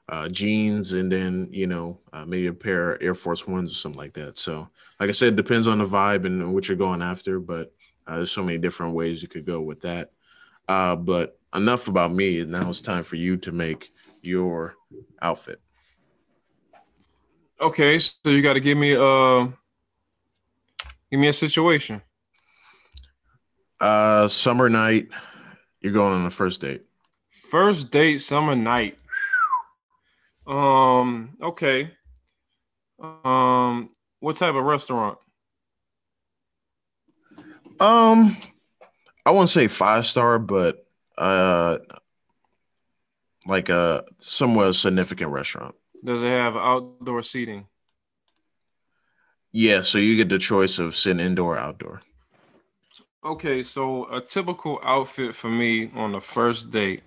uh, 0.08 0.28
jeans 0.28 0.92
and 0.92 1.10
then 1.10 1.48
you 1.50 1.66
know 1.66 1.98
uh, 2.12 2.24
maybe 2.24 2.46
a 2.46 2.52
pair 2.52 2.92
of 2.92 3.02
Air 3.02 3.14
Force 3.14 3.46
Ones 3.46 3.70
or 3.72 3.74
something 3.74 3.98
like 3.98 4.14
that. 4.14 4.38
So, 4.38 4.68
like 5.00 5.08
I 5.08 5.12
said, 5.12 5.34
it 5.34 5.36
depends 5.36 5.66
on 5.66 5.78
the 5.78 5.86
vibe 5.86 6.26
and 6.26 6.52
what 6.54 6.68
you're 6.68 6.76
going 6.76 7.02
after, 7.02 7.40
but 7.40 7.72
uh, 8.06 8.16
there's 8.16 8.32
so 8.32 8.42
many 8.42 8.58
different 8.58 8.94
ways 8.94 9.22
you 9.22 9.28
could 9.28 9.46
go 9.46 9.60
with 9.60 9.80
that. 9.82 10.12
Uh, 10.68 10.96
but 10.96 11.38
enough 11.54 11.88
about 11.88 12.12
me. 12.12 12.44
Now 12.44 12.68
it's 12.68 12.80
time 12.80 13.04
for 13.04 13.16
you 13.16 13.36
to 13.38 13.52
make 13.52 13.92
your 14.22 14.74
outfit. 15.20 15.60
Okay, 17.60 17.98
so 17.98 18.12
you 18.24 18.42
got 18.42 18.54
to 18.54 18.60
give 18.60 18.76
me 18.76 18.92
a 18.92 19.02
uh, 19.02 19.48
give 21.10 21.20
me 21.20 21.28
a 21.28 21.32
situation. 21.32 22.02
Uh, 23.80 24.28
summer 24.28 24.68
night. 24.68 25.08
You're 25.80 25.92
going 25.92 26.14
on 26.14 26.26
a 26.26 26.30
first 26.30 26.62
date. 26.62 26.82
First 27.50 27.90
date, 27.90 28.22
summer 28.22 28.56
night. 28.56 28.98
Um, 30.46 31.30
okay. 31.40 31.90
Um, 33.00 33.90
what 34.20 34.36
type 34.36 34.54
of 34.54 34.64
restaurant? 34.64 35.18
Um, 37.80 38.36
I 39.26 39.30
wouldn't 39.30 39.48
say 39.48 39.68
five 39.68 40.06
star, 40.06 40.38
but 40.38 40.86
uh, 41.18 41.78
like 43.46 43.68
a 43.68 44.04
somewhat 44.18 44.74
significant 44.74 45.30
restaurant. 45.30 45.74
Does 46.04 46.22
it 46.22 46.28
have 46.28 46.56
outdoor 46.56 47.22
seating? 47.22 47.66
Yeah, 49.52 49.82
so 49.82 49.98
you 49.98 50.16
get 50.16 50.28
the 50.28 50.38
choice 50.38 50.78
of 50.78 50.96
sitting 50.96 51.24
indoor, 51.24 51.54
or 51.54 51.58
outdoor. 51.58 52.00
Okay, 53.24 53.62
so 53.62 54.12
a 54.12 54.20
typical 54.20 54.80
outfit 54.84 55.34
for 55.34 55.48
me 55.48 55.90
on 55.94 56.12
the 56.12 56.20
first 56.20 56.70
date. 56.70 57.02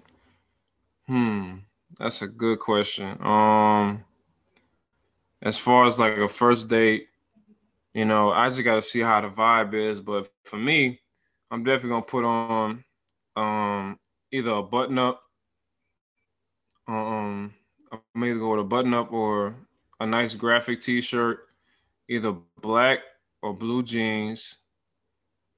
Hmm. 1.07 1.57
That's 1.99 2.21
a 2.21 2.27
good 2.27 2.59
question. 2.59 3.17
Um, 3.21 4.03
as 5.41 5.57
far 5.57 5.85
as 5.85 5.99
like 5.99 6.17
a 6.17 6.27
first 6.27 6.69
date, 6.69 7.07
you 7.93 8.05
know, 8.05 8.31
I 8.31 8.49
just 8.49 8.63
got 8.63 8.75
to 8.75 8.81
see 8.81 8.99
how 8.99 9.21
the 9.21 9.29
vibe 9.29 9.73
is. 9.73 9.99
But 9.99 10.29
for 10.43 10.57
me, 10.57 10.99
I'm 11.49 11.63
definitely 11.63 11.89
gonna 11.89 12.01
put 12.03 12.25
on 12.25 12.83
um 13.35 13.99
either 14.31 14.51
a 14.51 14.63
button 14.63 14.97
up. 14.97 15.21
Um, 16.87 17.53
I'm 17.91 18.23
either 18.23 18.39
go 18.39 18.51
with 18.51 18.59
a 18.61 18.63
button 18.63 18.93
up 18.93 19.11
or 19.11 19.55
a 19.99 20.05
nice 20.05 20.33
graphic 20.33 20.81
T-shirt, 20.81 21.39
either 22.09 22.35
black 22.61 22.99
or 23.41 23.53
blue 23.53 23.83
jeans, 23.83 24.59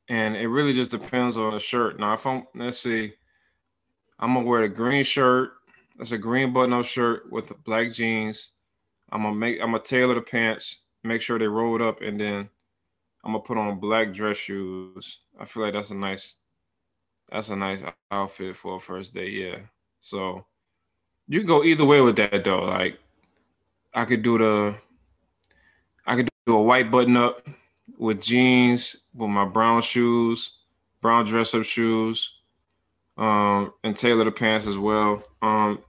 and 0.08 0.36
it 0.36 0.48
really 0.48 0.74
just 0.74 0.92
depends 0.92 1.38
on 1.38 1.54
the 1.54 1.60
shirt. 1.60 2.00
Now, 2.00 2.14
if 2.14 2.26
I'm 2.26 2.48
let's 2.56 2.80
see, 2.80 3.14
I'm 4.20 4.34
gonna 4.34 4.46
wear 4.46 4.62
the 4.62 4.70
green 4.70 5.04
shirt 5.04 5.54
that's 6.00 6.14
a 6.14 6.18
green 6.18 6.54
button-up 6.54 6.86
shirt 6.86 7.30
with 7.30 7.52
black 7.66 7.92
jeans. 7.92 8.52
I'm 9.12 9.24
gonna 9.24 9.36
make 9.36 9.60
I'm 9.62 9.72
gonna 9.72 9.84
tailor 9.84 10.16
the 10.16 10.22
pants, 10.22 10.84
make 11.04 11.22
sure 11.22 11.38
they 11.38 11.48
rolled 11.48 11.82
up, 11.82 12.02
and 12.02 12.20
then 12.20 12.50
I'm 13.24 13.34
gonna 13.34 13.44
put 13.44 13.58
on 13.58 13.80
black 13.82 14.14
dress 14.14 14.38
shoes. 14.38 15.20
I 15.38 15.44
feel 15.44 15.64
like 15.64 15.74
that's 15.74 15.92
a 15.92 15.96
nice 15.96 16.38
that's 17.30 17.50
a 17.50 17.56
nice 17.56 17.84
outfit 18.12 18.56
for 18.56 18.78
a 18.78 18.80
first 18.80 19.14
day. 19.14 19.30
Yeah. 19.30 19.58
So 20.00 20.46
you 21.28 21.40
can 21.40 21.48
go 21.48 21.66
either 21.66 21.86
way 21.86 22.00
with 22.00 22.16
that 22.16 22.46
though. 22.46 22.64
Like 22.64 22.98
I 23.94 24.06
could 24.06 24.24
do 24.24 24.38
the 24.38 24.76
I 26.06 26.16
could 26.16 26.30
do 26.48 26.56
a 26.56 26.64
white 26.64 26.90
button 26.90 27.18
up 27.18 27.46
with 27.98 28.22
jeans 28.22 29.06
with 29.14 29.30
my 29.30 29.44
brown 29.44 29.82
shoes, 29.82 30.60
brown 31.02 31.26
dress 31.26 31.54
up 31.54 31.66
shoes, 31.66 32.40
um, 33.18 33.74
and 33.84 33.98
tailor 33.98 34.24
the 34.24 34.32
pants 34.32 34.66
as 34.66 34.78
well. 34.78 35.24
Um, 35.42 35.80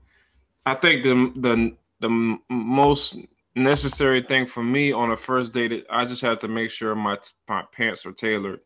I 0.65 0.75
think 0.75 1.03
the 1.03 1.31
the 1.35 1.75
the 1.99 2.37
most 2.49 3.17
necessary 3.55 4.21
thing 4.23 4.45
for 4.45 4.63
me 4.63 4.91
on 4.91 5.11
a 5.11 5.17
first 5.17 5.53
date, 5.53 5.85
I 5.89 6.05
just 6.05 6.21
have 6.21 6.39
to 6.39 6.47
make 6.47 6.71
sure 6.71 6.95
my, 6.95 7.17
my 7.47 7.63
pants 7.71 8.05
are 8.05 8.11
tailored. 8.11 8.61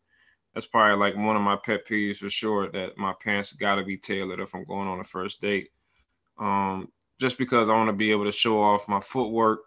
That's 0.54 0.66
probably 0.66 0.96
like 0.96 1.16
one 1.16 1.36
of 1.36 1.42
my 1.42 1.56
pet 1.56 1.86
peeves 1.86 2.18
for 2.18 2.30
sure. 2.30 2.70
That 2.70 2.96
my 2.96 3.12
pants 3.22 3.52
got 3.52 3.76
to 3.76 3.84
be 3.84 3.96
tailored 3.96 4.40
if 4.40 4.54
I'm 4.54 4.64
going 4.64 4.88
on 4.88 5.00
a 5.00 5.04
first 5.04 5.40
date. 5.40 5.68
Um, 6.38 6.88
just 7.18 7.38
because 7.38 7.68
I 7.68 7.74
want 7.74 7.88
to 7.88 7.94
be 7.94 8.10
able 8.10 8.24
to 8.24 8.32
show 8.32 8.62
off 8.62 8.88
my 8.88 9.00
footwork, 9.00 9.60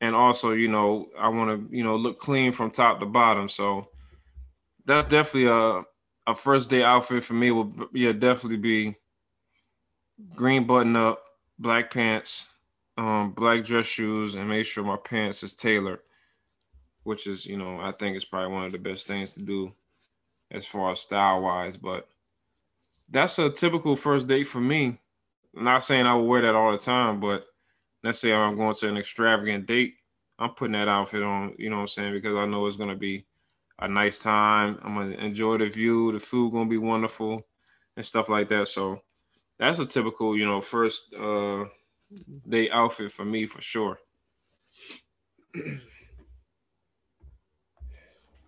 and 0.00 0.14
also, 0.14 0.52
you 0.52 0.68
know, 0.68 1.08
I 1.18 1.28
want 1.28 1.70
to, 1.70 1.76
you 1.76 1.84
know, 1.84 1.96
look 1.96 2.20
clean 2.20 2.52
from 2.52 2.70
top 2.70 3.00
to 3.00 3.06
bottom. 3.06 3.48
So 3.48 3.88
that's 4.84 5.06
definitely 5.06 5.50
a 5.50 5.82
a 6.26 6.34
first 6.34 6.70
day 6.70 6.82
outfit 6.82 7.24
for 7.24 7.34
me. 7.34 7.50
Will 7.50 7.72
yeah 7.92 8.12
definitely 8.12 8.58
be 8.58 8.96
green 10.34 10.66
button 10.66 10.96
up, 10.96 11.22
black 11.58 11.90
pants, 11.92 12.52
um, 12.96 13.32
black 13.32 13.64
dress 13.64 13.86
shoes, 13.86 14.34
and 14.34 14.48
make 14.48 14.66
sure 14.66 14.84
my 14.84 14.96
pants 14.96 15.42
is 15.42 15.54
tailored, 15.54 16.00
which 17.02 17.26
is, 17.26 17.46
you 17.46 17.56
know, 17.56 17.78
I 17.80 17.92
think 17.92 18.16
it's 18.16 18.24
probably 18.24 18.52
one 18.52 18.64
of 18.66 18.72
the 18.72 18.78
best 18.78 19.06
things 19.06 19.34
to 19.34 19.42
do 19.42 19.72
as 20.50 20.66
far 20.66 20.92
as 20.92 21.00
style 21.00 21.42
wise. 21.42 21.76
But 21.76 22.08
that's 23.08 23.38
a 23.38 23.50
typical 23.50 23.96
first 23.96 24.26
date 24.26 24.44
for 24.44 24.60
me. 24.60 25.00
I'm 25.56 25.64
not 25.64 25.84
saying 25.84 26.06
I 26.06 26.14
will 26.14 26.26
wear 26.26 26.42
that 26.42 26.54
all 26.54 26.72
the 26.72 26.78
time, 26.78 27.20
but 27.20 27.46
let's 28.02 28.18
say 28.18 28.32
I'm 28.32 28.56
going 28.56 28.74
to 28.74 28.88
an 28.88 28.96
extravagant 28.96 29.66
date, 29.66 29.94
I'm 30.38 30.50
putting 30.50 30.72
that 30.72 30.88
outfit 30.88 31.22
on, 31.22 31.54
you 31.58 31.70
know 31.70 31.76
what 31.76 31.82
I'm 31.82 31.88
saying, 31.88 32.12
because 32.12 32.36
I 32.36 32.46
know 32.46 32.66
it's 32.66 32.76
gonna 32.76 32.96
be 32.96 33.26
a 33.78 33.88
nice 33.88 34.18
time. 34.18 34.78
I'm 34.82 34.94
gonna 34.94 35.16
enjoy 35.16 35.58
the 35.58 35.68
view, 35.68 36.12
the 36.12 36.18
food 36.18 36.52
gonna 36.52 36.68
be 36.68 36.78
wonderful 36.78 37.46
and 37.96 38.04
stuff 38.04 38.28
like 38.28 38.48
that. 38.48 38.68
So 38.68 39.00
that's 39.58 39.78
a 39.78 39.86
typical, 39.86 40.36
you 40.36 40.46
know, 40.46 40.60
first 40.60 41.14
uh 41.14 41.66
day 42.48 42.70
outfit 42.70 43.12
for 43.12 43.24
me 43.24 43.46
for 43.46 43.62
sure. 43.62 43.98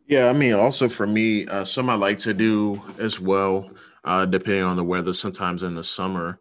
yeah, 0.09 0.29
I 0.29 0.33
mean, 0.33 0.55
also 0.55 0.89
for 0.89 1.07
me, 1.07 1.47
uh, 1.47 1.65
some 1.65 1.91
I 1.91 1.95
like 1.95 2.19
to 2.21 2.35
do 2.35 2.83
as 2.99 3.21
well, 3.21 3.71
uh, 4.05 4.27
depending 4.27 4.65
on 4.65 4.77
the 4.77 4.85
weather. 4.85 5.15
Sometimes 5.15 5.63
in 5.65 5.75
the 5.75 5.85
summer, 5.85 6.41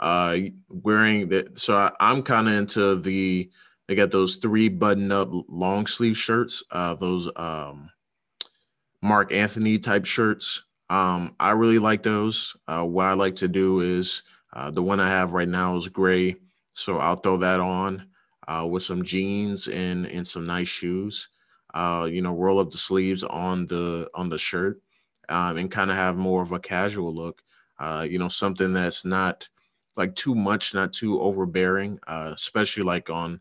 uh, 0.00 0.38
wearing 0.68 1.28
that. 1.30 1.58
So 1.58 1.76
I, 1.76 1.92
I'm 2.00 2.22
kind 2.22 2.48
of 2.48 2.54
into 2.54 2.96
the 2.96 3.50
They 3.88 3.94
got 3.94 4.10
those 4.10 4.38
three 4.38 4.68
button 4.68 5.12
up 5.12 5.30
long 5.48 5.86
sleeve 5.86 6.18
shirts, 6.18 6.62
uh, 6.72 6.94
those 6.96 7.30
um, 7.36 7.90
Marc 9.02 9.32
Anthony 9.32 9.78
type 9.78 10.06
shirts. 10.06 10.64
Um, 10.88 11.34
I 11.40 11.50
really 11.50 11.78
like 11.78 12.02
those. 12.02 12.56
Uh, 12.68 12.84
what 12.84 13.06
I 13.06 13.14
like 13.14 13.34
to 13.36 13.48
do 13.48 13.80
is 13.80 14.22
uh, 14.52 14.70
the 14.70 14.82
one 14.82 15.00
I 15.00 15.08
have 15.08 15.32
right 15.32 15.48
now 15.48 15.76
is 15.76 15.88
gray, 15.88 16.36
so 16.74 16.98
I'll 16.98 17.16
throw 17.16 17.38
that 17.38 17.60
on 17.60 18.08
uh, 18.46 18.66
with 18.70 18.82
some 18.84 19.02
jeans 19.02 19.66
and 19.68 20.06
and 20.06 20.26
some 20.26 20.46
nice 20.46 20.68
shoes. 20.68 21.28
Uh, 21.74 22.08
you 22.10 22.22
know, 22.22 22.34
roll 22.34 22.60
up 22.60 22.70
the 22.70 22.78
sleeves 22.78 23.24
on 23.24 23.66
the 23.66 24.08
on 24.14 24.28
the 24.28 24.38
shirt 24.38 24.80
um, 25.28 25.56
and 25.56 25.70
kind 25.70 25.90
of 25.90 25.96
have 25.96 26.16
more 26.16 26.42
of 26.42 26.52
a 26.52 26.60
casual 26.60 27.12
look. 27.14 27.42
Uh, 27.78 28.06
you 28.08 28.18
know, 28.18 28.28
something 28.28 28.72
that's 28.72 29.04
not 29.04 29.48
like 29.96 30.14
too 30.14 30.34
much, 30.34 30.72
not 30.72 30.92
too 30.92 31.20
overbearing, 31.20 31.98
uh, 32.06 32.32
especially 32.34 32.82
like 32.84 33.10
on 33.10 33.40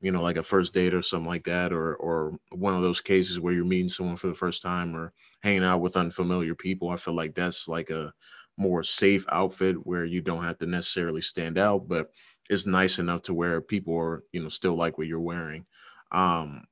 you 0.00 0.12
know, 0.12 0.22
like 0.22 0.36
a 0.36 0.42
first 0.42 0.74
date 0.74 0.94
or 0.94 1.02
something 1.02 1.26
like 1.28 1.44
that, 1.44 1.72
or 1.72 1.96
or 1.96 2.38
one 2.52 2.74
of 2.74 2.82
those 2.82 3.00
cases 3.00 3.40
where 3.40 3.52
you're 3.54 3.64
meeting 3.64 3.88
someone 3.88 4.16
for 4.16 4.28
the 4.28 4.34
first 4.34 4.62
time 4.62 4.94
or 4.94 5.12
hanging 5.42 5.64
out 5.64 5.80
with 5.80 5.96
unfamiliar 5.96 6.54
people. 6.54 6.90
I 6.90 6.96
feel 6.96 7.14
like 7.14 7.34
that's 7.34 7.68
like 7.68 7.90
a 7.90 8.12
more 8.56 8.82
safe 8.82 9.24
outfit 9.30 9.86
where 9.86 10.04
you 10.04 10.20
don't 10.22 10.44
have 10.44 10.58
to 10.58 10.66
necessarily 10.66 11.20
stand 11.20 11.58
out, 11.58 11.88
but 11.88 12.10
it's 12.48 12.66
nice 12.66 12.98
enough 12.98 13.22
to 13.22 13.34
where 13.34 13.60
people 13.60 13.96
are, 13.96 14.24
you 14.32 14.42
know, 14.42 14.48
still 14.48 14.76
like 14.76 14.98
what 14.98 15.06
you're 15.06 15.20
wearing. 15.20 15.66
Um, 16.12 16.64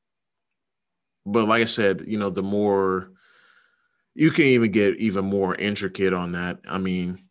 but 1.27 1.47
like 1.49 1.63
I 1.63 1.67
said, 1.67 2.05
you 2.07 2.19
know, 2.19 2.31
the 2.31 2.43
more 2.43 3.11
you 4.15 4.31
can 4.31 4.45
even 4.45 4.71
get 4.71 4.97
even 4.97 5.25
more 5.25 5.55
intricate 5.57 6.13
on 6.13 6.33
that. 6.33 6.61
I 6.69 6.79
mean, 6.79 7.24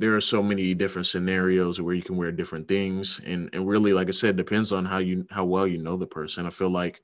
there 0.00 0.16
are 0.16 0.20
so 0.20 0.42
many 0.42 0.74
different 0.74 1.06
scenarios 1.06 1.80
where 1.80 1.94
you 1.94 2.02
can 2.02 2.16
wear 2.16 2.32
different 2.32 2.68
things 2.68 3.20
and 3.24 3.50
and 3.52 3.68
really 3.68 3.92
like 3.92 4.08
i 4.08 4.12
said 4.12 4.36
depends 4.36 4.72
on 4.72 4.84
how 4.84 4.98
you 4.98 5.26
how 5.30 5.44
well 5.44 5.66
you 5.66 5.78
know 5.78 5.96
the 5.96 6.06
person. 6.06 6.46
I 6.46 6.50
feel 6.50 6.70
like 6.70 7.02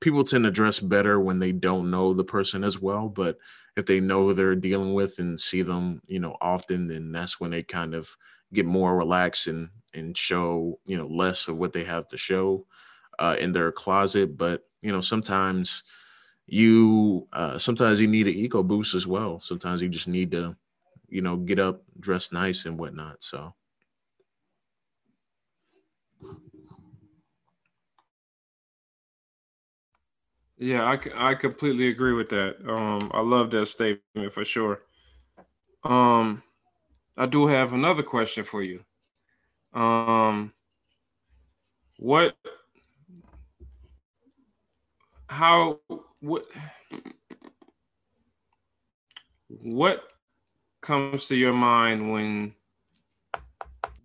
people 0.00 0.24
tend 0.24 0.44
to 0.44 0.50
dress 0.50 0.78
better 0.80 1.20
when 1.20 1.38
they 1.38 1.52
don't 1.52 1.90
know 1.90 2.12
the 2.14 2.24
person 2.24 2.64
as 2.64 2.80
well 2.80 3.08
but 3.08 3.38
if 3.76 3.86
they 3.86 4.00
know 4.00 4.32
they're 4.32 4.54
dealing 4.56 4.94
with 4.94 5.18
and 5.18 5.40
see 5.40 5.62
them 5.62 6.00
you 6.06 6.20
know 6.20 6.36
often 6.40 6.88
then 6.88 7.12
that's 7.12 7.40
when 7.40 7.50
they 7.50 7.62
kind 7.62 7.94
of 7.94 8.16
get 8.52 8.66
more 8.66 8.96
relaxed 8.96 9.46
and 9.48 9.70
and 9.94 10.16
show 10.16 10.78
you 10.86 10.96
know 10.96 11.06
less 11.06 11.48
of 11.48 11.56
what 11.56 11.72
they 11.72 11.84
have 11.84 12.06
to 12.08 12.16
show 12.16 12.66
uh, 13.18 13.36
in 13.38 13.52
their 13.52 13.72
closet. 13.72 14.36
But 14.36 14.62
you 14.82 14.92
know 14.92 15.00
sometimes 15.00 15.82
you 16.46 17.26
uh, 17.32 17.58
sometimes 17.58 18.00
you 18.00 18.06
need 18.06 18.28
an 18.28 18.34
eco 18.34 18.62
boost 18.62 18.94
as 18.94 19.06
well. 19.06 19.40
Sometimes 19.40 19.82
you 19.82 19.88
just 19.88 20.08
need 20.08 20.30
to 20.32 20.56
you 21.08 21.22
know, 21.22 21.36
get 21.36 21.58
up, 21.58 21.82
dress 21.98 22.32
nice 22.32 22.66
and 22.66 22.78
whatnot. 22.78 23.22
So. 23.22 23.54
Yeah, 30.58 30.84
I, 30.84 31.30
I 31.30 31.34
completely 31.34 31.88
agree 31.88 32.14
with 32.14 32.30
that. 32.30 32.56
Um, 32.66 33.10
I 33.12 33.20
love 33.20 33.50
that 33.50 33.66
statement 33.66 34.32
for 34.32 34.44
sure. 34.44 34.80
Um, 35.84 36.42
I 37.16 37.26
do 37.26 37.46
have 37.46 37.74
another 37.74 38.02
question 38.02 38.44
for 38.44 38.62
you. 38.62 38.82
Um, 39.74 40.54
what, 41.98 42.36
how, 45.28 45.80
what, 46.20 46.46
what 49.48 50.02
comes 50.86 51.26
to 51.26 51.34
your 51.34 51.52
mind 51.52 52.12
when 52.12 52.54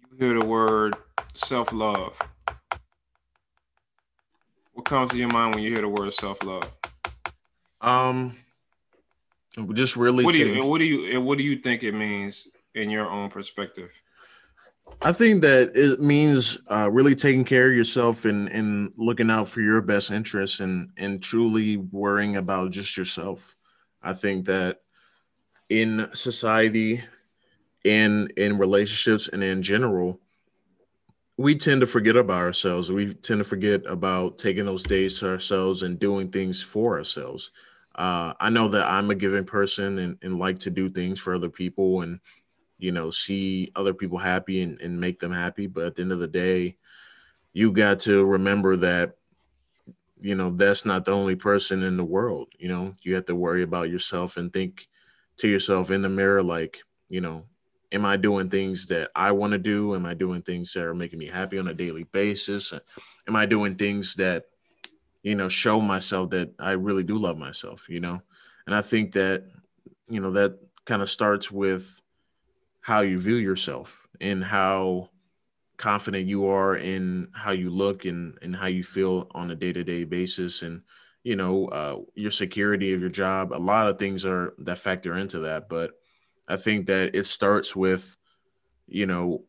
you 0.09 0.17
hear 0.17 0.39
the 0.39 0.45
word 0.45 0.95
self 1.35 1.71
love? 1.71 2.19
What 4.73 4.85
comes 4.85 5.11
to 5.11 5.17
your 5.17 5.27
mind 5.27 5.53
when 5.53 5.63
you 5.63 5.71
hear 5.73 5.81
the 5.81 5.87
word 5.87 6.11
self 6.11 6.43
love? 6.43 6.63
Um, 7.81 8.35
just 9.73 9.95
really. 9.95 10.25
What 10.25 10.33
do 10.33 10.43
you 10.43 10.65
what 10.65 10.79
do 10.79 10.85
you 10.85 11.21
what 11.21 11.37
do 11.37 11.43
you 11.43 11.59
think 11.59 11.83
it 11.83 11.91
means 11.91 12.47
in 12.73 12.89
your 12.89 13.07
own 13.07 13.29
perspective? 13.29 13.91
I 15.03 15.11
think 15.11 15.43
that 15.43 15.73
it 15.75 15.99
means 15.99 16.57
uh, 16.67 16.89
really 16.91 17.13
taking 17.13 17.45
care 17.45 17.69
of 17.69 17.75
yourself 17.75 18.25
and 18.25 18.49
and 18.49 18.91
looking 18.97 19.29
out 19.29 19.47
for 19.47 19.61
your 19.61 19.81
best 19.81 20.09
interests 20.09 20.61
and 20.61 20.89
and 20.97 21.21
truly 21.21 21.77
worrying 21.77 22.37
about 22.37 22.71
just 22.71 22.97
yourself. 22.97 23.55
I 24.01 24.13
think 24.13 24.47
that 24.47 24.79
in 25.71 26.09
society 26.13 27.01
in 27.85 28.27
in 28.35 28.57
relationships 28.57 29.29
and 29.29 29.41
in 29.41 29.63
general 29.63 30.19
we 31.37 31.55
tend 31.55 31.81
to 31.81 31.87
forget 31.87 32.15
about 32.17 32.41
ourselves. 32.41 32.91
We 32.91 33.15
tend 33.15 33.39
to 33.39 33.43
forget 33.43 33.81
about 33.87 34.37
taking 34.37 34.65
those 34.65 34.83
days 34.83 35.17
to 35.19 35.29
ourselves 35.29 35.81
and 35.81 35.97
doing 35.97 36.29
things 36.29 36.61
for 36.61 36.97
ourselves. 36.97 37.51
Uh, 37.95 38.33
i 38.39 38.49
know 38.49 38.69
that 38.69 38.87
i'm 38.87 39.11
a 39.11 39.15
giving 39.15 39.43
person 39.43 39.99
and, 39.99 40.17
and 40.21 40.39
like 40.39 40.57
to 40.59 40.69
do 40.69 40.89
things 40.89 41.19
for 41.19 41.35
other 41.35 41.49
people 41.49 42.01
and 42.01 42.21
you 42.77 42.89
know 42.89 43.11
see 43.11 43.69
other 43.75 43.93
people 43.93 44.17
happy 44.17 44.61
and, 44.61 44.79
and 44.81 44.99
make 44.99 45.19
them 45.19 45.33
happy. 45.33 45.67
But 45.67 45.85
at 45.85 45.95
the 45.95 46.01
end 46.03 46.11
of 46.11 46.19
the 46.19 46.27
day 46.27 46.77
you 47.53 47.71
got 47.71 47.99
to 48.01 48.25
remember 48.25 48.75
that 48.77 49.15
you 50.21 50.35
know 50.35 50.49
that's 50.51 50.85
not 50.85 51.05
the 51.05 51.11
only 51.11 51.35
person 51.35 51.81
in 51.81 51.95
the 51.95 52.05
world. 52.05 52.49
You 52.59 52.67
know 52.67 52.95
you 53.03 53.15
have 53.15 53.25
to 53.25 53.35
worry 53.35 53.63
about 53.63 53.89
yourself 53.89 54.35
and 54.35 54.51
think 54.51 54.89
to 55.37 55.47
yourself 55.47 55.91
in 55.91 56.01
the 56.01 56.09
mirror 56.09 56.43
like 56.43 56.79
you 57.09 57.21
know 57.21 57.45
am 57.91 58.05
i 58.05 58.15
doing 58.15 58.49
things 58.49 58.87
that 58.87 59.09
i 59.15 59.31
want 59.31 59.51
to 59.51 59.57
do? 59.57 59.95
Am 59.95 60.05
i 60.05 60.13
doing 60.13 60.41
things 60.41 60.71
that 60.73 60.85
are 60.85 60.95
making 60.95 61.19
me 61.19 61.27
happy 61.27 61.59
on 61.59 61.67
a 61.67 61.73
daily 61.73 62.03
basis? 62.03 62.73
Am 63.27 63.35
i 63.35 63.45
doing 63.45 63.75
things 63.75 64.15
that 64.15 64.45
you 65.23 65.35
know 65.35 65.49
show 65.49 65.79
myself 65.81 66.29
that 66.31 66.53
i 66.59 66.71
really 66.71 67.03
do 67.03 67.17
love 67.17 67.37
myself 67.37 67.87
you 67.89 67.99
know? 67.99 68.21
And 68.65 68.75
i 68.75 68.81
think 68.81 69.13
that 69.13 69.45
you 70.07 70.21
know 70.21 70.31
that 70.31 70.57
kind 70.85 71.01
of 71.01 71.09
starts 71.09 71.51
with 71.51 72.01
how 72.81 73.01
you 73.01 73.19
view 73.19 73.35
yourself 73.35 74.07
and 74.19 74.43
how 74.43 75.09
confident 75.77 76.27
you 76.27 76.47
are 76.47 76.77
in 76.77 77.27
how 77.33 77.51
you 77.51 77.71
look 77.71 78.05
and 78.05 78.37
and 78.41 78.55
how 78.55 78.67
you 78.67 78.83
feel 78.83 79.27
on 79.31 79.49
a 79.49 79.55
day-to-day 79.55 80.03
basis. 80.03 80.61
And 80.61 80.83
you 81.23 81.35
know 81.35 81.67
uh, 81.67 81.97
your 82.15 82.31
security 82.31 82.93
of 82.93 83.01
your 83.01 83.09
job 83.09 83.53
a 83.53 83.57
lot 83.57 83.87
of 83.87 83.99
things 83.99 84.25
are 84.25 84.53
that 84.57 84.77
factor 84.77 85.17
into 85.17 85.39
that 85.39 85.69
but 85.69 85.91
i 86.47 86.55
think 86.55 86.87
that 86.87 87.15
it 87.15 87.25
starts 87.25 87.75
with 87.75 88.15
you 88.87 89.05
know 89.05 89.43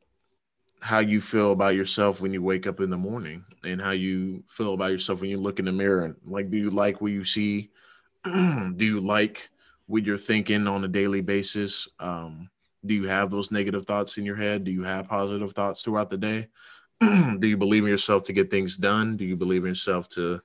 how 0.82 0.98
you 0.98 1.20
feel 1.20 1.52
about 1.52 1.76
yourself 1.76 2.20
when 2.20 2.32
you 2.32 2.42
wake 2.42 2.66
up 2.66 2.80
in 2.80 2.90
the 2.90 2.96
morning 2.96 3.44
and 3.62 3.80
how 3.80 3.92
you 3.92 4.42
feel 4.48 4.74
about 4.74 4.90
yourself 4.90 5.20
when 5.20 5.30
you 5.30 5.38
look 5.38 5.60
in 5.60 5.64
the 5.64 5.72
mirror. 5.72 6.16
Like 6.26 6.50
do 6.50 6.56
you 6.56 6.70
like 6.70 7.00
what 7.00 7.12
you 7.12 7.22
see? 7.22 7.70
Do 8.24 8.74
you 8.78 9.00
like 9.00 9.48
what 9.86 10.04
you're 10.04 10.16
thinking 10.16 10.68
on 10.68 10.84
a 10.84 10.88
daily 10.88 11.22
basis? 11.22 11.88
Um, 11.98 12.50
do 12.86 12.94
you 12.94 13.08
have 13.08 13.30
those 13.30 13.50
negative 13.50 13.84
thoughts 13.84 14.16
in 14.16 14.24
your 14.24 14.36
head? 14.36 14.62
Do 14.62 14.70
you 14.70 14.84
have 14.84 15.08
positive 15.08 15.52
thoughts 15.52 15.82
throughout 15.82 16.08
the 16.08 16.18
day? 16.18 16.48
Do 17.00 17.48
you 17.48 17.56
believe 17.56 17.82
in 17.82 17.90
yourself 17.90 18.22
to 18.24 18.32
get 18.32 18.48
things 18.48 18.76
done? 18.76 19.16
Do 19.16 19.24
you 19.24 19.36
believe 19.36 19.64
in 19.64 19.70
yourself 19.70 20.06
to 20.10 20.40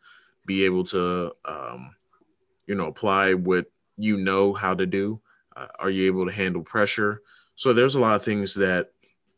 be 0.47 0.65
able 0.65 0.83
to 0.85 1.33
um, 1.45 1.95
you 2.65 2.73
know 2.73 2.87
apply 2.87 3.35
what 3.35 3.67
you 3.97 4.17
know 4.17 4.53
how 4.53 4.73
to 4.73 4.87
do? 4.87 5.21
Uh, 5.55 5.67
are 5.77 5.91
you 5.91 6.07
able 6.07 6.25
to 6.25 6.31
handle 6.31 6.63
pressure? 6.63 7.21
So 7.55 7.73
there's 7.73 7.95
a 7.95 7.99
lot 7.99 8.15
of 8.15 8.23
things 8.23 8.55
that 8.55 8.91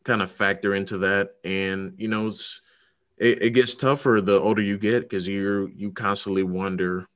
kind 0.04 0.22
of 0.22 0.30
factor 0.30 0.74
into 0.74 0.98
that. 0.98 1.32
And 1.44 1.94
you 1.98 2.08
know 2.08 2.28
it's 2.28 2.62
it, 3.18 3.42
it 3.42 3.50
gets 3.50 3.74
tougher 3.74 4.20
the 4.22 4.40
older 4.40 4.62
you 4.62 4.78
get 4.78 5.02
because 5.02 5.28
you're 5.28 5.68
you 5.70 5.92
constantly 5.92 6.42
wonder 6.42 7.06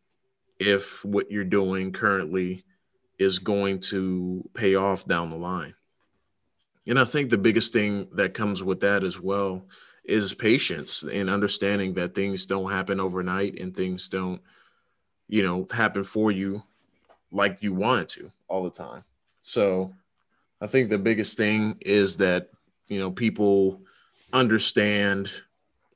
if 0.59 1.05
what 1.05 1.31
you're 1.31 1.45
doing 1.45 1.93
currently 1.93 2.65
is 3.19 3.39
going 3.39 3.81
to 3.81 4.49
pay 4.55 4.75
off 4.75 5.07
down 5.07 5.31
the 5.31 5.37
line. 5.37 5.75
And 6.87 6.99
i 6.99 7.05
think 7.05 7.31
the 7.31 7.39
biggest 7.39 7.73
thing 7.73 8.09
that 8.13 8.35
comes 8.35 8.63
with 8.63 8.81
that 8.81 9.05
as 9.05 9.19
well 9.19 9.67
is 10.05 10.35
patience 10.35 11.03
and 11.03 11.31
understanding 11.31 11.95
that 11.95 12.15
things 12.15 12.45
don't 12.47 12.71
happen 12.71 13.01
overnight 13.01 13.59
and 13.59 13.75
things 13.75 14.09
don't, 14.09 14.41
you 15.29 15.43
know, 15.43 15.67
happen 15.73 16.05
for 16.05 16.31
you 16.31 16.63
like 17.33 17.63
you 17.63 17.73
want 17.73 18.09
to 18.11 18.31
all 18.49 18.63
the 18.63 18.71
time. 18.71 19.03
So 19.43 19.93
I 20.61 20.67
think 20.67 20.89
the 20.89 20.99
biggest 20.99 21.37
thing 21.37 21.77
is 21.81 22.19
that, 22.19 22.51
you 22.89 22.99
know, 22.99 23.11
people 23.11 23.81
understand, 24.33 25.31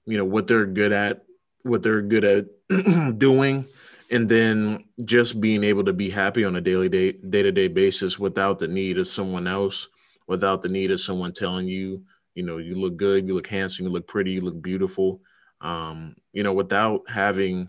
you 0.07 0.17
know, 0.17 0.25
what 0.25 0.47
they're 0.47 0.67
good 0.67 0.93
at, 0.93 1.25
what 1.63 1.83
they're 1.83 2.03
good 2.03 2.25
at 2.25 3.19
doing, 3.19 3.67
and 4.11 4.29
then 4.29 4.85
just 5.05 5.41
being 5.41 5.65
able 5.65 5.85
to 5.85 5.93
be 5.93 6.09
happy 6.09 6.45
on 6.45 6.57
a 6.57 6.61
daily 6.61 6.89
day 6.89 7.13
day 7.13 7.43
to 7.43 7.53
day 7.53 7.69
basis 7.69 8.19
without 8.19 8.59
the 8.59 8.69
need 8.69 8.99
of 8.99 9.07
someone 9.07 9.47
else, 9.47 9.89
without 10.27 10.63
the 10.63 10.69
need 10.69 10.91
of 10.91 11.01
someone 11.01 11.33
telling 11.33 11.67
you 11.67 12.03
you 12.39 12.45
know 12.45 12.59
you 12.59 12.75
look 12.75 12.97
good 12.97 13.27
you 13.27 13.35
look 13.35 13.47
handsome 13.49 13.87
you 13.87 13.93
look 13.93 14.07
pretty 14.07 14.33
you 14.33 14.41
look 14.41 14.61
beautiful 14.63 15.21
um 15.61 16.15
you 16.33 16.43
know 16.43 16.53
without 16.53 17.03
having 17.09 17.69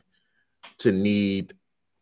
to 0.78 0.92
need 0.92 1.54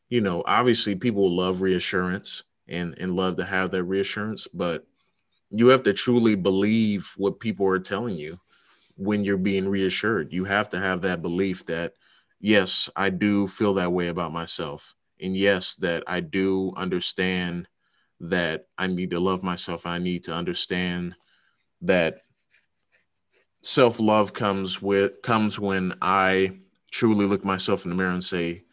you 0.09 0.21
know 0.21 0.43
obviously 0.45 0.95
people 0.95 1.35
love 1.35 1.61
reassurance 1.61 2.43
and 2.67 2.95
and 2.99 3.15
love 3.15 3.37
to 3.37 3.45
have 3.45 3.71
that 3.71 3.83
reassurance 3.83 4.47
but 4.53 4.85
you 5.51 5.67
have 5.67 5.83
to 5.83 5.93
truly 5.93 6.35
believe 6.35 7.13
what 7.17 7.39
people 7.39 7.65
are 7.65 7.79
telling 7.79 8.15
you 8.15 8.39
when 8.97 9.23
you're 9.23 9.37
being 9.37 9.67
reassured. 9.67 10.33
You 10.33 10.45
have 10.45 10.69
to 10.69 10.79
have 10.79 11.01
that 11.01 11.21
belief 11.21 11.65
that, 11.67 11.93
yes, 12.39 12.89
I 12.95 13.09
do 13.09 13.47
feel 13.47 13.75
that 13.75 13.93
way 13.93 14.07
about 14.07 14.33
myself. 14.33 14.95
And 15.21 15.37
yes, 15.37 15.75
that 15.77 16.03
I 16.07 16.19
do 16.19 16.73
understand 16.75 17.67
that 18.19 18.65
I 18.77 18.87
need 18.87 19.11
to 19.11 19.19
love 19.19 19.43
myself. 19.43 19.85
I 19.85 19.99
need 19.99 20.23
to 20.25 20.33
understand 20.33 21.15
that 21.81 22.21
self-love 23.67 24.31
comes 24.31 24.81
with 24.81 25.21
comes 25.21 25.59
when 25.59 25.93
I 26.01 26.57
truly 26.89 27.25
look 27.25 27.43
myself 27.43 27.83
in 27.83 27.89
the 27.89 27.95
mirror 27.95 28.11
and 28.11 28.23
say, 28.23 28.63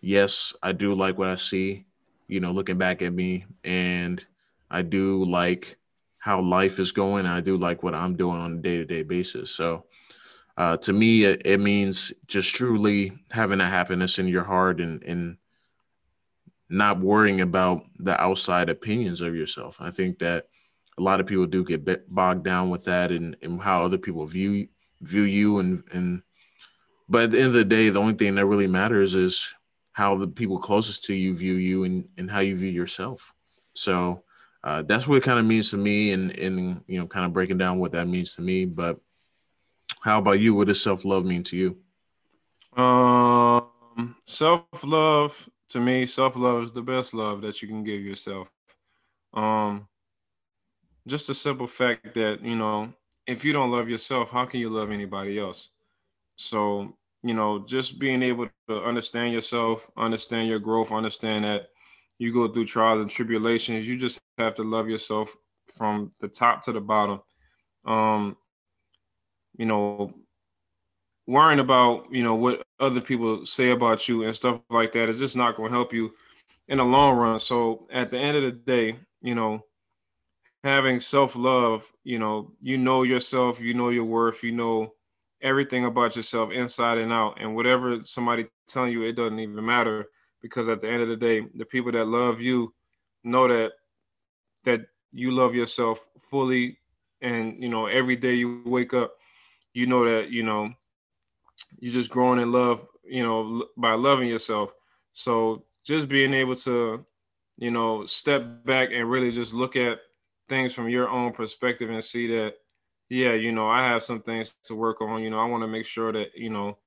yes, 0.00 0.52
I 0.64 0.72
do 0.72 0.94
like 0.94 1.16
what 1.16 1.28
I 1.28 1.36
see, 1.36 1.86
you 2.26 2.40
know, 2.40 2.50
looking 2.50 2.76
back 2.76 3.02
at 3.02 3.12
me 3.12 3.44
and 3.62 4.24
I 4.68 4.82
do 4.82 5.24
like 5.24 5.78
how 6.18 6.40
life 6.40 6.80
is 6.80 6.90
going. 6.90 7.24
I 7.24 7.40
do 7.40 7.56
like 7.56 7.84
what 7.84 7.94
I'm 7.94 8.16
doing 8.16 8.36
on 8.36 8.54
a 8.54 8.56
day 8.56 8.78
to 8.78 8.84
day 8.84 9.04
basis. 9.04 9.52
So, 9.52 9.86
uh, 10.56 10.76
to 10.78 10.92
me, 10.92 11.22
it, 11.22 11.42
it, 11.44 11.60
means 11.60 12.12
just 12.26 12.54
truly 12.54 13.12
having 13.30 13.60
a 13.60 13.68
happiness 13.68 14.18
in 14.18 14.26
your 14.26 14.44
heart 14.44 14.80
and, 14.80 15.02
and 15.04 15.36
not 16.68 16.98
worrying 16.98 17.40
about 17.40 17.84
the 17.98 18.20
outside 18.20 18.68
opinions 18.68 19.20
of 19.20 19.36
yourself. 19.36 19.76
I 19.80 19.90
think 19.90 20.18
that 20.18 20.48
a 21.02 21.04
lot 21.04 21.20
of 21.20 21.26
people 21.26 21.46
do 21.46 21.64
get 21.64 21.84
bogged 22.14 22.44
down 22.44 22.70
with 22.70 22.84
that 22.84 23.10
and, 23.10 23.36
and 23.42 23.60
how 23.60 23.84
other 23.84 23.98
people 23.98 24.24
view 24.24 24.68
view 25.00 25.22
you 25.22 25.58
and 25.58 25.82
and 25.92 26.22
but 27.08 27.24
at 27.24 27.30
the 27.32 27.38
end 27.38 27.48
of 27.48 27.54
the 27.54 27.64
day, 27.64 27.88
the 27.88 28.00
only 28.00 28.14
thing 28.14 28.36
that 28.36 28.46
really 28.46 28.68
matters 28.68 29.12
is 29.12 29.54
how 29.92 30.16
the 30.16 30.28
people 30.28 30.58
closest 30.58 31.04
to 31.06 31.14
you 31.14 31.34
view 31.34 31.54
you 31.54 31.84
and, 31.84 32.08
and 32.16 32.30
how 32.30 32.38
you 32.40 32.56
view 32.56 32.70
yourself. 32.70 33.34
So 33.74 34.22
uh, 34.64 34.82
that's 34.82 35.06
what 35.06 35.18
it 35.18 35.24
kind 35.24 35.38
of 35.38 35.44
means 35.44 35.70
to 35.72 35.76
me 35.76 36.12
and 36.12 36.30
and 36.38 36.82
you 36.86 36.98
know 37.00 37.06
kind 37.06 37.26
of 37.26 37.32
breaking 37.32 37.58
down 37.58 37.80
what 37.80 37.92
that 37.92 38.06
means 38.06 38.36
to 38.36 38.42
me 38.42 38.64
but 38.64 39.00
how 40.00 40.18
about 40.18 40.40
you? 40.40 40.54
What 40.54 40.68
does 40.68 40.82
self-love 40.82 41.24
mean 41.24 41.42
to 41.44 41.56
you? 41.56 41.78
Um 42.82 44.16
self-love 44.24 45.50
to 45.70 45.80
me 45.80 46.06
self-love 46.06 46.64
is 46.64 46.72
the 46.72 46.82
best 46.82 47.12
love 47.12 47.42
that 47.42 47.60
you 47.60 47.68
can 47.68 47.82
give 47.82 48.00
yourself. 48.00 48.50
Um 49.34 49.88
just 51.06 51.30
a 51.30 51.34
simple 51.34 51.66
fact 51.66 52.14
that 52.14 52.38
you 52.42 52.56
know 52.56 52.92
if 53.26 53.44
you 53.44 53.52
don't 53.52 53.70
love 53.70 53.88
yourself 53.88 54.30
how 54.30 54.44
can 54.44 54.60
you 54.60 54.70
love 54.70 54.90
anybody 54.90 55.38
else 55.38 55.70
so 56.36 56.96
you 57.22 57.34
know 57.34 57.64
just 57.66 57.98
being 57.98 58.22
able 58.22 58.48
to 58.68 58.82
understand 58.82 59.32
yourself 59.32 59.90
understand 59.96 60.48
your 60.48 60.58
growth 60.58 60.92
understand 60.92 61.44
that 61.44 61.68
you 62.22 62.32
go 62.32 62.46
through 62.46 62.66
trials 62.66 63.00
and 63.00 63.10
tribulations. 63.10 63.88
You 63.88 63.96
just 63.96 64.20
have 64.38 64.54
to 64.54 64.62
love 64.62 64.88
yourself 64.88 65.36
from 65.66 66.12
the 66.20 66.28
top 66.28 66.62
to 66.62 66.72
the 66.72 66.80
bottom. 66.80 67.20
Um, 67.84 68.36
you 69.58 69.66
know, 69.66 70.14
worrying 71.26 71.58
about 71.58 72.06
you 72.12 72.22
know 72.22 72.36
what 72.36 72.62
other 72.78 73.00
people 73.00 73.44
say 73.44 73.70
about 73.70 74.06
you 74.06 74.22
and 74.22 74.36
stuff 74.36 74.60
like 74.70 74.92
that 74.92 75.08
is 75.08 75.18
just 75.18 75.36
not 75.36 75.56
going 75.56 75.72
to 75.72 75.76
help 75.76 75.92
you 75.92 76.14
in 76.68 76.78
the 76.78 76.84
long 76.84 77.16
run. 77.16 77.40
So 77.40 77.88
at 77.92 78.10
the 78.10 78.18
end 78.18 78.36
of 78.36 78.44
the 78.44 78.52
day, 78.52 78.98
you 79.20 79.34
know, 79.34 79.64
having 80.62 81.00
self 81.00 81.36
love, 81.36 81.90
you 82.04 82.18
know, 82.18 82.52
you 82.60 82.78
know 82.78 83.02
yourself, 83.02 83.60
you 83.60 83.74
know 83.74 83.90
your 83.90 84.04
worth, 84.04 84.42
you 84.42 84.52
know 84.52 84.94
everything 85.42 85.84
about 85.84 86.14
yourself 86.14 86.52
inside 86.52 86.98
and 86.98 87.12
out, 87.12 87.38
and 87.40 87.54
whatever 87.56 88.02
somebody 88.02 88.46
telling 88.68 88.92
you, 88.92 89.02
it 89.02 89.16
doesn't 89.16 89.40
even 89.40 89.64
matter 89.64 90.06
because 90.40 90.68
at 90.68 90.80
the 90.80 90.88
end 90.88 91.02
of 91.02 91.08
the 91.08 91.16
day, 91.16 91.46
the 91.54 91.64
people 91.64 91.92
that 91.92 92.06
love 92.06 92.40
you 92.40 92.72
know 93.24 93.48
that 93.48 93.72
that 94.64 94.86
you 95.12 95.30
love 95.32 95.54
yourself 95.54 96.08
fully, 96.18 96.78
and 97.20 97.62
you 97.62 97.68
know 97.68 97.86
every 97.86 98.16
day 98.16 98.34
you 98.34 98.62
wake 98.64 98.94
up, 98.94 99.12
you 99.74 99.86
know 99.86 100.04
that 100.04 100.30
you 100.30 100.42
know 100.42 100.72
you're 101.80 101.92
just 101.92 102.10
growing 102.10 102.40
in 102.40 102.52
love, 102.52 102.86
you 103.04 103.22
know, 103.22 103.66
by 103.76 103.94
loving 103.94 104.28
yourself. 104.28 104.72
So 105.12 105.64
just 105.84 106.08
being 106.08 106.32
able 106.34 106.56
to, 106.56 107.04
you 107.56 107.70
know, 107.70 108.06
step 108.06 108.64
back 108.64 108.90
and 108.92 109.10
really 109.10 109.30
just 109.30 109.54
look 109.54 109.76
at 109.76 109.98
things 110.52 110.74
from 110.74 110.88
your 110.88 111.08
own 111.08 111.32
perspective 111.32 111.90
and 111.90 112.04
see 112.04 112.26
that, 112.28 112.54
yeah, 113.08 113.32
you 113.32 113.52
know, 113.52 113.68
I 113.68 113.88
have 113.88 114.02
some 114.02 114.20
things 114.22 114.54
to 114.64 114.74
work 114.74 115.00
on. 115.00 115.22
You 115.22 115.30
know, 115.30 115.38
I 115.38 115.46
want 115.46 115.62
to 115.62 115.68
make 115.68 115.86
sure 115.86 116.12
that 116.12 116.30
you 116.36 116.50
know 116.50 116.78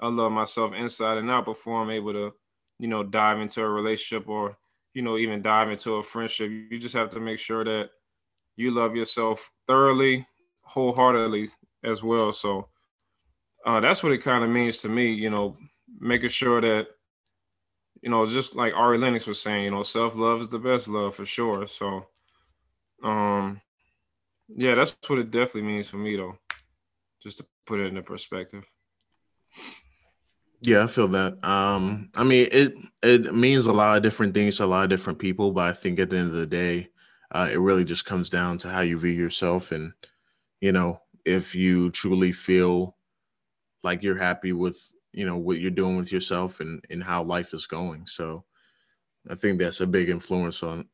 I 0.00 0.08
love 0.08 0.32
myself 0.32 0.72
inside 0.74 1.18
and 1.18 1.30
out 1.30 1.44
before 1.44 1.80
I'm 1.80 1.90
able 1.90 2.12
to 2.12 2.34
you 2.78 2.88
know, 2.88 3.02
dive 3.02 3.40
into 3.40 3.62
a 3.62 3.68
relationship 3.68 4.28
or, 4.28 4.56
you 4.94 5.02
know, 5.02 5.16
even 5.16 5.42
dive 5.42 5.70
into 5.70 5.94
a 5.94 6.02
friendship. 6.02 6.50
You 6.50 6.78
just 6.78 6.94
have 6.94 7.10
to 7.10 7.20
make 7.20 7.38
sure 7.38 7.64
that 7.64 7.90
you 8.56 8.70
love 8.70 8.96
yourself 8.96 9.50
thoroughly, 9.66 10.26
wholeheartedly 10.62 11.48
as 11.82 12.02
well. 12.02 12.32
So 12.32 12.68
uh, 13.64 13.80
that's 13.80 14.02
what 14.02 14.12
it 14.12 14.22
kind 14.22 14.44
of 14.44 14.50
means 14.50 14.78
to 14.78 14.88
me, 14.88 15.12
you 15.12 15.30
know, 15.30 15.56
making 15.98 16.28
sure 16.30 16.60
that, 16.60 16.88
you 18.02 18.10
know, 18.10 18.26
just 18.26 18.54
like 18.54 18.74
Ari 18.74 18.98
Lennox 18.98 19.26
was 19.26 19.40
saying, 19.40 19.64
you 19.64 19.70
know, 19.70 19.82
self 19.82 20.14
love 20.16 20.40
is 20.42 20.48
the 20.48 20.58
best 20.58 20.88
love 20.88 21.14
for 21.14 21.24
sure. 21.24 21.66
So, 21.66 22.06
um, 23.04 23.60
yeah, 24.48 24.74
that's 24.74 24.96
what 25.06 25.18
it 25.18 25.30
definitely 25.30 25.62
means 25.62 25.88
for 25.88 25.98
me, 25.98 26.16
though, 26.16 26.38
just 27.22 27.38
to 27.38 27.46
put 27.66 27.80
it 27.80 27.86
into 27.86 28.02
perspective. 28.02 28.64
Yeah, 30.62 30.84
I 30.84 30.86
feel 30.86 31.08
that. 31.08 31.44
Um, 31.44 32.08
I 32.16 32.24
mean, 32.24 32.48
it 32.50 32.72
it 33.02 33.34
means 33.34 33.66
a 33.66 33.72
lot 33.72 33.96
of 33.98 34.02
different 34.02 34.32
things 34.32 34.56
to 34.56 34.64
a 34.64 34.66
lot 34.66 34.84
of 34.84 34.90
different 34.90 35.18
people, 35.18 35.52
but 35.52 35.66
I 35.66 35.72
think 35.72 35.98
at 35.98 36.08
the 36.08 36.16
end 36.16 36.30
of 36.30 36.36
the 36.36 36.46
day, 36.46 36.88
uh, 37.30 37.50
it 37.52 37.58
really 37.58 37.84
just 37.84 38.06
comes 38.06 38.30
down 38.30 38.56
to 38.58 38.70
how 38.70 38.80
you 38.80 38.98
view 38.98 39.12
yourself, 39.12 39.72
and 39.72 39.92
you 40.60 40.72
know, 40.72 41.00
if 41.26 41.54
you 41.54 41.90
truly 41.90 42.32
feel 42.32 42.96
like 43.82 44.02
you're 44.02 44.18
happy 44.18 44.52
with 44.52 44.80
you 45.12 45.26
know 45.26 45.36
what 45.36 45.60
you're 45.60 45.70
doing 45.70 45.98
with 45.98 46.10
yourself 46.10 46.60
and 46.60 46.82
and 46.88 47.04
how 47.04 47.22
life 47.22 47.52
is 47.52 47.66
going. 47.66 48.06
So, 48.06 48.44
I 49.28 49.34
think 49.34 49.58
that's 49.58 49.82
a 49.82 49.86
big 49.86 50.08
influence 50.08 50.62
on 50.62 50.86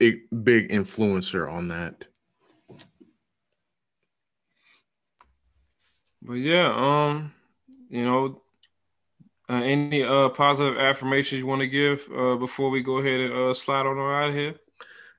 a 0.00 0.14
big 0.34 0.70
influencer 0.70 1.50
on 1.50 1.68
that. 1.68 2.04
But 6.22 6.34
yeah, 6.34 6.72
um, 6.74 7.32
you 7.88 8.04
know, 8.04 8.42
uh, 9.48 9.62
any 9.62 10.02
uh, 10.02 10.28
positive 10.28 10.78
affirmations 10.78 11.38
you 11.38 11.46
want 11.46 11.60
to 11.60 11.68
give 11.68 12.06
uh, 12.14 12.36
before 12.36 12.70
we 12.70 12.82
go 12.82 12.98
ahead 12.98 13.20
and 13.20 13.32
uh, 13.32 13.54
slide 13.54 13.86
on 13.86 13.98
out 13.98 14.28
of 14.28 14.34
here? 14.34 14.56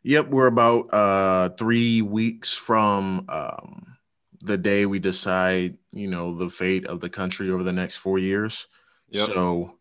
Yep, 0.04 0.28
we're 0.30 0.48
about 0.48 0.94
uh, 0.94 1.50
three 1.58 2.02
weeks 2.02 2.54
from 2.54 3.26
um, 3.28 3.98
the 4.42 4.58
day 4.58 4.86
we 4.86 5.00
decide, 5.00 5.78
you 5.92 6.08
know, 6.08 6.36
the 6.36 6.50
fate 6.50 6.86
of 6.86 7.00
the 7.00 7.10
country 7.10 7.50
over 7.50 7.64
the 7.64 7.74
next 7.74 7.98
four 7.98 8.20
years. 8.20 8.68
Yep. 9.10 9.30
So, 9.30 9.78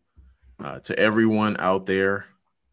uh, 0.61 0.79
to 0.79 0.97
everyone 0.97 1.55
out 1.59 1.85
there, 1.85 2.25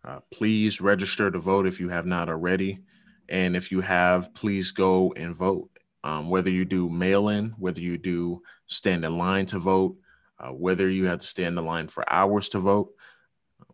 uh, 0.07 0.21
please 0.33 0.81
register 0.81 1.31
to 1.31 1.39
vote 1.39 1.67
if 1.67 1.81
you 1.81 1.89
have 1.89 2.07
not 2.07 2.29
already, 2.29 2.81
and 3.29 3.57
if 3.57 3.73
you 3.73 3.81
have, 3.81 4.33
please 4.35 4.71
go 4.71 5.13
and 5.17 5.35
vote. 5.35 5.69
Um, 6.05 6.31
whether 6.31 6.51
you 6.51 6.65
do 6.65 6.89
mail 6.89 7.31
in, 7.31 7.55
whether 7.59 7.81
you 7.81 7.99
do 7.99 8.43
stand 8.69 9.05
in 9.05 9.19
line 9.19 9.47
to 9.47 9.59
vote, 9.59 9.97
uh, 10.39 10.51
whether 10.51 10.89
you 10.89 11.07
have 11.07 11.19
to 11.19 11.27
stand 11.27 11.59
in 11.59 11.65
line 11.65 11.89
for 11.89 12.05
hours 12.13 12.49
to 12.51 12.61
vote. 12.61 12.93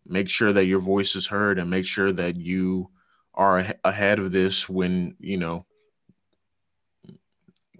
Make 0.06 0.30
sure 0.30 0.52
that 0.52 0.64
your 0.64 0.78
voice 0.78 1.14
is 1.14 1.26
heard 1.26 1.58
and 1.58 1.68
make 1.68 1.84
sure 1.84 2.10
that 2.10 2.36
you 2.36 2.88
are 3.34 3.66
ahead 3.84 4.18
of 4.18 4.32
this 4.32 4.68
when, 4.68 5.16
you 5.20 5.36
know, 5.36 5.66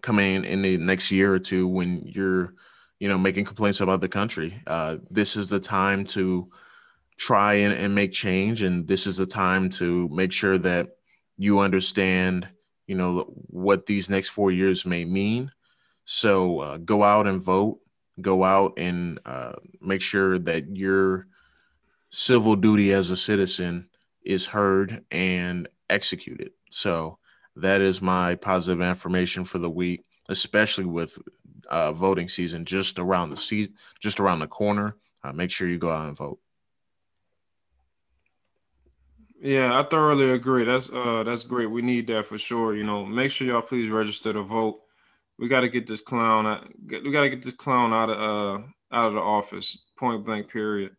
coming 0.03 0.45
in 0.45 0.63
the 0.63 0.77
next 0.77 1.11
year 1.11 1.33
or 1.33 1.39
two 1.39 1.67
when 1.67 2.03
you're, 2.05 2.55
you 2.99 3.09
know, 3.09 3.19
making 3.19 3.47
complaints 3.47 3.81
about 3.81 4.03
the 4.03 4.09
country. 4.09 4.61
Uh, 4.67 4.97
this 5.11 5.37
is 5.37 5.49
the 5.49 5.61
time 5.61 6.05
to 6.05 6.51
try 7.19 7.55
and, 7.55 7.73
and 7.73 7.95
make 7.95 8.13
change. 8.13 8.63
And 8.63 8.87
this 8.87 9.07
is 9.07 9.17
the 9.17 9.27
time 9.27 9.69
to 9.71 10.09
make 10.09 10.33
sure 10.33 10.59
that 10.59 10.89
you 11.37 11.61
understand, 11.61 12.49
you 12.87 12.95
know, 12.95 13.33
what 13.49 13.87
these 13.87 14.11
next 14.11 14.31
four 14.31 14.51
years 14.51 14.85
may 14.85 15.05
mean. 15.05 15.51
So 16.05 16.59
uh, 16.61 16.77
go 16.79 17.03
out 17.03 17.27
and 17.27 17.41
vote 17.41 17.79
go 18.21 18.45
out 18.45 18.75
and 18.77 19.19
uh, 19.25 19.55
make 19.81 20.03
sure 20.03 20.39
that 20.39 20.77
your 20.77 21.27
civil 22.11 22.57
duty 22.57 22.93
as 22.93 23.11
a 23.11 23.17
citizen 23.17 23.89
is 24.25 24.47
heard 24.47 25.05
and 25.11 25.69
executed. 25.89 26.53
So 26.71 27.19
that 27.57 27.81
is 27.81 28.03
my 28.03 28.35
positive 28.35 28.83
affirmation 28.83 29.45
for 29.45 29.59
the 29.59 29.71
week, 29.71 30.05
especially 30.29 30.85
with 30.85 31.19
uh, 31.69 31.93
voting 31.93 32.29
season 32.29 32.65
just 32.65 32.99
around 32.99 33.31
the 33.31 33.37
seat, 33.37 33.73
just 34.01 34.21
around 34.21 34.41
the 34.41 34.47
corner. 34.47 34.97
Uh, 35.25 35.33
make 35.33 35.51
sure 35.51 35.69
you 35.69 35.79
go 35.79 35.91
out 35.91 36.09
and 36.09 36.17
vote. 36.17 36.39
Yeah, 39.43 39.79
I 39.79 39.83
thoroughly 39.85 40.31
agree. 40.31 40.65
That's 40.65 40.89
uh 40.91 41.25
that's 41.25 41.45
great. 41.45 41.67
We 41.67 41.83
need 41.83 42.07
that 42.07 42.27
for 42.27 42.39
sure. 42.39 42.77
You 42.77 42.85
know, 42.85 43.05
make 43.05 43.33
sure 43.33 43.47
y'all 43.47 43.63
please 43.63 43.91
register 43.91 44.33
to 44.33 44.43
vote 44.43 44.81
we 45.39 45.49
got 45.49 45.63
to 45.63 45.69
get 45.69 45.89
this 45.89 46.01
clown. 46.01 46.47
Out, 46.47 46.69
we 46.87 47.11
got 47.11 47.23
to 47.23 47.31
get 47.31 47.43
this 47.43 47.55
clown 47.55 47.93
out 47.93 48.11
of 48.11 48.19
uh 48.19 48.63
out 48.93 49.09
of 49.09 49.15
the 49.15 49.21
office. 49.21 49.77
Point 49.99 50.25
blank. 50.25 50.49
Period. 50.49 50.93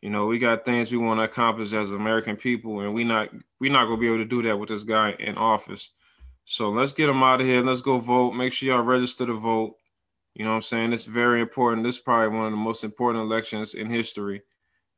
You 0.00 0.10
know, 0.10 0.26
we 0.26 0.38
got 0.38 0.64
things 0.64 0.92
we 0.92 0.98
want 0.98 1.20
to 1.20 1.24
accomplish 1.24 1.74
as 1.74 1.92
American 1.92 2.36
people, 2.36 2.80
and 2.80 2.94
we 2.94 3.04
not 3.04 3.28
we 3.60 3.68
not 3.68 3.84
gonna 3.84 3.98
be 3.98 4.06
able 4.06 4.18
to 4.18 4.24
do 4.24 4.42
that 4.42 4.58
with 4.58 4.70
this 4.70 4.84
guy 4.84 5.14
in 5.18 5.36
office. 5.36 5.90
So 6.46 6.70
let's 6.70 6.92
get 6.92 7.10
him 7.10 7.22
out 7.22 7.40
of 7.40 7.46
here. 7.46 7.62
Let's 7.62 7.82
go 7.82 7.98
vote. 7.98 8.32
Make 8.32 8.52
sure 8.52 8.68
y'all 8.68 8.82
register 8.82 9.26
to 9.26 9.34
vote. 9.34 9.74
You 10.34 10.44
know 10.44 10.52
what 10.52 10.56
I'm 10.56 10.62
saying? 10.62 10.92
It's 10.92 11.06
very 11.06 11.40
important. 11.40 11.84
This 11.84 11.96
is 11.96 12.02
probably 12.02 12.36
one 12.36 12.46
of 12.46 12.52
the 12.52 12.56
most 12.58 12.84
important 12.84 13.24
elections 13.24 13.74
in 13.74 13.90
history. 13.90 14.42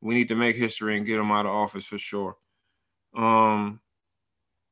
We 0.00 0.14
need 0.14 0.28
to 0.28 0.36
make 0.36 0.56
history 0.56 0.96
and 0.96 1.06
get 1.06 1.18
him 1.18 1.30
out 1.32 1.46
of 1.46 1.52
office 1.52 1.86
for 1.86 1.98
sure. 1.98 2.36
Um, 3.16 3.80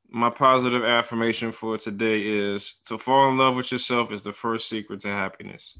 my 0.08 0.30
positive 0.30 0.84
affirmation 0.84 1.52
for 1.52 1.76
today 1.78 2.22
is 2.22 2.76
to 2.86 2.96
fall 2.96 3.28
in 3.28 3.38
love 3.38 3.56
with 3.56 3.72
yourself 3.72 4.12
is 4.12 4.24
the 4.24 4.32
first 4.32 4.68
secret 4.68 5.00
to 5.00 5.08
happiness. 5.08 5.78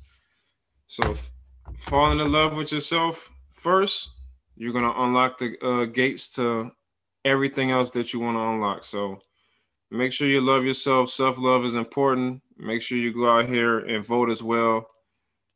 So, 0.87 1.17
falling 1.77 2.21
in 2.21 2.31
love 2.31 2.57
with 2.57 2.73
yourself 2.73 3.31
first, 3.51 4.11
you're 4.57 4.73
gonna 4.73 4.93
unlock 4.97 5.39
the 5.39 5.57
uh, 5.65 5.85
gates 5.87 6.35
to 6.35 6.71
everything 7.25 7.71
else 7.71 7.91
that 7.93 8.13
you 8.13 8.21
want 8.21 8.37
to 8.37 8.41
unlock. 8.41 8.85
So, 8.85 9.21
make 9.91 10.13
sure 10.13 10.29
you 10.29 10.41
love 10.41 10.65
yourself. 10.65 11.11
Self 11.11 11.39
love 11.39 11.65
is 11.65 11.75
important. 11.75 12.43
Make 12.57 12.83
sure 12.83 12.99
you 12.99 13.13
go 13.13 13.39
out 13.39 13.47
here 13.47 13.79
and 13.81 14.05
vote 14.05 14.31
as 14.31 14.43
well. 14.43 14.87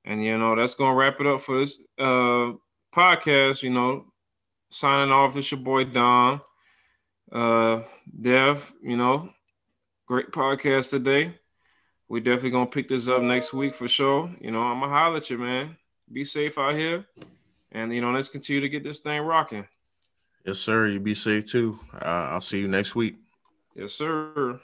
And 0.05 0.25
you 0.25 0.39
know 0.39 0.57
that's 0.57 0.75
gonna 0.75 0.95
wrap 0.95 1.21
it 1.21 1.27
up 1.27 1.41
for 1.41 1.59
this 1.59 1.79
uh, 1.99 2.53
podcast. 2.95 3.63
You 3.63 3.71
know, 3.71 4.07
signing 4.71 5.13
off. 5.13 5.37
It's 5.37 5.51
your 5.51 5.61
boy 5.61 5.85
Dom. 5.85 6.41
Uh, 7.33 7.83
Dev, 8.21 8.73
you 8.83 8.97
know, 8.97 9.31
great 10.07 10.31
podcast 10.33 10.91
today. 10.91 11.35
We 12.09 12.21
definitely 12.21 12.51
gonna 12.51 12.67
pick 12.67 12.89
this 12.89 13.09
up 13.09 13.23
next 13.23 13.53
week 13.53 13.75
for 13.75 13.87
sure. 13.87 14.35
You 14.41 14.51
know, 14.51 14.63
I'm 14.63 14.81
gonna 14.81 14.93
holler 14.93 15.19
at 15.19 15.31
you, 15.31 15.39
man. 15.39 15.77
Be 16.13 16.25
safe 16.25 16.59
out 16.59 16.75
here, 16.75 17.07
and 17.71 17.95
you 17.95 18.01
know, 18.01 18.11
let's 18.11 18.29
continue 18.29 18.61
to 18.61 18.69
get 18.69 18.83
this 18.83 18.99
thing 18.99 19.21
rocking. 19.23 19.67
Yes, 20.45 20.59
sir. 20.59 20.89
You 20.89 20.99
be 20.99 21.15
safe 21.15 21.51
too. 21.51 21.79
Uh, 21.95 22.29
I'll 22.31 22.41
see 22.41 22.61
you 22.61 22.69
next 22.69 22.95
week. 22.97 23.17
Yes, 23.77 23.93
sir. 23.93 24.61